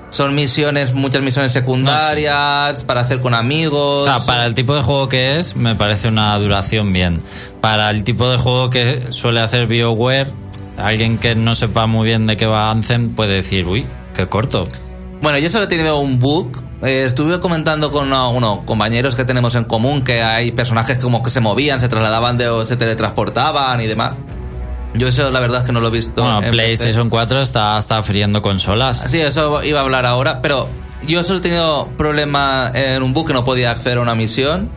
Son 0.10 0.34
misiones, 0.36 0.94
muchas 0.94 1.22
misiones 1.22 1.52
secundarias 1.52 2.86
para 2.86 3.02
hacer 3.02 3.20
con 3.20 3.34
amigos. 3.34 4.08
O 4.08 4.10
sea, 4.10 4.26
para 4.26 4.46
el 4.46 4.54
tipo 4.54 4.74
de 4.74 4.82
juego 4.82 5.10
que 5.10 5.38
es, 5.38 5.58
me 5.58 5.76
parece 5.76 6.08
una 6.08 6.38
duración 6.40 6.94
bien. 6.94 7.22
Para 7.60 7.90
el 7.90 8.06
tipo 8.06 8.30
de 8.30 8.38
juego 8.38 8.70
que 8.70 9.12
suele 9.12 9.42
hacer 9.42 9.68
BioWare, 9.68 10.32
alguien 10.78 11.18
que 11.18 11.36
no 11.36 11.56
sepa 11.56 11.88
muy 11.88 12.08
bien 12.08 12.26
de 12.26 12.38
qué 12.38 12.46
va 12.46 12.72
Anthem 12.72 13.16
puede 13.16 13.34
decir, 13.34 13.68
uy, 13.68 13.86
qué 14.14 14.28
corto. 14.28 14.66
Bueno, 15.22 15.40
yo 15.40 15.50
solo 15.50 15.66
he 15.66 15.68
tenido 15.68 16.00
un 16.00 16.20
bug. 16.20 16.67
Eh, 16.84 17.06
estuve 17.06 17.40
comentando 17.40 17.92
con 17.92 18.14
uh, 18.14 18.30
unos 18.30 18.60
compañeros 18.66 19.16
que 19.16 19.26
tenemos 19.26 19.56
en 19.56 19.64
común 19.64 20.04
que 20.04 20.22
hay 20.22 20.52
personajes 20.52 21.00
como 21.00 21.24
que 21.24 21.32
se 21.32 21.40
movían, 21.40 21.80
se 21.80 21.90
trasladaban 21.90 22.38
de, 22.38 22.50
o 22.50 22.66
se 22.66 22.78
teletransportaban 22.78 23.82
y 23.82 23.88
demás. 23.88 24.14
Yo 24.94 25.08
eso 25.08 25.30
la 25.32 25.40
verdad 25.40 25.62
es 25.62 25.68
que 25.68 25.74
no 25.74 25.80
lo 25.80 25.88
he 25.88 25.92
visto. 25.92 26.24
Bueno, 26.24 26.44
en. 26.44 26.52
PlayStation 26.52 27.10
4 27.10 27.42
está, 27.42 27.78
está 27.78 28.02
friendo 28.04 28.42
consolas. 28.42 29.06
Sí, 29.10 29.20
eso 29.20 29.64
iba 29.64 29.80
a 29.80 29.84
hablar 29.84 30.06
ahora, 30.06 30.42
pero 30.42 30.70
yo 31.06 31.24
solo 31.24 31.40
he 31.40 31.42
tenido 31.42 31.88
problema 31.98 32.72
en 32.74 33.02
un 33.04 33.14
bug 33.14 33.28
que 33.28 33.34
no 33.34 33.44
podía 33.44 33.72
acceder 33.72 33.98
a 33.98 34.02
una 34.02 34.16
misión 34.16 34.70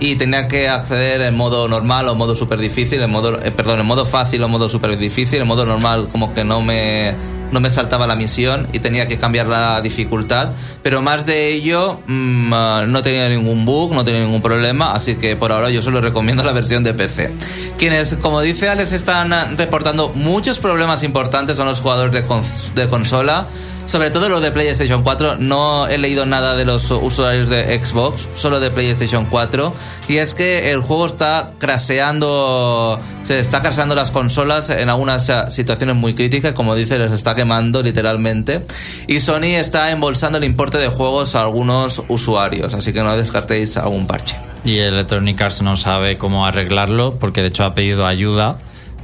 y 0.00 0.16
tenía 0.16 0.48
que 0.48 0.68
acceder 0.68 1.22
en 1.22 1.36
modo 1.36 1.66
normal 1.66 2.08
o 2.08 2.14
modo 2.14 2.36
super 2.36 2.58
difícil, 2.58 3.00
en 3.02 3.10
modo, 3.10 3.40
eh, 3.42 3.50
perdón, 3.50 3.80
en 3.80 3.86
modo 3.86 4.04
fácil 4.04 4.42
o 4.42 4.48
modo 4.48 4.68
super 4.68 4.96
difícil, 4.96 5.40
en 5.40 5.48
modo 5.48 5.66
normal 5.66 6.08
como 6.12 6.32
que 6.34 6.44
no 6.44 6.62
me 6.62 7.14
no 7.52 7.60
me 7.60 7.70
saltaba 7.70 8.06
la 8.06 8.14
misión 8.14 8.68
y 8.72 8.78
tenía 8.78 9.08
que 9.08 9.18
cambiar 9.18 9.46
la 9.46 9.80
dificultad, 9.80 10.50
pero 10.82 11.02
más 11.02 11.26
de 11.26 11.52
ello 11.52 12.00
mm, 12.06 12.52
ah, 12.52 12.84
no 12.86 13.02
tenía 13.02 13.28
ningún 13.28 13.64
bug, 13.64 13.94
no 13.94 14.04
tenía 14.04 14.20
ningún 14.20 14.42
problema, 14.42 14.92
así 14.92 15.16
que 15.16 15.36
por 15.36 15.52
ahora 15.52 15.70
yo 15.70 15.82
solo 15.82 16.00
recomiendo 16.00 16.42
la 16.42 16.52
versión 16.52 16.84
de 16.84 16.94
PC. 16.94 17.32
Quienes, 17.76 18.14
como 18.14 18.40
dice 18.40 18.68
Alex, 18.68 18.92
están 18.92 19.56
reportando 19.56 20.10
muchos 20.10 20.58
problemas 20.58 21.02
importantes 21.02 21.56
son 21.56 21.66
los 21.66 21.80
jugadores 21.80 22.12
de, 22.12 22.82
de 22.82 22.88
consola, 22.88 23.46
sobre 23.88 24.10
todo 24.10 24.28
los 24.28 24.42
de 24.42 24.52
PlayStation 24.52 25.02
4. 25.02 25.36
No 25.36 25.88
he 25.88 25.96
leído 25.96 26.26
nada 26.26 26.54
de 26.54 26.66
los 26.66 26.90
usuarios 26.90 27.48
de 27.48 27.82
Xbox, 27.82 28.28
solo 28.34 28.60
de 28.60 28.70
PlayStation 28.70 29.24
4. 29.24 29.74
Y 30.08 30.18
es 30.18 30.34
que 30.34 30.70
el 30.70 30.80
juego 30.80 31.06
está 31.06 31.52
craseando, 31.58 33.00
se 33.22 33.40
está 33.40 33.62
craseando 33.62 33.94
las 33.94 34.10
consolas 34.10 34.68
en 34.68 34.90
algunas 34.90 35.28
eh, 35.30 35.34
situaciones 35.48 35.96
muy 35.96 36.14
críticas, 36.14 36.52
como 36.52 36.74
dice, 36.74 36.98
les 36.98 37.12
está 37.12 37.34
quemando 37.34 37.82
literalmente. 37.82 38.62
Y 39.06 39.20
Sony 39.20 39.56
está 39.56 39.90
embolsando 39.90 40.36
el 40.36 40.44
importe 40.44 40.76
de 40.76 40.88
juegos 40.88 41.34
a 41.34 41.40
algunos 41.40 42.02
usuarios, 42.08 42.74
así 42.74 42.92
que 42.92 43.02
no 43.02 43.16
descartéis 43.16 43.78
algún 43.78 44.06
parche. 44.06 44.36
Y 44.64 44.78
Electronic 44.78 45.40
Arts 45.40 45.62
no 45.62 45.76
sabe 45.76 46.18
cómo 46.18 46.44
arreglarlo, 46.44 47.14
porque 47.18 47.40
de 47.40 47.48
hecho 47.48 47.64
ha 47.64 47.74
pedido 47.74 48.06
ayuda 48.06 48.58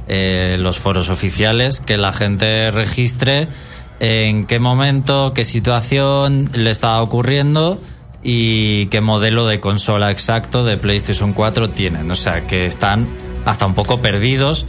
eh, 0.07 0.57
los 0.59 0.77
foros 0.77 1.09
oficiales, 1.09 1.79
que 1.79 1.97
la 1.97 2.13
gente 2.13 2.69
registre 2.69 3.47
en 3.99 4.45
qué 4.45 4.59
momento, 4.59 5.33
qué 5.33 5.45
situación 5.45 6.45
le 6.53 6.71
está 6.71 7.01
ocurriendo 7.01 7.79
y 8.23 8.87
qué 8.87 9.01
modelo 9.01 9.45
de 9.45 9.59
consola 9.59 10.11
exacto 10.11 10.65
de 10.65 10.77
PlayStation 10.77 11.33
4 11.33 11.69
tienen. 11.69 12.09
O 12.09 12.15
sea, 12.15 12.47
que 12.47 12.65
están 12.65 13.07
hasta 13.45 13.65
un 13.65 13.75
poco 13.75 14.01
perdidos. 14.01 14.65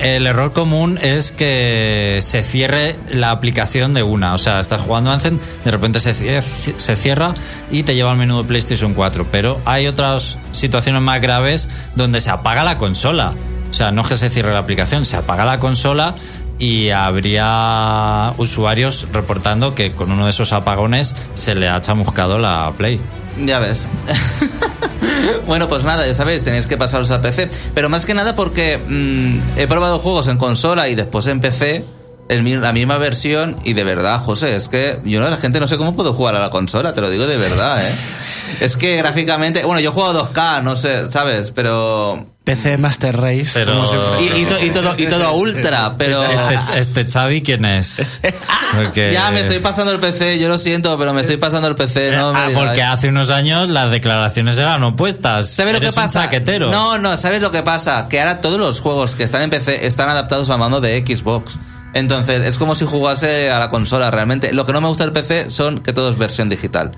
El 0.00 0.26
error 0.26 0.52
común 0.52 0.98
es 1.02 1.32
que 1.32 2.20
se 2.22 2.42
cierre 2.42 2.96
la 3.10 3.32
aplicación 3.32 3.92
de 3.92 4.02
una. 4.02 4.34
O 4.34 4.38
sea, 4.38 4.60
estás 4.60 4.80
jugando 4.80 5.10
Anthem, 5.10 5.38
de 5.64 5.70
repente 5.70 6.00
se, 6.00 6.40
se 6.42 6.96
cierra 6.96 7.34
y 7.70 7.82
te 7.82 7.94
lleva 7.94 8.12
al 8.12 8.16
menú 8.16 8.38
de 8.38 8.44
PlayStation 8.44 8.94
4. 8.94 9.26
Pero 9.30 9.60
hay 9.64 9.88
otras 9.88 10.38
situaciones 10.52 11.02
más 11.02 11.20
graves 11.20 11.68
donde 11.96 12.20
se 12.20 12.30
apaga 12.30 12.64
la 12.64 12.78
consola. 12.78 13.34
O 13.70 13.74
sea, 13.74 13.90
no 13.90 14.02
es 14.02 14.08
que 14.08 14.16
se 14.16 14.30
cierre 14.30 14.52
la 14.52 14.58
aplicación, 14.58 15.04
se 15.04 15.16
apaga 15.16 15.44
la 15.44 15.58
consola 15.58 16.14
y 16.62 16.90
habría 16.90 18.34
usuarios 18.36 19.08
reportando 19.12 19.74
que 19.74 19.90
con 19.90 20.12
uno 20.12 20.26
de 20.26 20.30
esos 20.30 20.52
apagones 20.52 21.12
se 21.34 21.56
le 21.56 21.68
ha 21.68 21.80
chamuscado 21.80 22.38
la 22.38 22.72
Play. 22.76 23.00
Ya 23.44 23.58
ves. 23.58 23.88
bueno, 25.48 25.68
pues 25.68 25.82
nada, 25.82 26.06
ya 26.06 26.14
sabéis, 26.14 26.44
tenéis 26.44 26.68
que 26.68 26.76
pasaros 26.76 27.10
al 27.10 27.20
PC. 27.20 27.50
Pero 27.74 27.88
más 27.88 28.06
que 28.06 28.14
nada 28.14 28.36
porque 28.36 28.78
mm, 28.78 29.58
he 29.58 29.66
probado 29.66 29.98
juegos 29.98 30.28
en 30.28 30.38
consola 30.38 30.88
y 30.88 30.94
después 30.94 31.26
en 31.26 31.40
PC, 31.40 31.84
la 32.28 32.72
misma 32.72 32.96
versión, 32.96 33.56
y 33.64 33.72
de 33.72 33.82
verdad, 33.82 34.20
José, 34.20 34.54
es 34.54 34.68
que 34.68 35.00
yo 35.04 35.18
no, 35.18 35.28
la 35.28 35.38
gente 35.38 35.58
no 35.58 35.66
sé 35.66 35.76
cómo 35.78 35.96
puedo 35.96 36.12
jugar 36.12 36.36
a 36.36 36.38
la 36.38 36.50
consola, 36.50 36.92
te 36.92 37.00
lo 37.00 37.10
digo 37.10 37.26
de 37.26 37.38
verdad, 37.38 37.84
¿eh? 37.84 37.92
Es 38.60 38.76
que 38.76 38.94
gráficamente, 38.94 39.64
bueno, 39.64 39.80
yo 39.80 39.90
juego 39.90 40.10
a 40.10 40.32
2K, 40.32 40.62
no 40.62 40.76
sé, 40.76 41.10
¿sabes? 41.10 41.50
Pero... 41.50 42.31
PC 42.44 42.76
Master 42.76 43.16
Race. 43.20 43.50
Pero- 43.54 43.74
como 43.74 43.86
siempre. 43.86 44.24
Y, 44.38 44.42
y 44.42 44.44
to- 44.46 44.64
y 44.64 44.70
todo, 44.70 44.94
y 44.98 45.06
todo 45.06 45.24
a 45.26 45.32
ultra, 45.32 45.94
pero... 45.96 46.24
Este, 46.24 46.78
este 46.80 47.04
Xavi, 47.04 47.42
¿quién 47.42 47.64
es? 47.64 47.98
Porque- 48.74 49.12
Ya 49.12 49.30
me 49.30 49.42
estoy 49.42 49.60
pasando 49.60 49.92
el 49.92 50.00
PC, 50.00 50.38
yo 50.38 50.48
lo 50.48 50.58
siento, 50.58 50.98
pero 50.98 51.12
me 51.14 51.20
estoy 51.20 51.36
pasando 51.36 51.68
el 51.68 51.76
PC, 51.76 52.16
no 52.16 52.32
me 52.32 52.38
Ah, 52.40 52.48
porque 52.54 52.82
hace 52.82 53.08
unos 53.08 53.30
años 53.30 53.68
las 53.68 53.90
declaraciones 53.90 54.58
eran 54.58 54.82
opuestas. 54.82 55.50
¿Sabes 55.50 55.74
lo 55.74 55.80
que 55.80 55.88
un 55.88 55.94
pasa? 55.94 56.24
chaquetero. 56.24 56.70
No, 56.70 56.98
no, 56.98 57.16
¿sabes 57.16 57.40
lo 57.42 57.50
que 57.52 57.62
pasa? 57.62 58.08
Que 58.08 58.18
ahora 58.20 58.40
todos 58.40 58.58
los 58.58 58.80
juegos 58.80 59.14
que 59.14 59.22
están 59.24 59.42
en 59.42 59.50
PC 59.50 59.86
están 59.86 60.08
adaptados 60.08 60.50
al 60.50 60.58
mando 60.58 60.80
de 60.80 61.04
Xbox. 61.06 61.52
Entonces, 61.94 62.46
es 62.46 62.56
como 62.56 62.74
si 62.74 62.86
jugase 62.86 63.50
a 63.50 63.58
la 63.58 63.68
consola 63.68 64.10
realmente. 64.10 64.52
Lo 64.54 64.64
que 64.64 64.72
no 64.72 64.80
me 64.80 64.88
gusta 64.88 65.04
del 65.04 65.12
PC 65.12 65.50
son 65.50 65.80
que 65.80 65.92
todo 65.92 66.08
es 66.10 66.16
versión 66.16 66.48
digital. 66.48 66.92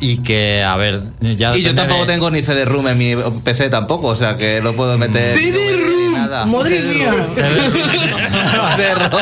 Y 0.00 0.18
que, 0.18 0.62
a 0.62 0.76
ver, 0.76 1.02
ya 1.20 1.56
Y 1.56 1.62
yo 1.62 1.74
tampoco 1.74 2.04
de- 2.06 2.12
tengo 2.12 2.30
ni 2.30 2.42
CD-ROOM 2.42 2.88
en 2.88 2.98
mi 2.98 3.14
PC 3.44 3.68
tampoco, 3.70 4.08
o 4.08 4.14
sea 4.14 4.36
que 4.36 4.60
no 4.60 4.72
puedo 4.72 4.96
meter... 4.98 5.38
CD-ROOM, 5.38 5.96
ni 6.08 6.14
nada. 6.14 6.46
madre 6.46 6.80
mía. 6.82 7.12
CD-ROOM. 8.76 9.12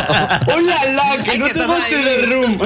¡Hola, 0.54 1.24
que 1.24 1.38
no 1.38 1.46
tengo. 1.48 1.74
CD-ROOM! 1.88 2.58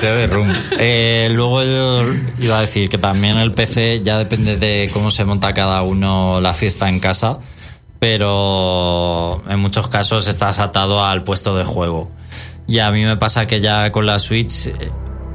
CD-ROOM. 0.00 0.52
Eh, 0.78 1.28
luego 1.32 1.62
yo 1.62 2.02
iba 2.40 2.58
a 2.58 2.60
decir 2.62 2.88
que 2.88 2.98
también 2.98 3.38
el 3.38 3.52
PC 3.52 4.02
ya 4.04 4.18
depende 4.18 4.56
de 4.56 4.90
cómo 4.92 5.10
se 5.10 5.24
monta 5.24 5.54
cada 5.54 5.82
uno 5.82 6.40
la 6.40 6.52
fiesta 6.52 6.88
en 6.88 7.00
casa, 7.00 7.38
pero 8.00 9.42
en 9.48 9.58
muchos 9.60 9.88
casos 9.88 10.26
estás 10.26 10.58
atado 10.58 11.02
al 11.04 11.22
puesto 11.24 11.56
de 11.56 11.64
juego. 11.64 12.10
Y 12.66 12.78
a 12.78 12.90
mí 12.90 13.04
me 13.04 13.16
pasa 13.16 13.46
que 13.46 13.60
ya 13.60 13.90
con 13.92 14.06
la 14.06 14.18
Switch, 14.18 14.66
eh, 14.68 14.90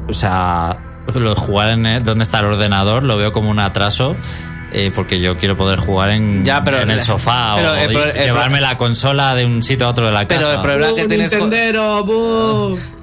o 0.08 0.14
sea, 0.14 0.78
lo 1.14 1.30
de 1.30 1.36
jugar 1.36 1.70
en 1.70 1.86
el- 1.86 2.04
donde 2.04 2.24
está 2.24 2.40
el 2.40 2.46
ordenador 2.46 3.04
lo 3.04 3.18
veo 3.18 3.32
como 3.32 3.50
un 3.50 3.60
atraso. 3.60 4.16
eh, 4.72 4.92
porque 4.94 5.20
yo 5.20 5.36
quiero 5.36 5.58
poder 5.58 5.80
jugar 5.80 6.12
en, 6.12 6.46
Ya, 6.46 6.64
pero- 6.64 6.82
en 6.82 6.92
el 6.92 7.00
sofá 7.00 7.56
pero 7.56 7.72
o 7.72 8.14
llevarme 8.14 8.62
la 8.62 8.78
consola 8.78 9.34
de 9.34 9.44
un 9.44 9.64
sitio 9.64 9.88
a 9.88 9.90
otro 9.90 10.06
de 10.06 10.12
la 10.12 10.28
Pero 10.28 10.42
casa. 10.42 10.54
el 10.54 10.62
problema 10.62 10.94
que 10.96 11.06
¡Oh, 11.06 11.08
tienes... 11.08 11.32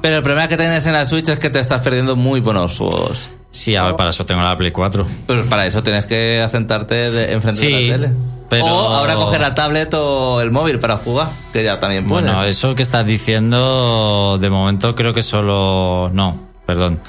Pero 0.00 0.16
el 0.18 0.22
problema 0.22 0.46
que 0.46 0.56
tienes 0.56 0.86
en 0.86 0.92
la 0.92 1.04
Switch 1.06 1.28
es 1.28 1.40
que 1.40 1.50
te 1.50 1.58
estás 1.58 1.80
perdiendo 1.80 2.14
muy 2.14 2.38
buenos 2.38 2.76
juegos. 2.78 3.30
Sí, 3.50 3.74
a 3.74 3.82
ver, 3.82 3.96
para 3.96 4.10
eso 4.10 4.24
tengo 4.24 4.42
la 4.42 4.56
Play 4.56 4.70
4. 4.70 5.08
Pero 5.26 5.44
para 5.46 5.66
eso 5.66 5.82
tienes 5.82 6.06
que 6.06 6.40
asentarte 6.40 7.10
de, 7.10 7.32
enfrente 7.32 7.60
Sí, 7.60 7.72
de 7.72 7.88
la 7.88 7.94
tele. 8.06 8.14
Pero- 8.48 8.66
O 8.66 8.94
ahora 8.94 9.14
coger 9.14 9.40
la 9.40 9.54
tablet 9.54 9.92
o 9.94 10.40
el 10.40 10.50
móvil 10.50 10.78
para 10.78 10.96
jugar, 10.96 11.28
que 11.52 11.64
ya 11.64 11.80
también 11.80 12.06
puedes. 12.06 12.26
Bueno, 12.26 12.44
eso 12.44 12.74
que 12.74 12.82
estás 12.82 13.04
diciendo, 13.06 14.38
de 14.40 14.50
momento 14.50 14.94
creo 14.94 15.12
que 15.12 15.22
solo. 15.22 16.10
No, 16.12 16.38
perdón. 16.66 17.00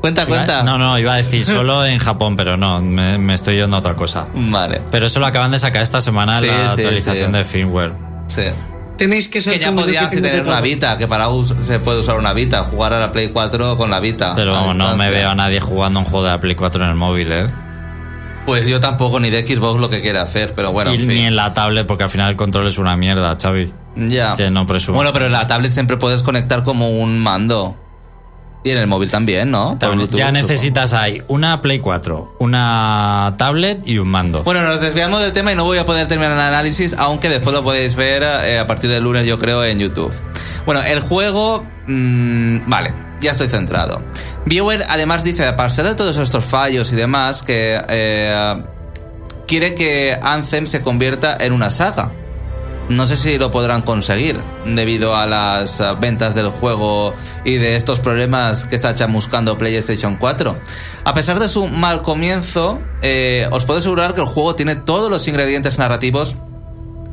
cuenta, 0.00 0.26
cuenta. 0.26 0.62
No, 0.62 0.78
no, 0.78 0.98
iba 0.98 1.14
a 1.14 1.16
decir 1.16 1.44
solo 1.44 1.84
en 1.86 1.98
Japón, 1.98 2.36
pero 2.36 2.56
no, 2.56 2.80
me, 2.80 3.18
me 3.18 3.34
estoy 3.34 3.56
yendo 3.56 3.76
a 3.76 3.80
otra 3.80 3.94
cosa. 3.94 4.26
Vale, 4.34 4.80
Pero 4.90 5.06
eso 5.06 5.18
lo 5.20 5.26
acaban 5.26 5.50
de 5.50 5.58
sacar 5.58 5.82
esta 5.82 6.00
semana 6.00 6.40
Sí, 6.40 6.46
la 6.46 6.74
sí, 6.74 6.80
actualización 6.82 7.32
sí. 7.32 7.38
de 7.38 7.44
firmware. 7.44 7.92
sí. 8.28 8.42
Tenéis 8.96 9.28
que 9.28 9.40
ser 9.40 9.52
Que 9.52 9.60
ya 9.60 9.72
podías 9.72 10.10
si 10.10 10.20
tener 10.20 10.42
una 10.44 10.60
Vita, 10.60 10.98
que 10.98 11.06
para 11.06 11.28
se 11.62 11.78
puede 11.78 12.00
usar 12.00 12.18
una 12.18 12.32
Vita, 12.32 12.64
jugar 12.64 12.92
a 12.94 12.98
la 12.98 13.12
Play 13.12 13.28
4 13.28 13.76
con 13.76 13.90
la 13.92 14.00
Vita. 14.00 14.32
Pero 14.34 14.56
a 14.56 14.60
vamos, 14.60 14.76
no 14.76 14.96
me 14.96 15.08
veo 15.08 15.30
a 15.30 15.36
nadie 15.36 15.60
jugando 15.60 16.00
un 16.00 16.04
juego 16.04 16.24
de 16.24 16.32
la 16.32 16.40
Play 16.40 16.56
4 16.56 16.82
en 16.82 16.90
el 16.90 16.96
móvil, 16.96 17.30
¿eh? 17.30 17.46
Pues 18.48 18.66
yo 18.66 18.80
tampoco 18.80 19.20
ni 19.20 19.28
de 19.28 19.46
Xbox 19.46 19.78
lo 19.78 19.90
que 19.90 20.00
quiere 20.00 20.18
hacer, 20.18 20.54
pero 20.54 20.72
bueno, 20.72 20.94
y 20.94 21.02
en 21.02 21.06
ni 21.06 21.20
en 21.20 21.36
la 21.36 21.52
tablet, 21.52 21.86
porque 21.86 22.04
al 22.04 22.08
final 22.08 22.30
el 22.30 22.36
control 22.36 22.66
es 22.66 22.78
una 22.78 22.96
mierda, 22.96 23.36
Xavi. 23.38 23.70
Ya. 23.94 24.34
Sí, 24.34 24.44
no 24.50 24.64
presumo. 24.64 24.96
Bueno, 24.96 25.12
pero 25.12 25.26
en 25.26 25.32
la 25.32 25.46
tablet 25.46 25.70
siempre 25.70 25.98
puedes 25.98 26.22
conectar 26.22 26.62
como 26.62 26.88
un 26.88 27.18
mando. 27.18 27.76
Y 28.64 28.70
en 28.70 28.78
el 28.78 28.86
móvil 28.86 29.10
también, 29.10 29.50
¿no? 29.50 29.76
Tablet. 29.78 30.10
Ya 30.12 30.28
supongo. 30.28 30.32
necesitas 30.32 30.94
ahí 30.94 31.22
una 31.28 31.60
Play 31.60 31.80
4, 31.80 32.36
una 32.38 33.34
tablet 33.36 33.86
y 33.86 33.98
un 33.98 34.08
mando. 34.08 34.44
Bueno, 34.44 34.62
nos 34.62 34.80
desviamos 34.80 35.20
del 35.20 35.32
tema 35.32 35.52
y 35.52 35.54
no 35.54 35.64
voy 35.64 35.76
a 35.76 35.84
poder 35.84 36.08
terminar 36.08 36.32
el 36.32 36.40
análisis, 36.40 36.94
aunque 36.96 37.28
después 37.28 37.54
lo 37.54 37.62
podéis 37.62 37.96
ver 37.96 38.22
eh, 38.22 38.58
a 38.58 38.66
partir 38.66 38.88
del 38.88 39.04
lunes, 39.04 39.26
yo 39.26 39.38
creo, 39.38 39.62
en 39.62 39.78
YouTube. 39.78 40.14
Bueno, 40.64 40.80
el 40.80 41.00
juego... 41.00 41.66
mm, 41.86 42.60
vale, 42.66 42.94
ya 43.20 43.32
estoy 43.32 43.48
centrado. 43.48 44.02
BioWare 44.46 44.86
además 44.88 45.24
dice, 45.24 45.46
a 45.46 45.56
pesar 45.56 45.86
de 45.86 45.94
todos 45.94 46.16
estos 46.16 46.44
fallos 46.44 46.92
y 46.92 46.96
demás, 46.96 47.42
que 47.42 47.80
eh, 47.88 48.62
quiere 49.46 49.74
que 49.74 50.18
Anthem 50.22 50.66
se 50.66 50.82
convierta 50.82 51.36
en 51.38 51.52
una 51.52 51.70
saga. 51.70 52.12
No 52.88 53.06
sé 53.06 53.18
si 53.18 53.36
lo 53.36 53.50
podrán 53.50 53.82
conseguir 53.82 54.40
debido 54.64 55.14
a 55.14 55.26
las 55.26 55.78
eh, 55.80 55.84
ventas 56.00 56.34
del 56.34 56.48
juego 56.48 57.12
y 57.44 57.56
de 57.56 57.76
estos 57.76 58.00
problemas 58.00 58.64
que 58.64 58.76
está 58.76 58.94
chamuscando 58.94 59.58
PlayStation 59.58 60.16
4. 60.16 60.56
A 61.04 61.12
pesar 61.12 61.38
de 61.38 61.48
su 61.48 61.68
mal 61.68 62.00
comienzo, 62.00 62.78
eh, 63.02 63.46
os 63.50 63.66
puedo 63.66 63.80
asegurar 63.80 64.14
que 64.14 64.22
el 64.22 64.26
juego 64.26 64.54
tiene 64.54 64.74
todos 64.74 65.10
los 65.10 65.28
ingredientes 65.28 65.78
narrativos 65.78 66.36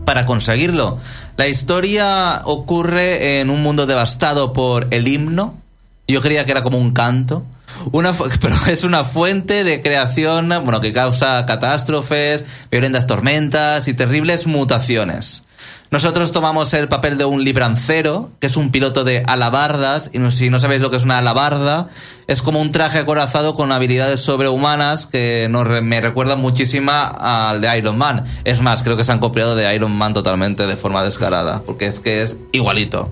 para 0.05 0.25
conseguirlo. 0.25 0.97
La 1.35 1.47
historia 1.47 2.41
ocurre 2.45 3.41
en 3.41 3.49
un 3.49 3.61
mundo 3.61 3.85
devastado 3.85 4.53
por 4.53 4.87
el 4.91 5.07
himno. 5.09 5.64
Yo 6.07 6.21
creía 6.21 6.45
que 6.45 6.51
era 6.51 6.61
como 6.61 6.77
un 6.77 6.91
canto. 6.91 7.43
Una, 7.91 8.13
pero 8.41 8.55
es 8.67 8.83
una 8.83 9.03
fuente 9.03 9.63
de 9.63 9.81
creación, 9.81 10.49
bueno, 10.63 10.81
que 10.81 10.91
causa 10.91 11.45
catástrofes, 11.45 12.43
violentas 12.71 13.07
tormentas 13.07 13.87
y 13.87 13.93
terribles 13.93 14.47
mutaciones. 14.47 15.43
Nosotros 15.91 16.31
tomamos 16.31 16.73
el 16.73 16.87
papel 16.87 17.17
de 17.17 17.25
un 17.25 17.43
librancero, 17.43 18.31
que 18.39 18.47
es 18.47 18.57
un 18.57 18.71
piloto 18.71 19.03
de 19.03 19.23
alabardas, 19.27 20.09
y 20.13 20.31
si 20.31 20.49
no 20.49 20.59
sabéis 20.59 20.81
lo 20.81 20.89
que 20.89 20.97
es 20.97 21.03
una 21.03 21.19
alabarda, 21.19 21.87
es 22.27 22.41
como 22.41 22.59
un 22.59 22.71
traje 22.71 22.99
acorazado 22.99 23.53
con 23.53 23.71
habilidades 23.71 24.19
sobrehumanas 24.19 25.05
que 25.05 25.47
nos 25.49 25.65
me 25.83 26.01
recuerdan 26.01 26.41
muchísima 26.41 27.05
al 27.07 27.61
de 27.61 27.77
Iron 27.77 27.97
Man. 27.97 28.25
Es 28.43 28.61
más, 28.61 28.81
creo 28.81 28.97
que 28.97 29.03
se 29.03 29.11
han 29.11 29.19
copiado 29.19 29.55
de 29.55 29.73
Iron 29.73 29.95
Man 29.95 30.13
totalmente 30.13 30.67
de 30.67 30.75
forma 30.75 31.03
descarada, 31.03 31.61
porque 31.65 31.85
es 31.85 31.99
que 31.99 32.23
es 32.23 32.35
igualito. 32.51 33.11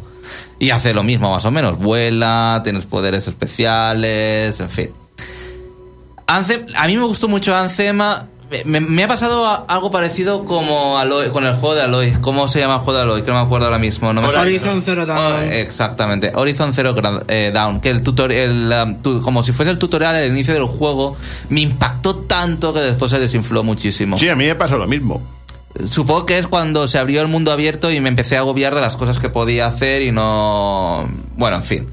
Y 0.60 0.70
hace 0.70 0.94
lo 0.94 1.04
mismo, 1.04 1.32
más 1.32 1.46
o 1.46 1.52
menos. 1.52 1.78
Vuela, 1.78 2.62
tienes 2.64 2.86
poderes 2.86 3.28
especiales, 3.28 4.60
en 4.60 4.70
fin. 4.70 4.90
Anthem, 6.28 6.66
a 6.76 6.88
mí 6.88 6.98
me 6.98 7.06
gustó 7.06 7.28
mucho 7.28 7.56
Anthem. 7.56 8.00
Me, 8.66 8.80
me 8.80 9.04
ha 9.04 9.08
pasado 9.08 9.48
a- 9.48 9.66
algo 9.68 9.90
parecido 9.90 10.46
como 10.46 11.00
Aloy, 11.00 11.30
con 11.30 11.44
el 11.44 11.56
juego 11.56 11.74
de 11.74 11.82
Aloy. 11.82 12.12
¿Cómo 12.22 12.48
se 12.48 12.60
llama 12.60 12.76
el 12.76 12.80
juego 12.82 12.98
de 12.98 13.04
Aloy? 13.04 13.22
Que 13.24 13.32
no 13.32 13.34
me 13.40 13.42
acuerdo 13.46 13.66
ahora 13.66 13.80
mismo. 13.80 14.14
No 14.14 14.22
me. 14.22 14.28
Horizon 14.28 14.84
Zero 14.86 15.06
Dawn. 15.08 15.20
Oh, 15.34 15.42
exactamente, 15.42 16.32
Horizon 16.36 16.72
Zero 16.74 16.94
eh, 17.30 17.50
Dawn, 17.52 17.82
que 17.82 17.90
el 17.90 18.04
tutorial, 18.04 18.98
como 19.24 19.42
si 19.42 19.54
fuese 19.54 19.72
el 19.72 19.80
tutorial 19.80 20.16
al 20.16 20.28
inicio 20.28 20.54
del 20.54 20.66
juego, 20.66 21.18
me 21.50 21.62
impactó 21.62 22.16
tanto 22.18 22.72
que 22.74 22.82
después 22.82 23.10
se 23.10 23.20
desinfló 23.20 23.64
muchísimo. 23.64 24.20
Sí, 24.20 24.30
a 24.30 24.36
mí 24.36 24.46
me 24.46 24.54
pasó 24.56 24.78
lo 24.78 24.86
mismo. 24.88 25.22
Supongo 25.86 26.26
que 26.26 26.38
es 26.38 26.48
cuando 26.48 26.88
se 26.88 26.98
abrió 27.00 27.22
el 27.22 27.28
mundo 27.28 27.52
abierto 27.52 27.92
y 27.92 28.00
me 28.00 28.10
empecé 28.10 28.38
a 28.38 28.40
agobiar 28.40 28.76
de 28.76 28.82
las 28.82 28.96
cosas 28.96 29.18
que 29.20 29.30
podía 29.30 29.66
hacer 29.66 30.02
y 30.04 30.12
no... 30.12 31.10
Bueno, 31.36 31.58
en 31.58 31.64
fin. 31.64 31.88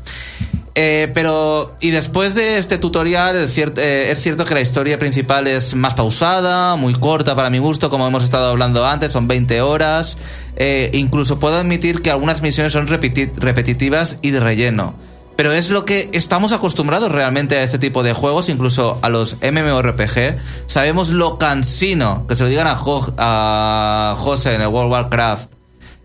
Eh, 0.74 1.10
pero, 1.14 1.74
y 1.80 1.90
después 1.90 2.34
de 2.34 2.58
este 2.58 2.78
tutorial, 2.78 3.34
el 3.36 3.48
cier- 3.48 3.76
eh, 3.78 4.10
es 4.10 4.22
cierto 4.22 4.44
que 4.44 4.54
la 4.54 4.60
historia 4.60 4.98
principal 4.98 5.46
es 5.46 5.74
más 5.74 5.94
pausada, 5.94 6.76
muy 6.76 6.94
corta 6.94 7.34
para 7.34 7.50
mi 7.50 7.58
gusto, 7.58 7.90
como 7.90 8.06
hemos 8.06 8.22
estado 8.22 8.50
hablando 8.50 8.86
antes, 8.86 9.12
son 9.12 9.26
20 9.26 9.60
horas. 9.62 10.16
Eh, 10.56 10.90
incluso 10.94 11.38
puedo 11.40 11.56
admitir 11.58 12.02
que 12.02 12.10
algunas 12.10 12.40
misiones 12.42 12.72
son 12.72 12.86
repeti- 12.86 13.32
repetitivas 13.34 14.18
y 14.22 14.30
de 14.30 14.40
relleno. 14.40 14.94
Pero 15.36 15.52
es 15.52 15.70
lo 15.70 15.84
que 15.86 16.10
estamos 16.12 16.52
acostumbrados 16.52 17.10
realmente 17.10 17.56
a 17.56 17.62
este 17.62 17.78
tipo 17.78 18.02
de 18.02 18.12
juegos, 18.12 18.48
incluso 18.50 18.98
a 19.02 19.08
los 19.08 19.36
MMORPG. 19.40 20.36
Sabemos 20.66 21.08
lo 21.10 21.38
cansino, 21.38 22.26
que 22.26 22.36
se 22.36 22.42
lo 22.42 22.48
digan 22.50 22.66
a, 22.66 22.76
Jo- 22.76 23.14
a 23.16 24.14
José 24.18 24.54
en 24.54 24.60
el 24.60 24.66
World 24.68 24.92
of 24.92 24.92
Warcraft, 24.92 25.50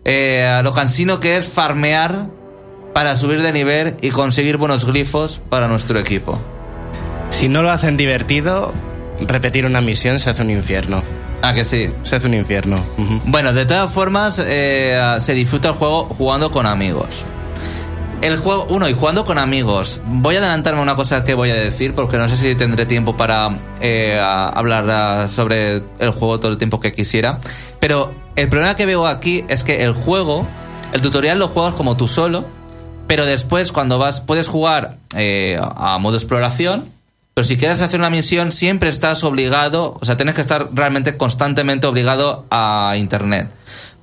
eh, 0.04 0.60
lo 0.62 0.72
cansino 0.72 1.20
que 1.20 1.36
es 1.36 1.48
farmear 1.48 2.28
para 2.94 3.14
subir 3.16 3.42
de 3.42 3.52
nivel 3.52 3.96
y 4.00 4.08
conseguir 4.08 4.56
buenos 4.56 4.86
glifos 4.86 5.42
para 5.50 5.68
nuestro 5.68 5.98
equipo. 5.98 6.38
Si 7.28 7.48
no 7.48 7.62
lo 7.62 7.70
hacen 7.70 7.98
divertido, 7.98 8.72
repetir 9.20 9.66
una 9.66 9.82
misión 9.82 10.18
se 10.18 10.30
hace 10.30 10.40
un 10.42 10.50
infierno. 10.50 11.02
Ah, 11.42 11.52
que 11.52 11.64
sí. 11.64 11.90
Se 12.04 12.16
hace 12.16 12.26
un 12.28 12.34
infierno. 12.34 12.78
Bueno, 13.26 13.52
de 13.52 13.66
todas 13.66 13.90
formas, 13.90 14.40
eh, 14.42 14.98
se 15.20 15.34
disfruta 15.34 15.68
el 15.68 15.74
juego 15.74 16.04
jugando 16.16 16.50
con 16.50 16.64
amigos. 16.64 17.06
El 18.22 18.38
juego, 18.38 18.66
uno, 18.70 18.88
y 18.88 18.94
jugando 18.94 19.24
con 19.24 19.38
amigos. 19.38 20.00
Voy 20.06 20.36
a 20.36 20.38
adelantarme 20.38 20.80
una 20.80 20.96
cosa 20.96 21.22
que 21.22 21.34
voy 21.34 21.50
a 21.50 21.54
decir, 21.54 21.94
porque 21.94 22.16
no 22.16 22.28
sé 22.28 22.36
si 22.36 22.54
tendré 22.54 22.86
tiempo 22.86 23.16
para 23.16 23.56
eh, 23.80 24.18
hablar 24.18 24.88
ah, 24.88 25.28
sobre 25.28 25.82
el 25.98 26.10
juego 26.10 26.40
todo 26.40 26.50
el 26.50 26.58
tiempo 26.58 26.80
que 26.80 26.94
quisiera. 26.94 27.38
Pero 27.78 28.12
el 28.34 28.48
problema 28.48 28.74
que 28.74 28.86
veo 28.86 29.06
aquí 29.06 29.44
es 29.48 29.62
que 29.62 29.84
el 29.84 29.92
juego, 29.92 30.46
el 30.92 31.02
tutorial 31.02 31.38
lo 31.38 31.48
juegas 31.48 31.74
como 31.74 31.96
tú 31.96 32.08
solo, 32.08 32.46
pero 33.06 33.26
después 33.26 33.70
cuando 33.70 33.98
vas, 33.98 34.20
puedes 34.20 34.48
jugar 34.48 34.96
eh, 35.14 35.60
a 35.60 35.98
modo 35.98 36.16
exploración, 36.16 36.90
pero 37.34 37.46
si 37.46 37.58
quieres 37.58 37.82
hacer 37.82 38.00
una 38.00 38.08
misión 38.08 38.50
siempre 38.50 38.88
estás 38.88 39.22
obligado, 39.22 39.98
o 40.00 40.04
sea, 40.06 40.16
tienes 40.16 40.34
que 40.34 40.40
estar 40.40 40.68
realmente 40.72 41.18
constantemente 41.18 41.86
obligado 41.86 42.46
a 42.50 42.94
internet. 42.96 43.50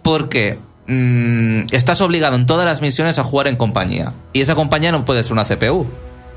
Porque 0.03 0.59
mm, 0.88 1.68
estás 1.72 2.02
obligado 2.02 2.36
en 2.36 2.46
todas 2.46 2.66
las 2.66 2.82
misiones 2.82 3.20
a 3.20 3.24
jugar 3.24 3.48
en 3.48 3.56
compañía. 3.56 4.14
Y 4.34 4.42
esa 4.42 4.56
compañía 4.56 4.92
no 4.92 5.06
puede 5.06 5.24
ser 5.24 5.34
una 5.34 5.46
CPU. 5.46 5.88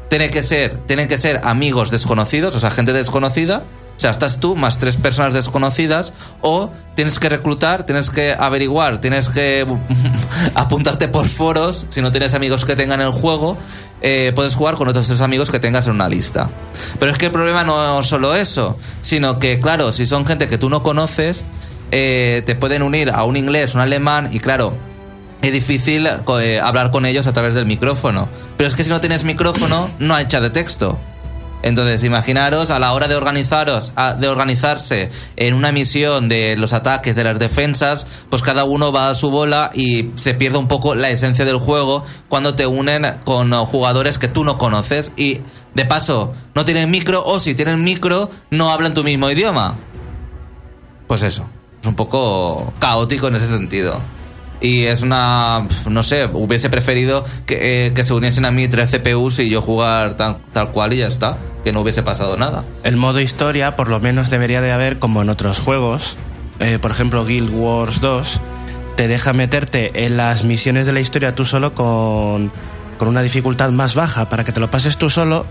Tiene 0.08 0.30
que 0.30 0.42
ser, 0.42 0.76
tienen 0.86 1.08
que 1.08 1.18
ser 1.18 1.40
amigos 1.44 1.90
desconocidos, 1.90 2.54
o 2.54 2.60
sea, 2.60 2.70
gente 2.70 2.92
desconocida. 2.92 3.64
O 3.96 3.98
sea, 4.00 4.10
estás 4.10 4.40
tú 4.40 4.56
más 4.56 4.76
tres 4.76 4.98
personas 4.98 5.32
desconocidas 5.32 6.12
o 6.42 6.70
tienes 6.94 7.18
que 7.18 7.30
reclutar, 7.30 7.86
tienes 7.86 8.10
que 8.10 8.36
averiguar, 8.38 9.00
tienes 9.00 9.30
que 9.30 9.66
apuntarte 10.54 11.08
por 11.08 11.26
foros, 11.26 11.86
si 11.88 12.02
no 12.02 12.10
tienes 12.10 12.34
amigos 12.34 12.66
que 12.66 12.76
tengan 12.76 13.00
el 13.00 13.10
juego, 13.10 13.56
eh, 14.02 14.32
puedes 14.34 14.54
jugar 14.54 14.74
con 14.74 14.86
otros 14.88 15.06
tres 15.06 15.22
amigos 15.22 15.50
que 15.50 15.60
tengas 15.60 15.86
en 15.86 15.94
una 15.94 16.10
lista. 16.10 16.50
Pero 16.98 17.10
es 17.10 17.16
que 17.16 17.26
el 17.26 17.32
problema 17.32 17.64
no 17.64 18.00
es 18.00 18.06
solo 18.06 18.34
eso, 18.34 18.76
sino 19.00 19.38
que, 19.38 19.60
claro, 19.60 19.90
si 19.92 20.04
son 20.04 20.26
gente 20.26 20.46
que 20.46 20.58
tú 20.58 20.68
no 20.68 20.82
conoces, 20.82 21.42
eh, 21.90 22.42
te 22.46 22.54
pueden 22.54 22.82
unir 22.82 23.10
a 23.10 23.24
un 23.24 23.36
inglés, 23.36 23.74
un 23.74 23.80
alemán, 23.80 24.30
y 24.32 24.40
claro, 24.40 24.72
es 25.42 25.52
difícil 25.52 26.06
eh, 26.06 26.60
hablar 26.60 26.90
con 26.90 27.06
ellos 27.06 27.26
a 27.26 27.32
través 27.32 27.54
del 27.54 27.66
micrófono. 27.66 28.28
Pero 28.56 28.68
es 28.68 28.74
que 28.74 28.84
si 28.84 28.90
no 28.90 29.00
tienes 29.00 29.24
micrófono, 29.24 29.90
no 29.98 30.14
hay 30.14 30.26
chat 30.26 30.42
de 30.42 30.50
texto. 30.50 30.98
Entonces, 31.62 32.04
imaginaros 32.04 32.70
a 32.70 32.78
la 32.78 32.92
hora 32.92 33.08
de 33.08 33.16
organizaros, 33.16 33.92
de 34.18 34.28
organizarse 34.28 35.10
en 35.36 35.54
una 35.54 35.72
misión 35.72 36.28
de 36.28 36.56
los 36.56 36.72
ataques, 36.72 37.16
de 37.16 37.24
las 37.24 37.38
defensas, 37.38 38.06
pues 38.30 38.42
cada 38.42 38.64
uno 38.64 38.92
va 38.92 39.10
a 39.10 39.14
su 39.14 39.30
bola 39.30 39.70
y 39.74 40.10
se 40.14 40.34
pierde 40.34 40.58
un 40.58 40.68
poco 40.68 40.94
la 40.94 41.10
esencia 41.10 41.44
del 41.44 41.56
juego 41.56 42.04
cuando 42.28 42.54
te 42.54 42.66
unen 42.66 43.06
con 43.24 43.52
jugadores 43.64 44.18
que 44.18 44.28
tú 44.28 44.44
no 44.44 44.58
conoces 44.58 45.10
y 45.16 45.40
de 45.74 45.84
paso 45.84 46.34
no 46.54 46.64
tienen 46.64 46.90
micro 46.90 47.24
o 47.24 47.40
si 47.40 47.54
tienen 47.54 47.82
micro 47.82 48.30
no 48.50 48.70
hablan 48.70 48.94
tu 48.94 49.02
mismo 49.02 49.28
idioma. 49.28 49.74
Pues 51.08 51.22
eso, 51.22 51.48
es 51.82 51.86
un 51.88 51.94
poco 51.94 52.72
caótico 52.78 53.28
en 53.28 53.36
ese 53.36 53.48
sentido. 53.48 54.00
Y 54.60 54.84
es 54.84 55.02
una, 55.02 55.66
no 55.90 56.02
sé, 56.02 56.28
hubiese 56.32 56.70
preferido 56.70 57.24
que, 57.44 57.86
eh, 57.86 57.92
que 57.92 58.04
se 58.04 58.14
uniesen 58.14 58.46
a 58.46 58.50
mí 58.50 58.66
tres 58.68 58.90
CPUs 58.90 59.38
y 59.40 59.50
yo 59.50 59.60
jugar 59.60 60.16
tan- 60.16 60.38
tal 60.52 60.70
cual 60.72 60.94
y 60.94 60.98
ya 60.98 61.08
está, 61.08 61.36
que 61.62 61.72
no 61.72 61.80
hubiese 61.82 62.02
pasado 62.02 62.36
nada. 62.38 62.64
El 62.82 62.96
modo 62.96 63.20
historia, 63.20 63.76
por 63.76 63.88
lo 63.88 64.00
menos, 64.00 64.30
debería 64.30 64.62
de 64.62 64.72
haber, 64.72 64.98
como 64.98 65.20
en 65.20 65.28
otros 65.28 65.58
juegos, 65.58 66.16
eh, 66.58 66.78
por 66.80 66.90
ejemplo, 66.90 67.26
Guild 67.26 67.50
Wars 67.52 68.00
2, 68.00 68.40
te 68.96 69.08
deja 69.08 69.34
meterte 69.34 70.06
en 70.06 70.16
las 70.16 70.44
misiones 70.44 70.86
de 70.86 70.94
la 70.94 71.00
historia 71.00 71.34
tú 71.34 71.44
solo 71.44 71.74
con, 71.74 72.50
con 72.98 73.08
una 73.08 73.20
dificultad 73.20 73.68
más 73.72 73.94
baja 73.94 74.30
para 74.30 74.42
que 74.44 74.52
te 74.52 74.60
lo 74.60 74.70
pases 74.70 74.96
tú 74.96 75.10
solo 75.10 75.44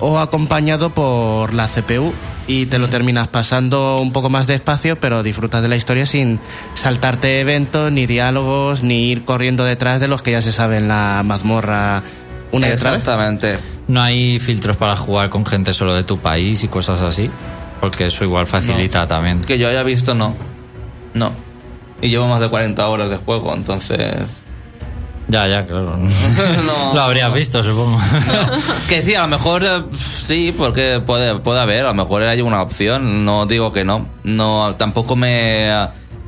o 0.00 0.18
acompañado 0.18 0.90
por 0.90 1.54
la 1.54 1.68
CPU 1.68 2.12
y 2.46 2.66
te 2.66 2.78
lo 2.78 2.88
terminas 2.88 3.28
pasando 3.28 3.98
un 4.00 4.12
poco 4.12 4.28
más 4.28 4.46
despacio, 4.46 4.98
pero 4.98 5.22
disfrutas 5.22 5.62
de 5.62 5.68
la 5.68 5.76
historia 5.76 6.06
sin 6.06 6.40
saltarte 6.74 7.40
eventos, 7.40 7.92
ni 7.92 8.06
diálogos, 8.06 8.82
ni 8.82 9.10
ir 9.10 9.24
corriendo 9.24 9.64
detrás 9.64 10.00
de 10.00 10.08
los 10.08 10.22
que 10.22 10.32
ya 10.32 10.42
se 10.42 10.52
sabe 10.52 10.78
en 10.78 10.88
la 10.88 11.22
mazmorra 11.24 12.02
una 12.50 12.68
y 12.68 12.72
otra 12.72 12.90
vez. 12.90 13.00
Exactamente. 13.00 13.58
No 13.86 14.02
hay 14.02 14.38
filtros 14.38 14.76
para 14.76 14.96
jugar 14.96 15.30
con 15.30 15.46
gente 15.46 15.72
solo 15.72 15.94
de 15.94 16.02
tu 16.02 16.18
país 16.18 16.64
y 16.64 16.68
cosas 16.68 17.02
así. 17.02 17.30
Porque 17.80 18.06
eso 18.06 18.24
igual 18.24 18.46
facilita 18.46 19.06
también. 19.06 19.40
Que 19.40 19.58
yo 19.58 19.68
haya 19.68 19.82
visto, 19.82 20.14
no. 20.14 20.34
No. 21.14 21.32
Y 22.02 22.08
llevo 22.08 22.26
más 22.28 22.40
de 22.40 22.48
40 22.48 22.86
horas 22.88 23.10
de 23.10 23.16
juego, 23.16 23.54
entonces... 23.54 24.39
Ya, 25.30 25.46
ya, 25.46 25.66
claro. 25.66 25.96
No. 26.66 26.94
Lo 26.94 27.00
habrías 27.00 27.32
visto, 27.32 27.62
supongo. 27.62 27.98
Que 28.88 29.02
sí, 29.02 29.14
a 29.14 29.22
lo 29.22 29.28
mejor 29.28 29.62
eh, 29.64 29.82
sí, 29.94 30.54
porque 30.56 31.00
puede, 31.04 31.38
puede 31.38 31.60
haber, 31.60 31.84
a 31.84 31.88
lo 31.88 31.94
mejor 31.94 32.22
hay 32.22 32.40
una 32.40 32.62
opción, 32.62 33.24
no 33.24 33.46
digo 33.46 33.72
que 33.72 33.84
no. 33.84 34.08
No, 34.24 34.74
tampoco 34.76 35.16
me 35.16 35.70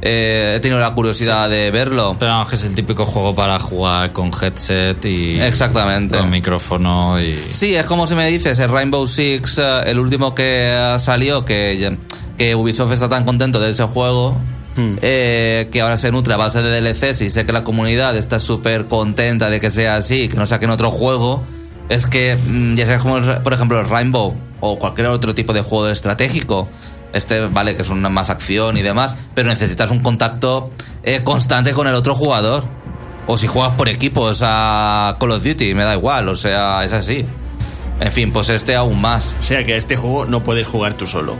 eh, 0.04 0.54
he 0.56 0.60
tenido 0.60 0.80
la 0.80 0.94
curiosidad 0.94 1.48
de 1.48 1.70
verlo. 1.70 2.16
Pero 2.18 2.44
que 2.48 2.56
es 2.56 2.64
el 2.64 2.74
típico 2.74 3.06
juego 3.06 3.34
para 3.34 3.58
jugar 3.60 4.12
con 4.12 4.30
headset 4.32 5.04
y. 5.04 5.40
Exactamente. 5.40 6.18
Con 6.18 6.28
micrófono 6.28 7.20
y. 7.20 7.40
Sí, 7.50 7.74
es 7.74 7.86
como 7.86 8.06
si 8.08 8.16
me 8.16 8.26
dices, 8.26 8.58
el 8.58 8.68
Rainbow 8.68 9.06
Six, 9.06 9.58
eh, 9.58 9.80
el 9.86 10.00
último 10.00 10.34
que 10.34 10.96
salió, 10.98 11.44
que, 11.44 11.96
que 12.36 12.54
Ubisoft 12.54 12.92
está 12.92 13.08
tan 13.08 13.24
contento 13.24 13.60
de 13.60 13.70
ese 13.70 13.84
juego, 13.84 14.36
eh, 14.76 15.68
que 15.70 15.80
ahora 15.80 15.96
se 15.96 16.10
nutre 16.10 16.34
a 16.34 16.36
base 16.36 16.62
de 16.62 16.80
DLCs 16.80 17.20
y 17.20 17.30
sé 17.30 17.44
que 17.44 17.52
la 17.52 17.64
comunidad 17.64 18.16
está 18.16 18.38
súper 18.38 18.86
contenta 18.86 19.50
de 19.50 19.60
que 19.60 19.70
sea 19.70 19.96
así, 19.96 20.28
que 20.28 20.36
no 20.36 20.46
saquen 20.46 20.70
otro 20.70 20.90
juego, 20.90 21.44
es 21.88 22.06
que 22.06 22.36
mm, 22.36 22.74
ya 22.74 22.86
sabes 22.86 23.02
como, 23.02 23.20
por 23.42 23.52
ejemplo, 23.52 23.80
el 23.80 23.88
Rainbow 23.88 24.34
o 24.60 24.78
cualquier 24.78 25.08
otro 25.08 25.34
tipo 25.34 25.52
de 25.52 25.60
juego 25.60 25.88
estratégico. 25.88 26.68
Este, 27.12 27.46
vale, 27.46 27.76
que 27.76 27.82
es 27.82 27.90
una 27.90 28.08
más 28.08 28.30
acción 28.30 28.78
y 28.78 28.82
demás, 28.82 29.16
pero 29.34 29.50
necesitas 29.50 29.90
un 29.90 30.00
contacto 30.00 30.70
eh, 31.02 31.20
constante 31.22 31.72
con 31.72 31.86
el 31.86 31.94
otro 31.94 32.14
jugador. 32.14 32.64
O 33.26 33.36
si 33.36 33.46
juegas 33.46 33.74
por 33.74 33.88
equipos 33.88 34.40
a 34.42 35.16
Call 35.20 35.32
of 35.32 35.44
Duty, 35.44 35.74
me 35.74 35.84
da 35.84 35.94
igual, 35.94 36.28
o 36.28 36.36
sea, 36.36 36.84
es 36.84 36.92
así. 36.92 37.26
En 38.00 38.10
fin, 38.10 38.32
pues 38.32 38.48
este 38.48 38.74
aún 38.74 39.00
más. 39.00 39.36
O 39.40 39.42
sea 39.42 39.64
que 39.64 39.74
a 39.74 39.76
este 39.76 39.96
juego 39.96 40.24
no 40.24 40.42
puedes 40.42 40.66
jugar 40.66 40.94
tú 40.94 41.06
solo. 41.06 41.36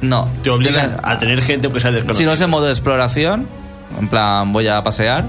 No. 0.00 0.28
Te 0.42 0.50
obliga 0.50 0.80
Tienes- 0.80 0.98
a 1.02 1.18
tener 1.18 1.42
gente 1.42 1.70
que 1.70 1.80
sea 1.80 1.90
desconocida. 1.90 2.18
Si 2.18 2.24
no 2.24 2.32
es 2.32 2.40
en 2.40 2.50
modo 2.50 2.66
de 2.66 2.72
exploración, 2.72 3.46
en 3.98 4.08
plan 4.08 4.52
voy 4.52 4.66
a 4.68 4.82
pasear, 4.82 5.26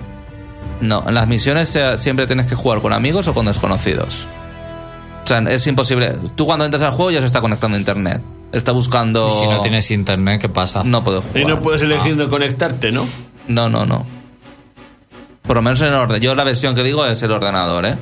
no. 0.79 1.03
En 1.07 1.13
las 1.13 1.27
misiones 1.27 1.77
siempre 1.97 2.27
tienes 2.27 2.45
que 2.47 2.55
jugar 2.55 2.81
con 2.81 2.93
amigos 2.93 3.27
o 3.27 3.33
con 3.33 3.45
desconocidos. 3.45 4.27
O 5.23 5.27
sea, 5.27 5.39
es 5.39 5.67
imposible. 5.67 6.15
Tú 6.35 6.45
cuando 6.45 6.65
entras 6.65 6.83
al 6.83 6.91
juego 6.91 7.11
ya 7.11 7.19
se 7.19 7.25
está 7.25 7.41
conectando 7.41 7.77
a 7.77 7.79
internet. 7.79 8.21
Está 8.51 8.71
buscando. 8.71 9.29
Y 9.29 9.39
si 9.43 9.47
no 9.47 9.59
tienes 9.61 9.91
internet, 9.91 10.41
¿qué 10.41 10.49
pasa? 10.49 10.83
No 10.83 11.03
puedo 11.03 11.21
jugar. 11.21 11.41
Y 11.41 11.45
no 11.45 11.61
puedes 11.61 11.81
elegir 11.81 12.17
no 12.17 12.29
conectarte, 12.29 12.91
¿no? 12.91 13.05
No, 13.47 13.69
no, 13.69 13.85
no. 13.85 14.05
Por 15.43 15.55
lo 15.55 15.61
menos 15.61 15.79
en 15.81 15.87
el 15.87 15.93
orden. 15.93 16.21
Yo 16.21 16.35
la 16.35 16.43
versión 16.43 16.75
que 16.75 16.83
digo 16.83 17.05
es 17.05 17.21
el 17.23 17.31
ordenador, 17.31 17.85
¿eh? 17.85 17.97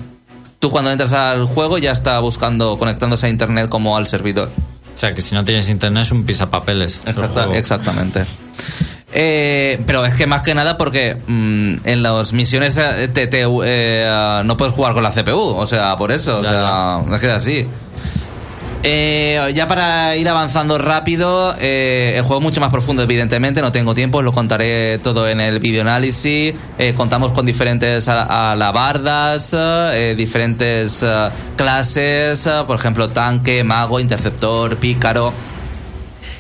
Tú 0.60 0.70
cuando 0.72 0.92
entras 0.92 1.14
al 1.14 1.46
juego 1.46 1.78
ya 1.78 1.92
está 1.92 2.20
buscando, 2.20 2.78
conectándose 2.78 3.28
a 3.28 3.30
internet 3.30 3.70
como 3.70 3.96
al 3.96 4.08
servidor. 4.08 4.52
O 5.00 5.02
sea, 5.02 5.14
que 5.14 5.22
si 5.22 5.34
no 5.34 5.46
tienes 5.46 5.70
internet 5.70 6.04
es 6.04 6.12
un 6.12 6.26
pisapapeles. 6.26 7.00
el 7.06 7.14
Exacta- 7.16 7.54
exactamente. 7.58 8.26
Eh, 9.14 9.82
pero 9.88 10.06
es 10.06 10.14
que 10.14 10.28
más 10.28 10.42
que 10.42 10.54
nada 10.54 10.78
porque 10.78 11.16
mm, 11.26 11.76
en 11.86 12.04
las 12.04 12.34
misiones 12.34 12.76
eh, 12.76 13.08
te, 13.08 13.28
te, 13.28 13.46
eh, 13.64 14.42
no 14.44 14.58
puedes 14.58 14.74
jugar 14.76 14.94
con 14.94 15.02
la 15.02 15.12
CPU, 15.12 15.40
o 15.56 15.66
sea, 15.66 15.96
por 15.96 16.12
eso, 16.12 16.40
o 16.40 16.44
Ya, 16.44 16.50
sea, 16.52 17.02
es 17.16 17.22
que 17.22 17.28
es 17.28 17.34
así. 17.34 17.68
Eh, 18.82 19.52
ya 19.54 19.68
para 19.68 20.16
ir 20.16 20.30
avanzando 20.30 20.78
rápido, 20.78 21.54
eh, 21.60 22.14
el 22.16 22.22
juego 22.22 22.40
es 22.40 22.44
mucho 22.44 22.62
más 22.62 22.70
profundo, 22.70 23.04
evidentemente, 23.04 23.62
no 23.62 23.74
tengo 23.74 23.94
tiempo, 23.94 24.20
os 24.20 24.24
lo 24.24 24.32
contaré 24.32 25.00
todo 25.00 25.28
en 25.28 25.42
el 25.42 25.60
videoanálisis. 25.60 26.54
Eh, 26.78 26.94
contamos 26.96 27.34
con 27.34 27.46
diferentes 27.46 28.08
alabardas, 28.08 29.54
eh, 29.54 30.16
diferentes 30.18 31.04
clases, 31.58 32.48
por 32.66 32.78
ejemplo, 32.78 33.10
tanque, 33.10 33.64
mago, 33.66 34.00
interceptor, 34.00 34.78
pícaro 34.78 35.34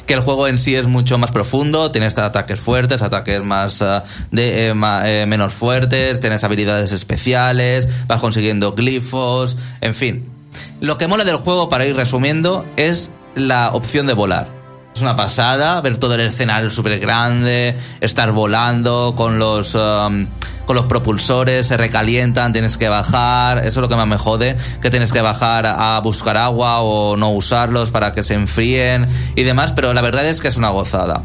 que 0.05 0.13
el 0.13 0.21
juego 0.21 0.47
en 0.47 0.57
sí 0.57 0.75
es 0.75 0.87
mucho 0.87 1.17
más 1.17 1.31
profundo, 1.31 1.91
tienes 1.91 2.17
ataques 2.17 2.59
fuertes, 2.59 3.01
ataques 3.01 3.43
más 3.43 3.83
menos 4.31 5.53
fuertes, 5.53 6.19
tienes 6.19 6.43
habilidades 6.43 6.91
especiales, 6.91 7.87
vas 8.07 8.19
consiguiendo 8.19 8.73
glifos, 8.73 9.55
en 9.81 9.93
fin. 9.93 10.38
Lo 10.81 10.97
que 10.97 11.07
mola 11.07 11.23
del 11.23 11.37
juego, 11.37 11.69
para 11.69 11.85
ir 11.85 11.95
resumiendo, 11.95 12.65
es 12.77 13.11
la 13.35 13.71
opción 13.73 14.07
de 14.07 14.13
volar. 14.13 14.59
Es 14.95 15.01
una 15.01 15.15
pasada, 15.15 15.79
ver 15.81 15.97
todo 15.97 16.15
el 16.15 16.21
escenario 16.21 16.69
súper 16.69 16.99
grande, 16.99 17.77
estar 18.01 18.31
volando 18.31 19.13
con 19.15 19.39
los, 19.39 19.75
um, 19.75 20.27
con 20.65 20.75
los 20.75 20.85
propulsores, 20.87 21.67
se 21.67 21.77
recalientan, 21.77 22.53
tienes 22.53 22.75
que 22.75 22.89
bajar, 22.89 23.59
eso 23.59 23.67
es 23.67 23.77
lo 23.77 23.87
que 23.87 23.95
más 23.95 24.07
me 24.07 24.17
jode, 24.17 24.57
que 24.81 24.89
tienes 24.89 25.11
que 25.11 25.21
bajar 25.21 25.65
a 25.65 25.99
buscar 26.03 26.37
agua 26.37 26.81
o 26.81 27.15
no 27.15 27.29
usarlos 27.29 27.91
para 27.91 28.13
que 28.13 28.23
se 28.23 28.33
enfríen 28.33 29.07
y 29.35 29.43
demás, 29.43 29.71
pero 29.71 29.93
la 29.93 30.01
verdad 30.01 30.25
es 30.25 30.41
que 30.41 30.47
es 30.47 30.57
una 30.57 30.69
gozada. 30.69 31.23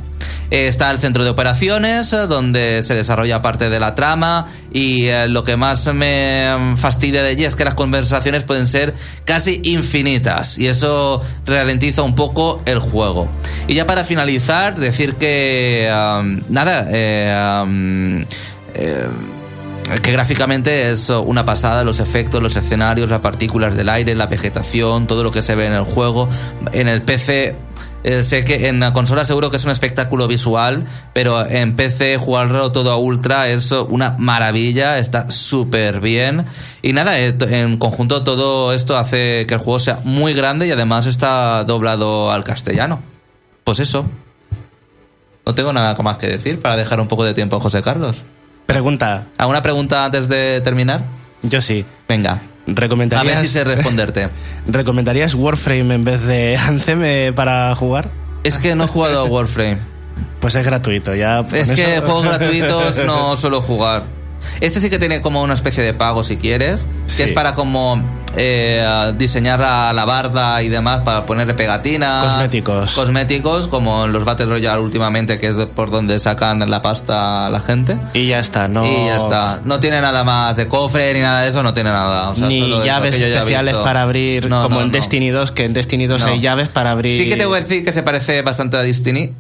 Eh, 0.51 0.69
Está 0.69 0.91
el 0.91 0.99
centro 0.99 1.25
de 1.25 1.31
operaciones, 1.31 2.13
eh, 2.13 2.27
donde 2.27 2.83
se 2.83 2.95
desarrolla 2.95 3.43
parte 3.43 3.71
de 3.71 3.81
la 3.81 3.95
trama 3.95 4.47
y 4.73 5.07
eh, 5.07 5.29
lo 5.29 5.45
que 5.45 5.57
más 5.57 5.93
me 5.95 6.75
fastidia 6.77 7.23
de 7.23 7.31
allí 7.31 7.45
es 7.45 7.57
que 7.57 7.65
las 7.65 7.75
conversaciones 7.75 8.45
pueden 8.45 8.67
ser 8.67 8.95
casi 9.25 9.61
infinitas 9.65 10.59
y 10.59 10.67
eso 10.67 11.23
ralentiza 11.47 12.03
un 12.03 12.15
poco 12.15 12.63
el 12.67 12.79
juego. 12.79 13.29
Y 13.69 13.75
ya 13.75 13.87
para 13.87 14.05
finalizar, 14.05 14.79
decir 14.79 15.15
que 15.17 15.89
nada, 16.49 16.89
eh, 16.91 18.25
que 20.03 20.13
gráficamente 20.13 20.91
es 20.91 21.11
una 21.11 21.45
pasada, 21.45 21.85
los 21.85 22.01
efectos, 22.01 22.43
los 22.43 22.57
escenarios, 22.57 23.09
las 23.09 23.21
partículas 23.21 23.77
del 23.77 23.89
aire, 23.89 24.15
la 24.15 24.27
vegetación, 24.27 25.07
todo 25.07 25.23
lo 25.23 25.31
que 25.31 25.43
se 25.43 25.55
ve 25.55 25.67
en 25.67 25.75
el 25.75 25.85
juego. 25.85 26.29
En 26.73 26.89
el 26.89 27.03
PC, 27.03 27.55
eh, 28.05 28.23
sé 28.23 28.45
que 28.45 28.69
en 28.69 28.81
la 28.81 28.93
consola 28.93 29.25
seguro 29.25 29.51
que 29.51 29.57
es 29.57 29.65
un 29.65 29.71
espectáculo 29.71 30.29
visual, 30.29 30.85
pero 31.15 31.47
en 31.47 31.75
PC 31.75 32.19
jugarlo 32.19 32.71
todo 32.71 32.93
a 32.93 32.97
ultra 32.97 33.49
es 33.49 33.73
una 33.73 34.15
maravilla, 34.19 34.99
está 34.99 35.31
súper 35.31 36.01
bien. 36.01 36.45
Y 36.83 36.93
nada, 36.93 37.19
eh, 37.19 37.35
en 37.49 37.79
conjunto 37.79 38.23
todo 38.23 38.75
esto 38.75 38.97
hace 38.99 39.47
que 39.47 39.55
el 39.55 39.61
juego 39.61 39.81
sea 39.81 40.01
muy 40.05 40.35
grande 40.35 40.67
y 40.67 40.71
además 40.71 41.07
está 41.07 41.65
doblado 41.65 42.31
al 42.31 42.45
castellano. 42.45 43.03
Pues 43.65 43.81
eso. 43.81 44.05
No 45.47 45.55
tengo 45.55 45.73
nada 45.73 45.95
más 46.03 46.19
que 46.19 46.27
decir 46.27 46.61
para 46.61 46.77
dejar 46.77 47.01
un 47.01 47.09
poco 47.09 47.25
de 47.25 47.33
tiempo 47.33 47.57
a 47.57 47.61
José 47.61 47.83
Carlos. 47.83 48.23
Pregunta, 48.67 49.27
¿Alguna 49.39 49.63
pregunta 49.63 50.05
antes 50.05 50.29
de 50.29 50.61
terminar? 50.61 51.05
yo 51.43 51.61
sí. 51.61 51.85
Venga. 52.09 52.41
A 52.67 52.71
¿Recomendarías, 52.73 53.37
ver 53.37 53.45
si 53.45 53.49
sé 53.49 53.65
responderte. 53.65 54.31
¿Recomendarías 54.67 55.35
Warframe 55.35 55.95
en 55.95 56.05
vez 56.05 56.23
de 56.23 56.57
Anthem 56.67 57.03
eh, 57.05 57.33
para 57.35 57.75
jugar? 57.75 58.11
Es 58.43 58.59
que 58.59 58.75
no 58.75 58.85
he 58.85 58.89
jugado 58.89 59.21
a 59.21 59.25
Warframe. 59.25 59.79
Pues 60.41 60.55
es 60.55 60.65
gratuito, 60.65 61.15
ya. 61.15 61.45
Es 61.53 61.73
que 61.73 62.01
juegos 62.01 62.25
gratuitos 62.25 62.97
no 63.07 63.37
suelo 63.37 63.61
jugar. 63.61 64.05
Este 64.61 64.81
sí 64.81 64.91
que 64.91 64.99
tiene 64.99 65.21
como 65.21 65.43
una 65.43 65.55
especie 65.55 65.83
de 65.83 65.95
pago 65.95 66.25
si 66.25 66.37
quieres, 66.37 66.87
que 67.17 67.25
es 67.25 67.33
para 67.33 67.55
como 67.55 68.03
eh, 68.37 69.13
diseñar 69.17 69.61
la, 69.61 69.93
la 69.93 70.05
barda 70.05 70.63
y 70.63 70.69
demás, 70.69 71.03
para 71.05 71.27
ponerle 71.27 71.55
pegatinas. 71.55 72.25
Cosméticos. 72.25 72.93
Cosméticos, 72.93 73.69
como 73.69 74.05
en 74.05 74.13
los 74.13 74.25
Battle 74.25 74.47
Royale 74.47 74.81
últimamente, 74.81 75.39
que 75.39 75.49
es 75.49 75.55
por 75.75 75.91
donde 75.91 76.19
sacan 76.19 76.59
la 76.69 76.83
pasta 76.83 77.47
a 77.47 77.51
la 77.51 77.61
gente. 77.61 77.97
Y 78.13 78.27
ya 78.29 78.39
está, 78.39 78.69
no. 78.69 78.85
Y 78.85 79.07
ya 79.07 79.17
está. 79.17 79.61
No 79.65 79.81
tiene 79.81 80.01
nada 80.01 80.25
más 80.25 80.57
de 80.57 80.69
cofre 80.69 81.13
ni 81.15 81.21
nada 81.21 81.43
de 81.43 81.51
eso, 81.51 81.63
no 81.63 81.73
tiene 81.75 81.91
nada. 81.91 82.31
O 82.31 82.35
sea, 82.35 82.47
Ni 82.49 82.61
solo 82.61 82.85
llaves 82.85 83.19
ya 83.19 83.27
especiales 83.29 83.77
para 83.79 84.03
abrir, 84.03 84.49
No, 84.49 84.63
como 84.63 84.77
no, 84.77 84.83
en 84.83 84.89
no. 84.89 84.93
Destiny 84.93 85.31
2, 85.31 85.53
que 85.53 85.65
en 85.65 85.73
Destiny 85.73 86.07
2 86.07 86.23
No. 86.23 86.29
hay 86.29 86.41
llaves 86.41 86.69
para 86.69 86.91
abrir. 86.91 87.19
Sí 87.19 87.29
que 87.29 87.37
te 87.37 87.47
voy 87.47 87.59
a 87.59 87.61
decir 87.61 87.85
que 87.85 87.93
se 87.93 88.03
parece 88.03 88.43
bastante 88.43 88.77
a 88.77 88.83
Destiny 88.83 89.33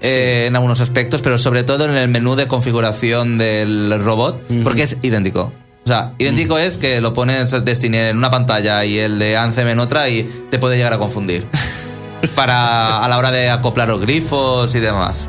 eh, 0.00 0.46
en 0.46 0.56
algunos 0.56 0.80
aspectos, 0.80 1.22
pero 1.22 1.38
sobre 1.38 1.62
todo 1.62 1.84
en 1.84 1.96
el 1.96 2.08
menú 2.08 2.36
de 2.36 2.46
configuración 2.46 3.38
del 3.38 4.02
robot, 4.02 4.42
porque 4.62 4.82
es 4.84 4.96
idéntico. 5.02 5.52
O 5.84 5.88
sea, 5.88 6.14
idéntico 6.18 6.58
es 6.58 6.76
que 6.76 7.00
lo 7.00 7.12
pones 7.12 7.52
Destiny 7.64 7.96
en 7.96 8.18
una 8.18 8.30
pantalla 8.30 8.84
y 8.84 8.98
el 8.98 9.18
de 9.18 9.36
Anthem 9.36 9.68
en 9.68 9.80
otra 9.80 10.08
y 10.08 10.22
te 10.50 10.58
puede 10.58 10.76
llegar 10.76 10.92
a 10.92 10.98
confundir. 10.98 11.46
Para 12.34 13.02
a 13.02 13.08
la 13.08 13.18
hora 13.18 13.30
de 13.30 13.50
acoplar 13.50 13.88
los 13.88 14.00
grifos 14.00 14.74
y 14.74 14.80
demás. 14.80 15.28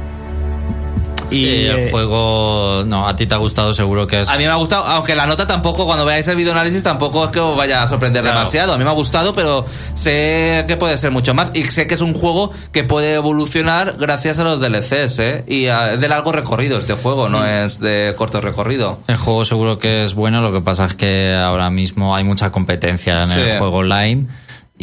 Y, 1.31 1.45
Sí, 1.45 1.65
el 1.65 1.79
eh, 1.79 1.87
juego, 1.91 2.83
no, 2.85 3.07
a 3.07 3.15
ti 3.15 3.25
te 3.25 3.33
ha 3.35 3.37
gustado 3.37 3.73
seguro 3.73 4.05
que 4.05 4.21
es... 4.21 4.29
A 4.29 4.37
mí 4.37 4.43
me 4.43 4.49
ha 4.51 4.55
gustado, 4.55 4.83
aunque 4.85 5.15
la 5.15 5.25
nota 5.25 5.47
tampoco, 5.47 5.85
cuando 5.85 6.05
veáis 6.05 6.27
el 6.27 6.35
video 6.35 6.51
análisis, 6.51 6.83
tampoco 6.83 7.25
es 7.25 7.31
que 7.31 7.39
os 7.39 7.57
vaya 7.57 7.81
a 7.83 7.87
sorprender 7.87 8.21
Claro. 8.21 8.37
demasiado. 8.39 8.73
A 8.73 8.77
mí 8.77 8.83
me 8.83 8.89
ha 8.89 8.93
gustado, 8.93 9.33
pero 9.33 9.65
sé 9.93 10.65
que 10.67 10.77
puede 10.77 10.97
ser 10.97 11.11
mucho 11.11 11.33
más. 11.33 11.51
Y 11.53 11.63
sé 11.63 11.87
que 11.87 11.93
es 11.95 12.01
un 12.01 12.13
juego 12.13 12.51
que 12.71 12.83
puede 12.83 13.13
evolucionar 13.15 13.95
gracias 13.97 14.39
a 14.39 14.43
los 14.43 14.59
DLCs, 14.59 15.19
¿eh? 15.19 15.43
Y 15.47 15.65
es 15.65 15.99
de 15.99 16.07
largo 16.07 16.31
recorrido 16.31 16.77
este 16.79 16.93
juego, 16.93 17.29
no 17.29 17.45
es 17.45 17.79
de 17.79 18.13
corto 18.17 18.41
recorrido. 18.41 18.99
El 19.07 19.15
juego 19.17 19.45
seguro 19.45 19.79
que 19.79 20.03
es 20.03 20.13
bueno, 20.13 20.41
lo 20.41 20.51
que 20.51 20.61
pasa 20.61 20.85
es 20.85 20.95
que 20.95 21.33
ahora 21.35 21.69
mismo 21.69 22.15
hay 22.15 22.23
mucha 22.23 22.51
competencia 22.51 23.23
en 23.23 23.29
Sí. 23.29 23.39
el 23.39 23.57
juego 23.59 23.77
online 23.77 24.27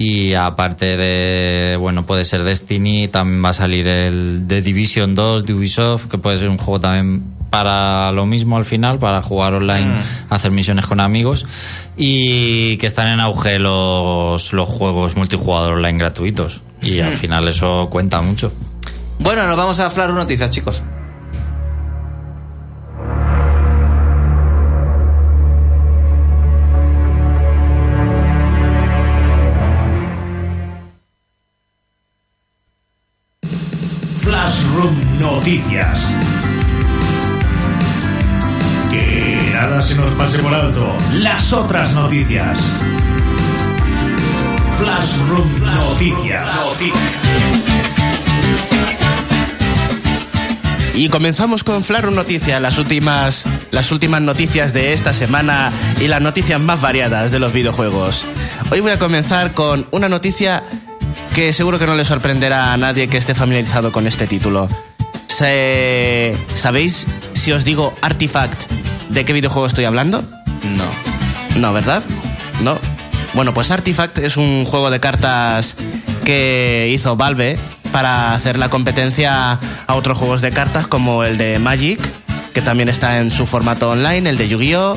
y 0.00 0.34
aparte 0.34 0.96
de, 0.96 1.76
bueno, 1.76 2.06
puede 2.06 2.24
ser 2.24 2.44
Destiny, 2.44 3.08
también 3.08 3.44
va 3.44 3.48
a 3.48 3.52
salir 3.52 3.88
el 3.88 4.44
The 4.46 4.62
Division 4.62 5.16
2 5.16 5.44
de 5.44 5.54
Ubisoft, 5.54 6.06
que 6.06 6.18
puede 6.18 6.36
ser 6.36 6.50
un 6.50 6.56
juego 6.56 6.78
también 6.78 7.24
para 7.50 8.12
lo 8.12 8.24
mismo 8.24 8.56
al 8.56 8.64
final, 8.64 9.00
para 9.00 9.20
jugar 9.22 9.54
online, 9.54 9.90
hacer 10.30 10.52
misiones 10.52 10.86
con 10.86 11.00
amigos 11.00 11.46
y 11.96 12.76
que 12.76 12.86
están 12.86 13.08
en 13.08 13.18
auge 13.18 13.58
los, 13.58 14.52
los 14.52 14.68
juegos 14.68 15.16
multijugador 15.16 15.78
online 15.78 15.98
gratuitos 15.98 16.60
y 16.80 17.00
al 17.00 17.10
final 17.10 17.48
eso 17.48 17.88
cuenta 17.90 18.22
mucho. 18.22 18.52
Bueno, 19.18 19.48
nos 19.48 19.56
vamos 19.56 19.80
a 19.80 19.90
Flash 19.90 20.10
Noticias, 20.10 20.52
chicos. 20.52 20.80
Noticias. 35.38 36.04
Que 38.90 39.38
nada 39.52 39.80
se 39.80 39.94
nos 39.94 40.10
pase 40.10 40.40
por 40.40 40.52
alto. 40.52 40.92
Las 41.12 41.52
otras 41.52 41.94
noticias. 41.94 42.72
Flashroom 44.78 45.60
Noticias. 45.62 46.52
Y 50.94 51.08
comenzamos 51.08 51.62
con 51.62 51.84
Flaro 51.84 52.10
Noticias, 52.10 52.60
las 52.60 52.76
últimas, 52.78 53.44
las 53.70 53.92
últimas 53.92 54.20
noticias 54.20 54.72
de 54.72 54.92
esta 54.92 55.14
semana 55.14 55.70
y 56.00 56.08
las 56.08 56.20
noticias 56.20 56.60
más 56.60 56.80
variadas 56.80 57.30
de 57.30 57.38
los 57.38 57.52
videojuegos. 57.52 58.26
Hoy 58.72 58.80
voy 58.80 58.90
a 58.90 58.98
comenzar 58.98 59.54
con 59.54 59.86
una 59.92 60.08
noticia 60.08 60.64
que 61.32 61.52
seguro 61.52 61.78
que 61.78 61.86
no 61.86 61.94
le 61.94 62.04
sorprenderá 62.04 62.72
a 62.72 62.76
nadie 62.76 63.06
que 63.06 63.18
esté 63.18 63.36
familiarizado 63.36 63.92
con 63.92 64.08
este 64.08 64.26
título. 64.26 64.68
Se- 65.38 66.36
¿Sabéis 66.54 67.06
si 67.32 67.52
os 67.52 67.64
digo 67.64 67.94
Artifact 68.02 68.68
de 69.08 69.24
qué 69.24 69.32
videojuego 69.32 69.66
estoy 69.68 69.84
hablando? 69.84 70.20
No. 70.76 71.60
No, 71.60 71.72
¿verdad? 71.72 72.02
No. 72.60 72.76
Bueno, 73.34 73.54
pues 73.54 73.70
Artifact 73.70 74.18
es 74.18 74.36
un 74.36 74.64
juego 74.64 74.90
de 74.90 74.98
cartas 74.98 75.76
que 76.24 76.88
hizo 76.90 77.14
Valve 77.14 77.56
para 77.92 78.34
hacer 78.34 78.58
la 78.58 78.68
competencia 78.68 79.60
a 79.86 79.94
otros 79.94 80.18
juegos 80.18 80.40
de 80.40 80.50
cartas 80.50 80.88
como 80.88 81.22
el 81.22 81.38
de 81.38 81.60
Magic, 81.60 82.00
que 82.52 82.60
también 82.60 82.88
está 82.88 83.18
en 83.18 83.30
su 83.30 83.46
formato 83.46 83.90
online, 83.90 84.28
el 84.30 84.36
de 84.38 84.48
Yu-Gi-Oh! 84.48 84.96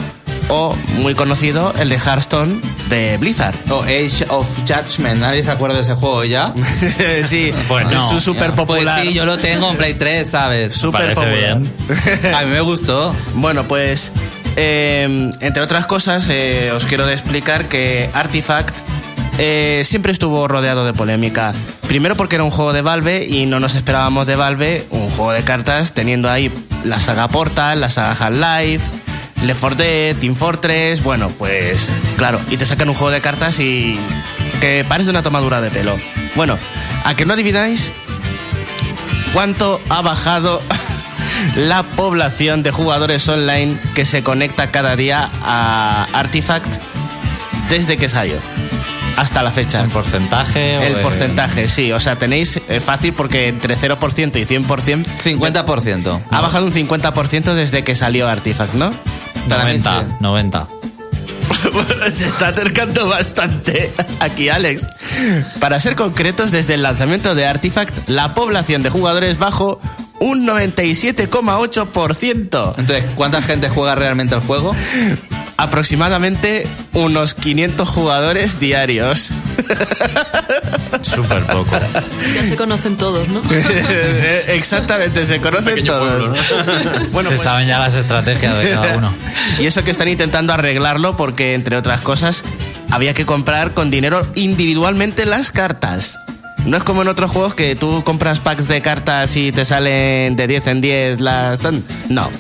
o 0.49 0.75
muy 0.97 1.13
conocido 1.13 1.71
el 1.79 1.87
de 1.89 1.97
Hearthstone, 1.97 2.59
de 2.91 3.17
Blizzard. 3.17 3.55
O 3.71 3.81
Age 3.81 4.25
of 4.29 4.47
Judgment, 4.67 5.19
nadie 5.21 5.41
se 5.41 5.49
acuerda 5.49 5.77
de 5.77 5.81
ese 5.81 5.95
juego 5.95 6.23
ya. 6.23 6.53
sí, 7.23 7.51
Pues 7.67 7.85
no. 7.85 8.05
es 8.05 8.11
un 8.11 8.21
súper 8.21 8.51
popular. 8.51 8.99
Pues 8.99 9.09
sí, 9.09 9.15
yo 9.15 9.25
lo 9.25 9.37
tengo 9.39 9.71
en 9.71 9.77
Play 9.77 9.95
3, 9.95 10.29
¿sabes? 10.29 10.75
Súper 10.75 11.15
popular. 11.15 11.57
bien. 11.57 11.73
A 12.35 12.41
mí 12.43 12.51
me 12.51 12.61
gustó. 12.61 13.15
Bueno, 13.33 13.67
pues 13.67 14.11
eh, 14.57 15.31
entre 15.39 15.63
otras 15.63 15.87
cosas, 15.87 16.27
eh, 16.29 16.71
os 16.75 16.85
quiero 16.85 17.09
explicar 17.09 17.67
que 17.67 18.09
Artifact 18.13 18.77
eh, 19.37 19.81
siempre 19.85 20.11
estuvo 20.11 20.47
rodeado 20.47 20.85
de 20.85 20.93
polémica. 20.93 21.53
Primero 21.87 22.15
porque 22.15 22.35
era 22.35 22.43
un 22.43 22.51
juego 22.51 22.73
de 22.73 22.81
Valve 22.81 23.25
y 23.27 23.45
no 23.45 23.59
nos 23.59 23.75
esperábamos 23.75 24.27
de 24.27 24.35
Valve 24.35 24.85
un 24.91 25.09
juego 25.09 25.31
de 25.31 25.43
cartas 25.43 25.93
teniendo 25.93 26.29
ahí 26.29 26.51
la 26.83 26.99
saga 26.99 27.27
Portal, 27.27 27.81
la 27.81 27.89
saga 27.89 28.11
Half-Life, 28.19 28.89
Left 29.43 29.59
4 29.59 29.75
Dead, 29.77 30.15
Team 30.17 30.35
Fortress, 30.35 31.01
bueno, 31.03 31.29
pues 31.29 31.91
claro, 32.17 32.39
y 32.49 32.57
te 32.57 32.65
sacan 32.65 32.89
un 32.89 32.95
juego 32.95 33.11
de 33.11 33.21
cartas 33.21 33.59
y 33.59 33.99
que 34.59 34.85
parece 34.87 35.09
una 35.09 35.21
tomadura 35.23 35.61
de 35.61 35.71
pelo. 35.71 35.97
Bueno, 36.35 36.57
a 37.03 37.15
que 37.15 37.25
no 37.25 37.33
adivináis 37.33 37.91
cuánto 39.33 39.81
ha 39.89 40.01
bajado 40.01 40.61
la 41.55 41.83
población 41.83 42.61
de 42.63 42.71
jugadores 42.71 43.27
online 43.29 43.79
que 43.95 44.05
se 44.05 44.23
conecta 44.23 44.69
cada 44.71 44.95
día 44.95 45.29
a 45.43 46.07
Artifact 46.13 46.67
desde 47.69 47.97
que 47.97 48.09
salió 48.09 48.35
hasta 49.17 49.43
la 49.43 49.51
fecha. 49.51 49.81
¿En 49.83 49.89
porcentaje? 49.91 50.77
o 50.77 50.81
El 50.81 50.95
de- 50.95 51.01
porcentaje, 51.01 51.67
sí. 51.67 51.91
O 51.91 51.99
sea, 51.99 52.15
tenéis 52.15 52.59
eh, 52.69 52.79
fácil 52.79 53.13
porque 53.13 53.47
entre 53.49 53.75
0% 53.75 54.35
y 54.39 54.45
100% 54.45 55.05
50%. 55.23 56.21
ha 56.29 56.41
bajado 56.41 56.65
un 56.65 56.71
50% 56.71 57.53
desde 57.53 57.83
que 57.83 57.93
salió 57.95 58.27
Artifact, 58.27 58.73
¿no? 58.73 58.93
Para 59.49 59.65
mí 59.65 59.79
90, 59.79 59.99
sí. 59.99 60.05
90. 60.19 60.67
Se 62.13 62.27
está 62.27 62.49
acercando 62.49 63.07
bastante 63.07 63.93
aquí, 64.19 64.49
Alex. 64.49 64.87
Para 65.59 65.79
ser 65.79 65.95
concretos, 65.95 66.51
desde 66.51 66.73
el 66.75 66.81
lanzamiento 66.81 67.35
de 67.35 67.45
Artifact, 67.45 68.09
la 68.09 68.33
población 68.33 68.81
de 68.83 68.89
jugadores 68.89 69.37
bajó 69.37 69.79
un 70.19 70.45
97,8%. 70.47 72.73
Entonces, 72.77 73.05
¿cuánta 73.15 73.41
gente 73.41 73.69
juega 73.69 73.95
realmente 73.95 74.35
el 74.35 74.41
juego? 74.41 74.75
Aproximadamente 75.61 76.65
unos 76.93 77.35
500 77.35 77.87
jugadores 77.87 78.59
diarios. 78.59 79.29
Súper 81.03 81.45
poco. 81.45 81.79
Ya 82.33 82.43
se 82.43 82.55
conocen 82.55 82.97
todos, 82.97 83.27
¿no? 83.27 83.43
Exactamente, 84.47 85.23
se 85.23 85.39
conocen 85.39 85.85
todos. 85.85 86.35
Bueno, 87.11 87.29
Se 87.29 87.35
pues- 87.35 87.41
saben 87.43 87.67
ya 87.67 87.77
las 87.77 87.93
estrategias 87.93 88.57
de 88.57 88.71
cada 88.71 88.97
uno. 88.97 89.13
Y 89.59 89.67
eso 89.67 89.83
que 89.83 89.91
están 89.91 90.07
intentando 90.07 90.51
arreglarlo 90.51 91.15
porque, 91.15 91.53
entre 91.53 91.77
otras 91.77 92.01
cosas, 92.01 92.43
había 92.89 93.13
que 93.13 93.27
comprar 93.27 93.75
con 93.75 93.91
dinero 93.91 94.27
individualmente 94.33 95.27
las 95.27 95.51
cartas. 95.51 96.17
No 96.65 96.75
es 96.75 96.83
como 96.83 97.03
en 97.03 97.07
otros 97.07 97.29
juegos 97.29 97.53
que 97.53 97.75
tú 97.75 98.03
compras 98.03 98.39
packs 98.39 98.67
de 98.67 98.81
cartas 98.81 99.35
y 99.35 99.51
te 99.51 99.63
salen 99.63 100.35
de 100.35 100.47
10 100.47 100.67
en 100.67 100.81
10 100.81 101.21
las... 101.21 101.59
No. 102.09 102.31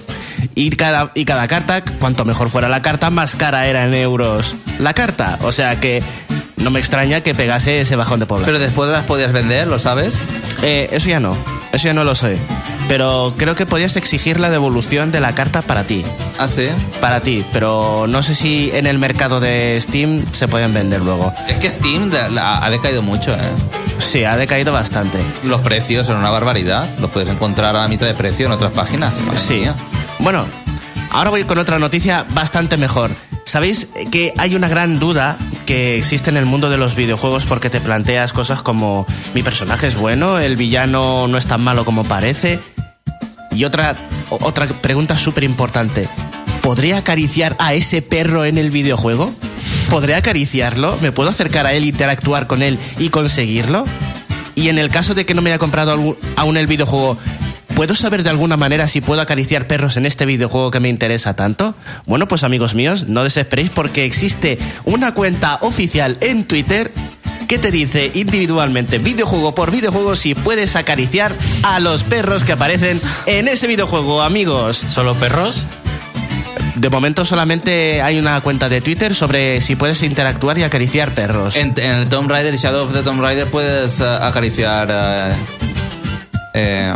Y 0.55 0.69
cada, 0.71 1.11
y 1.15 1.25
cada 1.25 1.47
carta, 1.47 1.83
cuanto 1.99 2.25
mejor 2.25 2.49
fuera 2.49 2.69
la 2.69 2.81
carta, 2.81 3.09
más 3.09 3.35
cara 3.35 3.67
era 3.67 3.83
en 3.83 3.93
euros 3.93 4.55
la 4.79 4.93
carta. 4.93 5.39
O 5.41 5.51
sea 5.51 5.79
que 5.79 6.01
no 6.57 6.69
me 6.71 6.79
extraña 6.79 7.21
que 7.21 7.33
pegase 7.33 7.81
ese 7.81 7.95
bajón 7.95 8.19
de 8.19 8.25
población. 8.25 8.53
Pero 8.55 8.63
después 8.65 8.89
las 8.89 9.03
podías 9.05 9.31
vender, 9.31 9.67
¿lo 9.67 9.79
sabes? 9.79 10.13
Eh, 10.63 10.89
eso 10.91 11.09
ya 11.09 11.19
no. 11.19 11.37
Eso 11.71 11.87
ya 11.87 11.93
no 11.93 12.03
lo 12.03 12.15
sé. 12.15 12.39
Pero 12.89 13.33
creo 13.37 13.55
que 13.55 13.65
podías 13.65 13.95
exigir 13.95 14.39
la 14.39 14.49
devolución 14.49 15.11
de 15.13 15.21
la 15.21 15.33
carta 15.33 15.61
para 15.61 15.85
ti. 15.85 16.03
Ah, 16.37 16.47
sí. 16.47 16.67
Para 16.99 17.21
ti, 17.21 17.45
pero 17.53 18.05
no 18.07 18.21
sé 18.21 18.35
si 18.35 18.69
en 18.73 18.85
el 18.85 18.99
mercado 18.99 19.39
de 19.39 19.77
Steam 19.79 20.25
se 20.33 20.49
pueden 20.49 20.73
vender 20.73 20.99
luego. 21.01 21.31
Es 21.47 21.57
que 21.59 21.69
Steam 21.71 22.11
la- 22.31 22.63
ha 22.63 22.69
decaído 22.69 23.01
mucho, 23.01 23.33
¿eh? 23.33 23.51
Sí, 23.99 24.25
ha 24.25 24.35
decaído 24.35 24.73
bastante. 24.73 25.19
Los 25.45 25.61
precios 25.61 26.07
son 26.07 26.17
una 26.17 26.31
barbaridad. 26.31 26.89
Los 26.99 27.11
puedes 27.11 27.29
encontrar 27.29 27.75
a 27.77 27.83
la 27.83 27.87
mitad 27.87 28.07
de 28.07 28.15
precio 28.15 28.47
en 28.47 28.51
otras 28.51 28.71
páginas. 28.73 29.13
Sí. 29.37 29.53
mía. 29.59 29.75
Bueno, 30.21 30.45
ahora 31.09 31.31
voy 31.31 31.43
con 31.45 31.57
otra 31.57 31.79
noticia 31.79 32.27
bastante 32.29 32.77
mejor. 32.77 33.15
¿Sabéis 33.43 33.87
que 34.11 34.33
hay 34.37 34.53
una 34.53 34.67
gran 34.67 34.99
duda 34.99 35.35
que 35.65 35.97
existe 35.97 36.29
en 36.29 36.37
el 36.37 36.45
mundo 36.45 36.69
de 36.69 36.77
los 36.77 36.95
videojuegos 36.95 37.47
porque 37.47 37.71
te 37.71 37.81
planteas 37.81 38.31
cosas 38.31 38.61
como 38.61 39.07
mi 39.33 39.41
personaje 39.41 39.87
es 39.87 39.95
bueno, 39.95 40.37
el 40.37 40.57
villano 40.57 41.27
no 41.27 41.37
es 41.39 41.47
tan 41.47 41.61
malo 41.61 41.85
como 41.85 42.03
parece? 42.03 42.59
Y 43.51 43.65
otra, 43.65 43.95
otra 44.29 44.67
pregunta 44.67 45.17
súper 45.17 45.43
importante. 45.43 46.07
¿Podría 46.61 46.99
acariciar 46.99 47.55
a 47.57 47.73
ese 47.73 48.03
perro 48.03 48.45
en 48.45 48.59
el 48.59 48.69
videojuego? 48.69 49.33
¿Podré 49.89 50.13
acariciarlo? 50.13 50.99
¿Me 51.01 51.11
puedo 51.11 51.31
acercar 51.31 51.65
a 51.65 51.73
él, 51.73 51.83
interactuar 51.83 52.45
con 52.45 52.61
él 52.61 52.77
y 52.99 53.09
conseguirlo? 53.09 53.85
Y 54.53 54.69
en 54.69 54.77
el 54.77 54.91
caso 54.91 55.15
de 55.15 55.25
que 55.25 55.33
no 55.33 55.41
me 55.41 55.49
haya 55.49 55.57
comprado 55.57 56.15
aún 56.35 56.57
el 56.57 56.67
videojuego, 56.67 57.17
¿puedo 57.81 57.95
saber 57.95 58.21
de 58.21 58.29
alguna 58.29 58.57
manera 58.57 58.87
si 58.87 59.01
puedo 59.01 59.21
acariciar 59.21 59.65
perros 59.65 59.97
en 59.97 60.05
este 60.05 60.27
videojuego 60.27 60.69
que 60.69 60.79
me 60.79 60.87
interesa 60.87 61.35
tanto? 61.35 61.73
Bueno, 62.05 62.27
pues 62.27 62.43
amigos 62.43 62.75
míos, 62.75 63.07
no 63.07 63.23
desesperéis 63.23 63.71
porque 63.71 64.05
existe 64.05 64.59
una 64.85 65.15
cuenta 65.15 65.57
oficial 65.61 66.15
en 66.21 66.43
Twitter 66.43 66.91
que 67.47 67.57
te 67.57 67.71
dice 67.71 68.11
individualmente, 68.13 68.99
videojuego 68.99 69.55
por 69.55 69.71
videojuego, 69.71 70.15
si 70.15 70.35
puedes 70.35 70.75
acariciar 70.75 71.35
a 71.63 71.79
los 71.79 72.03
perros 72.03 72.43
que 72.43 72.51
aparecen 72.51 73.01
en 73.25 73.47
ese 73.47 73.65
videojuego, 73.65 74.21
amigos. 74.21 74.77
¿Solo 74.77 75.15
perros? 75.15 75.65
De 76.75 76.87
momento 76.89 77.25
solamente 77.25 78.03
hay 78.03 78.19
una 78.19 78.41
cuenta 78.41 78.69
de 78.69 78.81
Twitter 78.81 79.15
sobre 79.15 79.59
si 79.59 79.75
puedes 79.75 80.03
interactuar 80.03 80.55
y 80.59 80.63
acariciar 80.63 81.15
perros. 81.15 81.55
En, 81.55 81.73
en 81.77 81.91
el 81.93 82.09
Tomb 82.09 82.29
Raider, 82.29 82.55
Shadow 82.57 82.85
of 82.85 82.93
the 82.93 83.01
Tomb 83.01 83.21
Raider, 83.21 83.47
puedes 83.47 83.99
eh, 84.01 84.05
acariciar. 84.05 84.87
eh, 84.91 85.70
eh, 86.53 86.93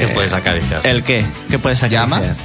¿Qué 0.00 0.08
puedes 0.14 0.32
acariciar? 0.32 0.86
¿El 0.86 1.02
qué? 1.02 1.24
¿Qué 1.48 1.58
puedes 1.58 1.82
acariciar? 1.82 2.08
¿Llamas? 2.20 2.36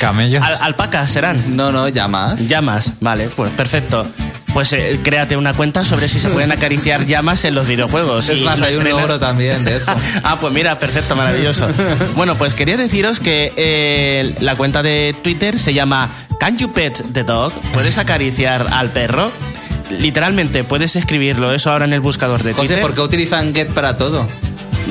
¿Camellos? 0.00 0.42
Al- 0.44 0.58
alpacas 0.60 1.10
serán. 1.10 1.56
no, 1.56 1.72
no, 1.72 1.88
llamas. 1.88 2.46
Llamas, 2.46 2.92
vale, 3.00 3.28
pues 3.28 3.50
perfecto. 3.52 4.06
Pues 4.52 4.72
eh, 4.72 4.98
créate 5.04 5.36
una 5.36 5.54
cuenta 5.54 5.84
sobre 5.84 6.08
si 6.08 6.18
se 6.18 6.28
pueden 6.28 6.50
acariciar 6.50 7.06
llamas 7.06 7.44
en 7.44 7.54
los 7.54 7.68
videojuegos. 7.68 8.28
Es 8.28 8.40
y 8.40 8.44
más, 8.44 8.58
lo 8.58 8.66
hay 8.66 8.72
un 8.74 8.78
estrenas. 8.80 9.00
logro 9.02 9.20
también 9.20 9.64
de 9.64 9.76
eso. 9.76 9.92
ah, 10.24 10.38
pues 10.40 10.52
mira, 10.52 10.78
perfecto, 10.78 11.14
maravilloso. 11.14 11.68
bueno, 12.16 12.36
pues 12.36 12.54
quería 12.54 12.76
deciros 12.76 13.20
que 13.20 13.52
eh, 13.56 14.34
la 14.40 14.56
cuenta 14.56 14.82
de 14.82 15.14
Twitter 15.22 15.56
se 15.58 15.72
llama 15.72 16.10
Can 16.40 16.58
You 16.58 16.72
Pet 16.72 17.00
the 17.12 17.22
Dog? 17.22 17.52
¿Puedes 17.72 17.96
acariciar 17.98 18.66
al 18.72 18.90
perro? 18.90 19.30
Literalmente, 19.90 20.64
puedes 20.64 20.96
escribirlo 20.96 21.52
eso 21.52 21.70
ahora 21.70 21.84
en 21.84 21.92
el 21.92 22.00
buscador 22.00 22.42
de 22.42 22.52
José, 22.52 22.66
Twitter. 22.66 22.82
¿por 22.82 22.94
qué 22.94 23.00
utilizan 23.02 23.54
get 23.54 23.68
para 23.70 23.96
todo? 23.96 24.26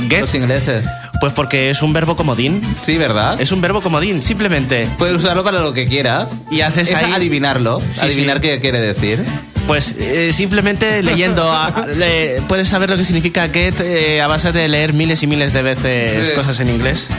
Get, 0.07 0.21
Los 0.21 0.35
ingleses. 0.35 0.85
pues 1.19 1.33
porque 1.33 1.69
es 1.69 1.81
un 1.81 1.91
verbo 1.93 2.15
comodín. 2.15 2.61
Sí, 2.81 2.97
¿verdad? 2.97 3.39
Es 3.41 3.51
un 3.51 3.61
verbo 3.61 3.81
comodín, 3.81 4.21
simplemente. 4.21 4.87
Puedes 4.97 5.15
usarlo 5.17 5.43
para 5.43 5.59
lo 5.59 5.73
que 5.73 5.85
quieras. 5.87 6.29
Y 6.51 6.61
haces 6.61 6.89
es 6.91 6.95
ahí- 6.95 7.11
adivinarlo. 7.11 7.81
Sí, 7.91 7.99
adivinar 8.01 8.37
sí. 8.37 8.41
qué 8.43 8.59
quiere 8.59 8.79
decir. 8.79 9.23
Pues 9.67 9.93
eh, 9.99 10.31
simplemente 10.33 11.03
leyendo, 11.03 11.43
a- 11.51 11.67
a- 11.67 11.85
le- 11.87 12.41
puedes 12.47 12.67
saber 12.69 12.89
lo 12.89 12.97
que 12.97 13.03
significa 13.03 13.49
get 13.49 13.79
eh, 13.81 14.19
a 14.21 14.27
base 14.27 14.51
de 14.51 14.67
leer 14.67 14.93
miles 14.93 15.21
y 15.21 15.27
miles 15.27 15.53
de 15.53 15.61
veces 15.61 16.27
Sí. 16.29 16.33
cosas 16.33 16.59
en 16.59 16.69
inglés. 16.69 17.09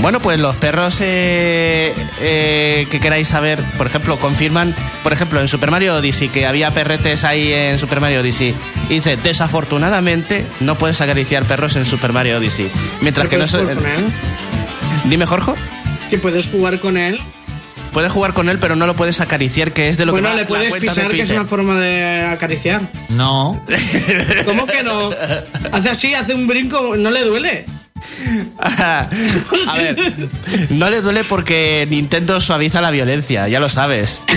Bueno, 0.00 0.18
pues 0.20 0.40
los 0.40 0.56
perros 0.56 0.98
eh, 1.02 1.92
eh, 2.20 2.86
que 2.90 3.00
queráis 3.00 3.28
saber, 3.28 3.62
por 3.76 3.86
ejemplo, 3.86 4.18
confirman, 4.18 4.74
por 5.02 5.12
ejemplo, 5.12 5.40
en 5.42 5.48
Super 5.48 5.70
Mario 5.70 5.94
Odyssey, 5.96 6.30
que 6.30 6.46
había 6.46 6.72
perretes 6.72 7.22
ahí 7.24 7.52
en 7.52 7.76
Super 7.78 8.00
Mario 8.00 8.20
Odyssey. 8.20 8.54
Y 8.88 8.94
dice, 8.94 9.18
desafortunadamente 9.18 10.46
no 10.60 10.76
puedes 10.78 11.02
acariciar 11.02 11.46
perros 11.46 11.76
en 11.76 11.84
Super 11.84 12.14
Mario 12.14 12.38
Odyssey. 12.38 12.70
Mientras 13.02 13.28
que 13.28 13.36
no 13.36 13.44
puedes 13.44 13.50
se- 13.50 13.58
jugar 13.58 13.76
con 13.76 13.86
él? 13.86 14.04
Dime, 15.04 15.26
Jorge. 15.26 15.52
Que 16.08 16.18
puedes 16.18 16.46
jugar 16.46 16.80
con 16.80 16.96
él. 16.96 17.20
Puedes 17.92 18.10
jugar 18.10 18.32
con 18.32 18.48
él, 18.48 18.58
pero 18.58 18.76
no 18.76 18.86
lo 18.86 18.96
puedes 18.96 19.20
acariciar, 19.20 19.72
que 19.72 19.88
es 19.90 19.98
de 19.98 20.06
lo 20.06 20.12
bueno, 20.12 20.28
que 20.28 20.30
va 20.30 20.36
le 20.36 20.42
la 20.42 20.48
puedes 20.48 20.72
de 20.72 20.80
pisar, 20.80 21.08
que 21.10 21.22
es 21.22 21.30
una 21.30 21.44
forma 21.44 21.78
de 21.78 22.22
acariciar. 22.24 22.90
No. 23.10 23.60
¿Cómo 24.46 24.64
que 24.66 24.82
no? 24.82 25.10
Hace 25.72 25.90
así, 25.90 26.14
hace 26.14 26.32
un 26.34 26.46
brinco, 26.46 26.94
no 26.96 27.10
le 27.10 27.22
duele. 27.24 27.66
a 28.58 29.06
ver, 29.76 30.28
no 30.70 30.90
le 30.90 31.00
duele 31.00 31.24
porque 31.24 31.86
Nintendo 31.90 32.40
suaviza 32.40 32.80
la 32.80 32.90
violencia, 32.90 33.48
ya 33.48 33.60
lo 33.60 33.68
sabes. 33.68 34.20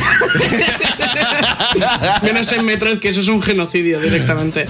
Menos 2.24 2.51
en 2.51 2.66
Metroid, 2.66 2.99
que 2.99 3.09
eso 3.09 3.22
es 3.22 3.28
un 3.28 3.41
genocidio 3.41 3.99
directamente. 3.99 4.66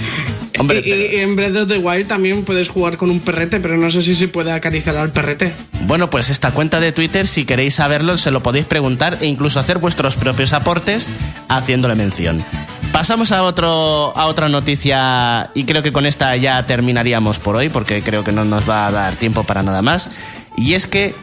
Hombre, 0.60 0.82
y, 0.86 0.92
y- 0.92 1.18
y 1.18 1.20
en 1.22 1.36
Breath 1.36 1.56
of 1.56 1.68
the 1.68 1.78
Wild 1.78 2.08
también 2.08 2.44
puedes 2.46 2.70
jugar 2.70 2.98
con 2.98 3.10
un 3.10 3.20
perrete, 3.20 3.60
pero 3.60 3.78
no 3.78 3.90
sé 3.90 4.02
si 4.02 4.16
se 4.16 4.28
puede 4.28 4.52
acariciar 4.52 4.96
al 4.98 5.12
perrete. 5.12 5.54
Bueno, 5.82 6.10
pues 6.10 6.30
esta 6.30 6.52
cuenta 6.52 6.80
de 6.80 6.92
Twitter, 6.92 7.28
si 7.28 7.46
queréis 7.46 7.76
saberlo, 7.76 8.18
se 8.18 8.32
lo 8.32 8.44
podéis 8.44 8.66
preguntar 8.66 9.18
e 9.22 9.26
incluso 9.26 9.60
hacer 9.60 9.80
vuestros 9.80 10.16
propios 10.16 10.54
aportes 10.54 11.12
haciéndole 11.50 11.96
mención. 11.96 12.46
Pasamos 12.94 13.34
a, 13.34 13.44
otro, 13.44 14.16
a 14.16 14.28
otra 14.28 14.48
noticia 14.48 15.50
y 15.56 15.66
creo 15.66 15.82
que 15.82 15.92
con 15.92 16.06
esta 16.06 16.38
ya 16.38 16.66
terminaríamos 16.66 17.40
por 17.40 17.56
hoy 17.56 17.68
porque 17.68 18.04
creo 18.04 18.24
que 18.24 18.32
no 18.32 18.46
nos 18.46 18.70
va 18.70 18.88
a 18.88 18.92
dar 18.92 19.16
tiempo 19.16 19.44
para 19.44 19.64
nada 19.64 19.82
más. 19.82 20.10
Y 20.56 20.76
es 20.76 20.88
que 20.88 21.16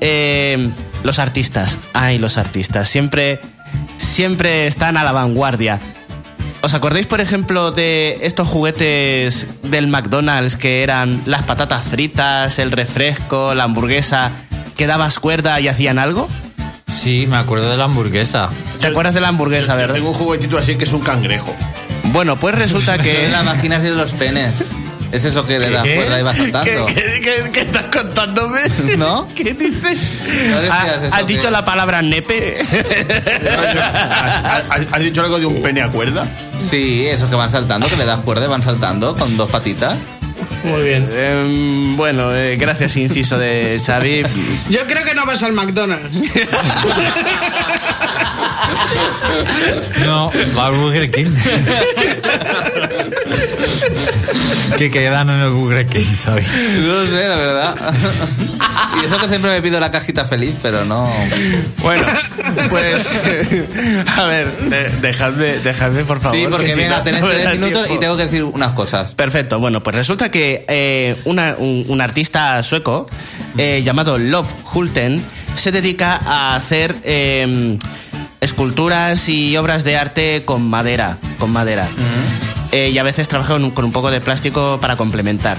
eh, 0.00 0.70
los 1.02 1.18
artistas, 1.18 1.78
ay, 1.92 2.18
los 2.18 2.38
artistas, 2.38 2.88
siempre 2.88 3.40
siempre 3.98 4.66
están 4.66 4.96
a 4.96 5.04
la 5.04 5.12
vanguardia. 5.12 5.80
¿Os 6.62 6.74
acordáis, 6.74 7.06
por 7.06 7.20
ejemplo, 7.20 7.70
de 7.72 8.18
estos 8.22 8.48
juguetes 8.48 9.46
del 9.62 9.86
McDonald's 9.86 10.56
que 10.56 10.82
eran 10.82 11.22
las 11.26 11.42
patatas 11.44 11.86
fritas, 11.86 12.58
el 12.58 12.72
refresco, 12.72 13.54
la 13.54 13.64
hamburguesa, 13.64 14.32
que 14.76 14.86
dabas 14.86 15.20
cuerda 15.20 15.60
y 15.60 15.68
hacían 15.68 15.98
algo? 15.98 16.26
Sí, 16.90 17.26
me 17.26 17.36
acuerdo 17.36 17.70
de 17.70 17.76
la 17.76 17.84
hamburguesa. 17.84 18.48
¿Te 18.80 18.86
acuerdas 18.88 19.14
de 19.14 19.20
la 19.20 19.28
hamburguesa, 19.28 19.72
Yo 19.72 19.78
verdad? 19.78 19.94
Tengo 19.94 20.08
un 20.10 20.14
juguetito 20.14 20.58
así 20.58 20.76
que 20.76 20.84
es 20.84 20.92
un 20.92 21.00
cangrejo. 21.00 21.54
Bueno, 22.04 22.38
pues 22.38 22.54
resulta 22.54 22.96
que... 22.98 23.26
Es 23.26 23.32
la 23.32 23.42
máquina 23.42 23.76
así 23.76 23.86
de 23.86 23.92
los 23.94 24.12
penes. 24.12 24.54
Es 25.12 25.24
eso 25.24 25.46
que 25.46 25.58
le 25.58 25.70
das 25.70 25.84
¿Qué? 25.84 25.94
cuerda 25.94 26.20
y 26.20 26.22
va 26.22 26.32
¿Qué, 26.32 26.38
saltando. 26.38 26.86
qué- 26.86 27.20
qué- 27.22 27.50
qué 27.52 27.60
estás 27.62 27.84
contándome? 27.90 28.60
¿No? 28.98 29.26
¿Qué 29.34 29.54
dices? 29.54 30.16
¿No 30.50 30.56
decías 30.60 30.70
¿Ha- 30.70 30.94
eso 31.06 31.14
¿Has 31.14 31.20
que- 31.24 31.32
dicho 31.32 31.50
la 31.50 31.64
palabra 31.64 32.02
nepe? 32.02 32.58
¿Has, 32.60 34.44
has- 34.70 34.86
has 34.92 35.00
dicho 35.00 35.22
algo 35.22 35.38
de 35.38 35.46
un 35.46 35.62
pene 35.62 35.80
a 35.82 35.90
cuerda? 35.90 36.26
Sí, 36.58 37.06
eso 37.06 37.28
que 37.30 37.36
van 37.36 37.50
saltando, 37.50 37.86
que 37.88 37.96
le 37.96 38.04
das 38.04 38.20
cuerda 38.20 38.44
y 38.46 38.48
van 38.48 38.62
saltando 38.62 39.16
con 39.16 39.36
dos 39.36 39.48
patitas. 39.50 39.96
Muy 40.64 40.82
bien. 40.82 41.08
Em, 41.12 41.96
bueno, 41.96 42.34
eh, 42.34 42.56
gracias, 42.56 42.96
inciso 42.96 43.38
de 43.38 43.80
Xavi. 43.84 44.22
Yo 44.70 44.86
creo 44.86 45.04
que 45.04 45.14
no 45.14 45.26
vas 45.26 45.42
al 45.42 45.52
McDonald's. 45.52 46.16
No, 50.04 50.30
va 50.56 50.66
al 50.66 50.72
Burger 50.74 51.10
King. 51.10 51.26
que 54.76 54.90
quedan 54.90 55.30
en 55.30 55.40
el 55.40 55.50
Burger 55.50 55.86
King, 55.86 56.16
Xavi. 56.22 56.42
No 56.42 57.06
sé, 57.06 57.28
la 57.28 57.36
verdad. 57.36 57.74
y 59.02 59.06
eso 59.06 59.18
que 59.18 59.28
siempre 59.28 59.50
me 59.50 59.62
pido 59.62 59.80
la 59.80 59.90
cajita 59.90 60.24
feliz, 60.24 60.54
pero 60.62 60.84
no. 60.84 61.10
Bueno, 61.78 62.06
pues. 62.70 63.10
A 64.16 64.24
ver, 64.26 64.50
de- 64.56 64.90
dejadme, 65.00 65.58
dejadme, 65.58 66.04
por 66.04 66.20
favor. 66.20 66.36
Sí, 66.38 66.44
que 66.44 66.50
porque 66.50 66.72
si 66.72 66.78
venga, 66.80 66.98
no, 66.98 67.02
tenés 67.02 67.20
no 67.20 67.26
me 67.28 67.34
tres 67.34 67.50
minutos 67.52 67.72
tiempo. 67.84 67.94
y 67.94 67.98
tengo 68.00 68.16
que 68.16 68.24
decir 68.24 68.44
unas 68.44 68.72
cosas. 68.72 69.12
Perfecto, 69.12 69.58
bueno, 69.58 69.82
pues 69.82 69.96
resulta 69.96 70.30
que 70.30 70.64
eh, 70.68 71.20
una- 71.24 71.54
un, 71.58 71.84
un 71.88 72.00
artista 72.00 72.62
sueco 72.62 73.06
eh, 73.56 73.82
llamado 73.84 74.18
Love 74.18 74.52
Hulten 74.74 75.24
se 75.54 75.72
dedica 75.72 76.20
a 76.24 76.54
hacer 76.56 76.94
eh, 77.04 77.78
esculturas 78.40 79.28
y 79.28 79.56
obras 79.56 79.84
de 79.84 79.96
arte 79.96 80.42
con 80.44 80.68
madera, 80.68 81.18
con 81.38 81.50
madera. 81.50 81.88
Eh, 82.72 82.90
y 82.90 82.98
a 82.98 83.02
veces 83.02 83.28
trabaja 83.28 83.54
con, 83.54 83.84
un- 83.84 83.92
poco 83.92 84.10
de 84.10 84.20
plástico 84.20 84.78
para 84.80 84.96
complementar. 84.96 85.56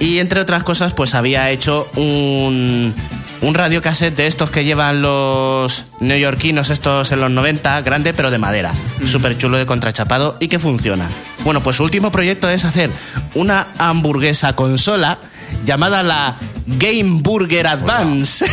Y 0.00 0.18
entre 0.20 0.40
otras 0.40 0.62
cosas, 0.62 0.94
pues 0.94 1.14
había 1.14 1.50
hecho 1.50 1.86
un, 1.96 2.94
un 3.42 3.54
radiocassette 3.54 4.16
de 4.16 4.26
estos 4.26 4.50
que 4.50 4.64
llevan 4.64 5.02
los 5.02 5.84
neoyorquinos, 6.00 6.70
estos 6.70 7.12
en 7.12 7.20
los 7.20 7.30
90, 7.30 7.82
grande 7.82 8.14
pero 8.14 8.30
de 8.30 8.38
madera. 8.38 8.72
Súper 9.04 9.36
chulo 9.36 9.58
de 9.58 9.66
contrachapado 9.66 10.38
y 10.40 10.48
que 10.48 10.58
funciona. 10.58 11.08
Bueno, 11.44 11.62
pues 11.62 11.76
su 11.76 11.84
último 11.84 12.10
proyecto 12.10 12.48
es 12.48 12.64
hacer 12.64 12.90
una 13.34 13.66
hamburguesa 13.78 14.54
consola 14.56 15.18
llamada 15.66 16.02
la 16.02 16.36
Game 16.66 17.20
Burger 17.22 17.66
Advance. 17.66 18.44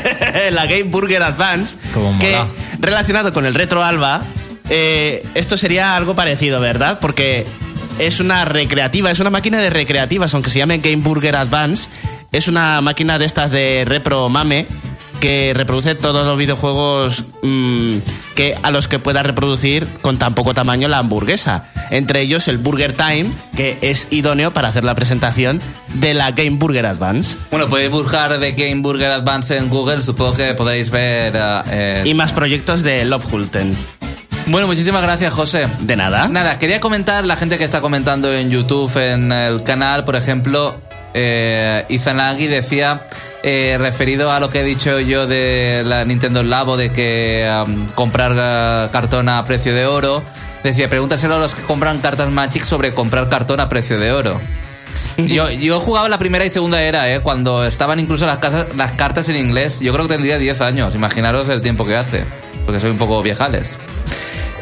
la 0.52 0.66
Game 0.66 0.84
Burger 0.84 1.22
Advance. 1.22 1.78
Cómo 1.94 2.18
que 2.18 2.32
mola. 2.32 2.46
relacionado 2.80 3.32
con 3.32 3.46
el 3.46 3.54
retro 3.54 3.82
alba, 3.82 4.22
eh, 4.70 5.24
esto 5.34 5.56
sería 5.56 5.96
algo 5.96 6.14
parecido, 6.14 6.60
¿verdad? 6.60 6.98
Porque 7.00 7.46
es 7.98 8.20
una 8.20 8.44
recreativa, 8.44 9.10
es 9.10 9.20
una 9.20 9.30
máquina 9.30 9.58
de 9.58 9.70
recreativas, 9.70 10.34
aunque 10.34 10.50
se 10.50 10.58
llame 10.58 10.78
Game 10.78 11.02
Burger 11.02 11.36
Advance, 11.36 11.88
es 12.32 12.48
una 12.48 12.80
máquina 12.80 13.18
de 13.18 13.24
estas 13.24 13.50
de 13.50 13.84
repro 13.86 14.28
mame 14.28 14.66
que 15.20 15.52
reproduce 15.54 15.94
todos 15.94 16.26
los 16.26 16.36
videojuegos 16.36 17.24
mm, 17.42 17.96
que 18.34 18.54
a 18.62 18.70
los 18.70 18.86
que 18.86 18.98
pueda 18.98 19.22
reproducir 19.22 19.88
con 20.02 20.18
tan 20.18 20.34
poco 20.34 20.52
tamaño 20.52 20.88
la 20.88 20.98
hamburguesa. 20.98 21.64
Entre 21.90 22.20
ellos 22.20 22.48
el 22.48 22.58
Burger 22.58 22.92
Time, 22.92 23.30
que 23.54 23.78
es 23.80 24.08
idóneo 24.10 24.52
para 24.52 24.68
hacer 24.68 24.84
la 24.84 24.94
presentación 24.94 25.62
de 25.94 26.12
la 26.12 26.32
Game 26.32 26.58
Burger 26.58 26.84
Advance. 26.84 27.38
Bueno, 27.50 27.66
podéis 27.68 27.90
buscar 27.90 28.38
The 28.38 28.52
Game 28.52 28.82
Burger 28.82 29.10
Advance 29.10 29.56
en 29.56 29.70
Google, 29.70 30.02
supongo 30.02 30.34
que 30.34 30.52
podréis 30.52 30.90
ver. 30.90 31.34
eh, 31.34 31.62
eh, 31.70 32.02
Y 32.04 32.12
más 32.12 32.32
proyectos 32.32 32.82
de 32.82 33.06
Love 33.06 33.32
Hulten. 33.32 33.74
Bueno, 34.46 34.68
muchísimas 34.68 35.02
gracias, 35.02 35.34
José. 35.34 35.66
De 35.80 35.96
nada. 35.96 36.28
Nada, 36.28 36.58
quería 36.58 36.78
comentar 36.78 37.24
la 37.24 37.36
gente 37.36 37.58
que 37.58 37.64
está 37.64 37.80
comentando 37.80 38.32
en 38.32 38.48
YouTube, 38.48 38.96
en 38.96 39.32
el 39.32 39.64
canal, 39.64 40.04
por 40.04 40.14
ejemplo, 40.14 40.76
eh, 41.14 41.84
Izanagi 41.88 42.46
decía, 42.46 43.00
eh, 43.42 43.76
referido 43.78 44.30
a 44.30 44.38
lo 44.38 44.48
que 44.48 44.60
he 44.60 44.64
dicho 44.64 45.00
yo 45.00 45.26
de 45.26 45.82
la 45.84 46.04
Nintendo 46.04 46.44
Labo, 46.44 46.76
de 46.76 46.92
que 46.92 47.50
comprar 47.96 48.34
eh, 48.36 48.88
cartón 48.92 49.28
a 49.28 49.44
precio 49.44 49.74
de 49.74 49.86
oro, 49.86 50.22
decía, 50.62 50.88
pregúntaselo 50.88 51.34
a 51.34 51.38
los 51.38 51.56
que 51.56 51.62
compran 51.62 51.98
cartas 51.98 52.30
Magic 52.30 52.64
sobre 52.64 52.94
comprar 52.94 53.28
cartón 53.28 53.58
a 53.58 53.68
precio 53.68 53.98
de 53.98 54.12
oro. 54.12 54.40
Yo, 55.16 55.50
yo 55.50 55.80
jugaba 55.80 56.10
la 56.10 56.18
primera 56.18 56.44
y 56.44 56.50
segunda 56.50 56.82
era, 56.82 57.10
¿eh? 57.10 57.20
cuando 57.20 57.64
estaban 57.64 57.98
incluso 57.98 58.26
las, 58.26 58.36
casas, 58.36 58.66
las 58.76 58.92
cartas 58.92 59.28
en 59.30 59.36
inglés. 59.36 59.80
Yo 59.80 59.92
creo 59.94 60.06
que 60.06 60.12
tendría 60.12 60.36
10 60.36 60.60
años, 60.60 60.94
imaginaros 60.94 61.48
el 61.48 61.62
tiempo 61.62 61.86
que 61.86 61.96
hace, 61.96 62.24
porque 62.66 62.80
soy 62.80 62.90
un 62.90 62.98
poco 62.98 63.22
viejales. 63.22 63.78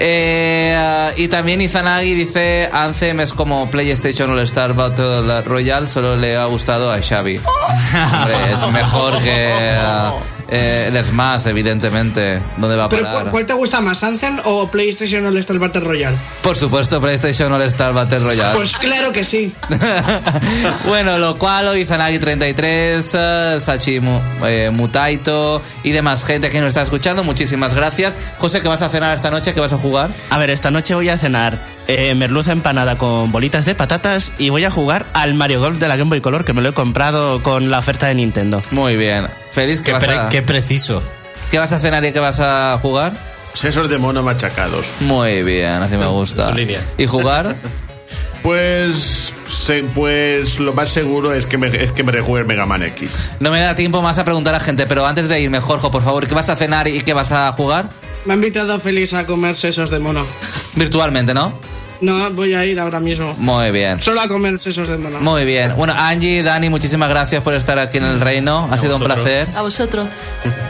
Eh, 0.00 1.12
y 1.16 1.28
también 1.28 1.60
Izanagi 1.60 2.14
dice 2.14 2.68
Anthem 2.72 3.20
es 3.20 3.32
como 3.32 3.70
PlayStation 3.70 4.30
All 4.30 4.40
Star 4.40 4.74
Battle 4.74 5.42
Royale, 5.42 5.86
solo 5.86 6.16
le 6.16 6.36
ha 6.36 6.46
gustado 6.46 6.90
a 6.90 7.00
Xavi. 7.00 7.38
Hombre, 8.18 8.52
es 8.52 8.66
mejor 8.72 9.22
que 9.22 9.76
eh, 10.48 10.90
el 10.92 11.04
Smash, 11.04 11.46
evidentemente. 11.46 12.40
¿Dónde 12.56 12.76
va 12.76 12.84
a 12.84 12.88
Pero 12.88 13.02
parar? 13.02 13.20
¿cuál, 13.22 13.30
cuál 13.30 13.46
te 13.46 13.52
gusta 13.54 13.80
más, 13.80 14.02
Anthem 14.02 14.40
o 14.44 14.68
PlayStation 14.68 15.24
All 15.26 15.36
Star 15.38 15.58
Battle 15.58 15.80
Royale? 15.80 16.16
Por 16.42 16.56
supuesto, 16.56 17.00
PlayStation 17.00 17.52
All 17.52 17.62
Star 17.62 17.92
Battle 17.92 18.20
Royale. 18.20 18.56
Pues 18.56 18.76
claro 18.76 19.12
que 19.12 19.24
sí. 19.24 19.52
bueno, 20.86 21.18
lo 21.18 21.38
cual 21.38 21.66
lo 21.66 21.76
Izanagi 21.76 22.18
33, 22.18 23.10
eh, 23.14 23.56
Sachi 23.60 24.00
eh, 24.44 24.70
Mutaito 24.72 25.62
y 25.82 25.90
demás 25.90 26.24
gente 26.24 26.50
que 26.50 26.60
nos 26.60 26.68
está 26.68 26.82
escuchando. 26.82 27.24
Muchísimas 27.24 27.74
gracias. 27.74 28.12
José, 28.38 28.60
¿qué 28.60 28.68
vas 28.68 28.82
a 28.82 28.88
cenar 28.88 29.14
esta 29.14 29.30
noche? 29.30 29.54
¿Qué 29.54 29.60
vas 29.60 29.72
a 29.72 29.78
jugar? 29.78 30.10
A 30.30 30.38
ver, 30.38 30.50
esta 30.50 30.70
noche 30.70 30.94
voy 30.94 31.08
a 31.08 31.18
cenar 31.18 31.73
eh, 31.88 32.14
merluza 32.14 32.52
empanada 32.52 32.96
con 32.98 33.30
bolitas 33.32 33.64
de 33.64 33.74
patatas 33.74 34.32
y 34.38 34.48
voy 34.50 34.64
a 34.64 34.70
jugar 34.70 35.06
al 35.12 35.34
Mario 35.34 35.60
Golf 35.60 35.78
de 35.78 35.88
la 35.88 35.96
Game 35.96 36.08
Boy 36.08 36.20
Color 36.20 36.44
que 36.44 36.52
me 36.52 36.62
lo 36.62 36.70
he 36.70 36.72
comprado 36.72 37.42
con 37.42 37.70
la 37.70 37.78
oferta 37.78 38.06
de 38.06 38.14
Nintendo. 38.14 38.62
Muy 38.70 38.96
bien. 38.96 39.28
Feliz, 39.50 39.78
¿qué, 39.78 39.84
Qué, 39.86 39.92
vas 39.92 40.04
pre- 40.04 40.16
a, 40.18 40.28
qué 40.28 40.42
preciso. 40.42 41.02
¿qué 41.50 41.58
vas 41.58 41.72
a 41.72 41.78
cenar 41.80 42.04
y 42.04 42.12
qué 42.12 42.20
vas 42.20 42.40
a 42.40 42.78
jugar? 42.80 43.12
Sesos 43.54 43.88
de 43.88 43.98
mono 43.98 44.22
machacados. 44.22 44.90
Muy 45.00 45.42
bien, 45.44 45.74
así 45.74 45.96
me 45.96 46.06
gusta. 46.06 46.48
Su 46.48 46.54
línea. 46.54 46.80
¿Y 46.98 47.06
jugar? 47.06 47.54
Pues, 48.44 49.32
pues 49.94 50.58
lo 50.58 50.74
más 50.74 50.90
seguro 50.90 51.32
es 51.32 51.46
que 51.46 51.56
me, 51.56 51.68
es 51.68 51.92
que 51.92 52.02
me 52.02 52.12
rejuegue 52.12 52.42
el 52.42 52.46
Mega 52.46 52.66
Man 52.66 52.82
X. 52.82 53.30
No 53.40 53.50
me 53.50 53.58
da 53.58 53.74
tiempo 53.74 54.02
más 54.02 54.18
a 54.18 54.24
preguntar 54.26 54.54
a 54.54 54.60
gente, 54.60 54.86
pero 54.86 55.06
antes 55.06 55.28
de 55.28 55.40
irme, 55.40 55.60
Jorge, 55.60 55.88
por 55.88 56.02
favor, 56.04 56.26
¿qué 56.26 56.34
vas 56.34 56.50
a 56.50 56.54
cenar 56.56 56.86
y 56.86 57.00
qué 57.00 57.14
vas 57.14 57.32
a 57.32 57.50
jugar? 57.52 57.88
Me 58.26 58.34
ha 58.34 58.36
invitado 58.36 58.78
Félix 58.80 59.14
a 59.14 59.24
comer 59.24 59.56
sesos 59.56 59.88
de 59.88 59.98
mono. 59.98 60.26
Virtualmente, 60.74 61.32
¿no? 61.32 61.58
No, 62.00 62.30
voy 62.30 62.54
a 62.54 62.64
ir 62.64 62.78
ahora 62.80 63.00
mismo. 63.00 63.34
Muy 63.38 63.70
bien. 63.70 64.02
Solo 64.02 64.20
a 64.20 64.28
comer 64.28 64.58
sesos 64.58 64.88
de 64.88 64.98
mono. 64.98 65.20
Muy 65.20 65.44
bien. 65.44 65.72
Bueno, 65.76 65.94
Angie, 65.96 66.42
Dani, 66.42 66.68
muchísimas 66.68 67.08
gracias 67.08 67.42
por 67.42 67.54
estar 67.54 67.78
aquí 67.78 67.98
en 67.98 68.04
el 68.04 68.20
reino. 68.20 68.68
Ha 68.70 68.78
sido 68.78 68.96
un 68.96 69.04
placer. 69.04 69.48
A 69.54 69.62
vosotros. 69.62 70.08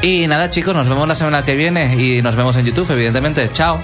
Y 0.03 0.27
nada, 0.27 0.51
chicos, 0.51 0.75
nos 0.75 0.89
vemos 0.89 1.09
la 1.09 1.15
semana 1.15 1.45
que 1.45 1.57
viene 1.57 1.95
y 1.97 2.23
nos 2.23 2.37
vemos 2.37 2.57
en 2.57 2.67
YouTube, 2.67 2.91
evidentemente. 2.91 3.51
Chao. 3.53 3.79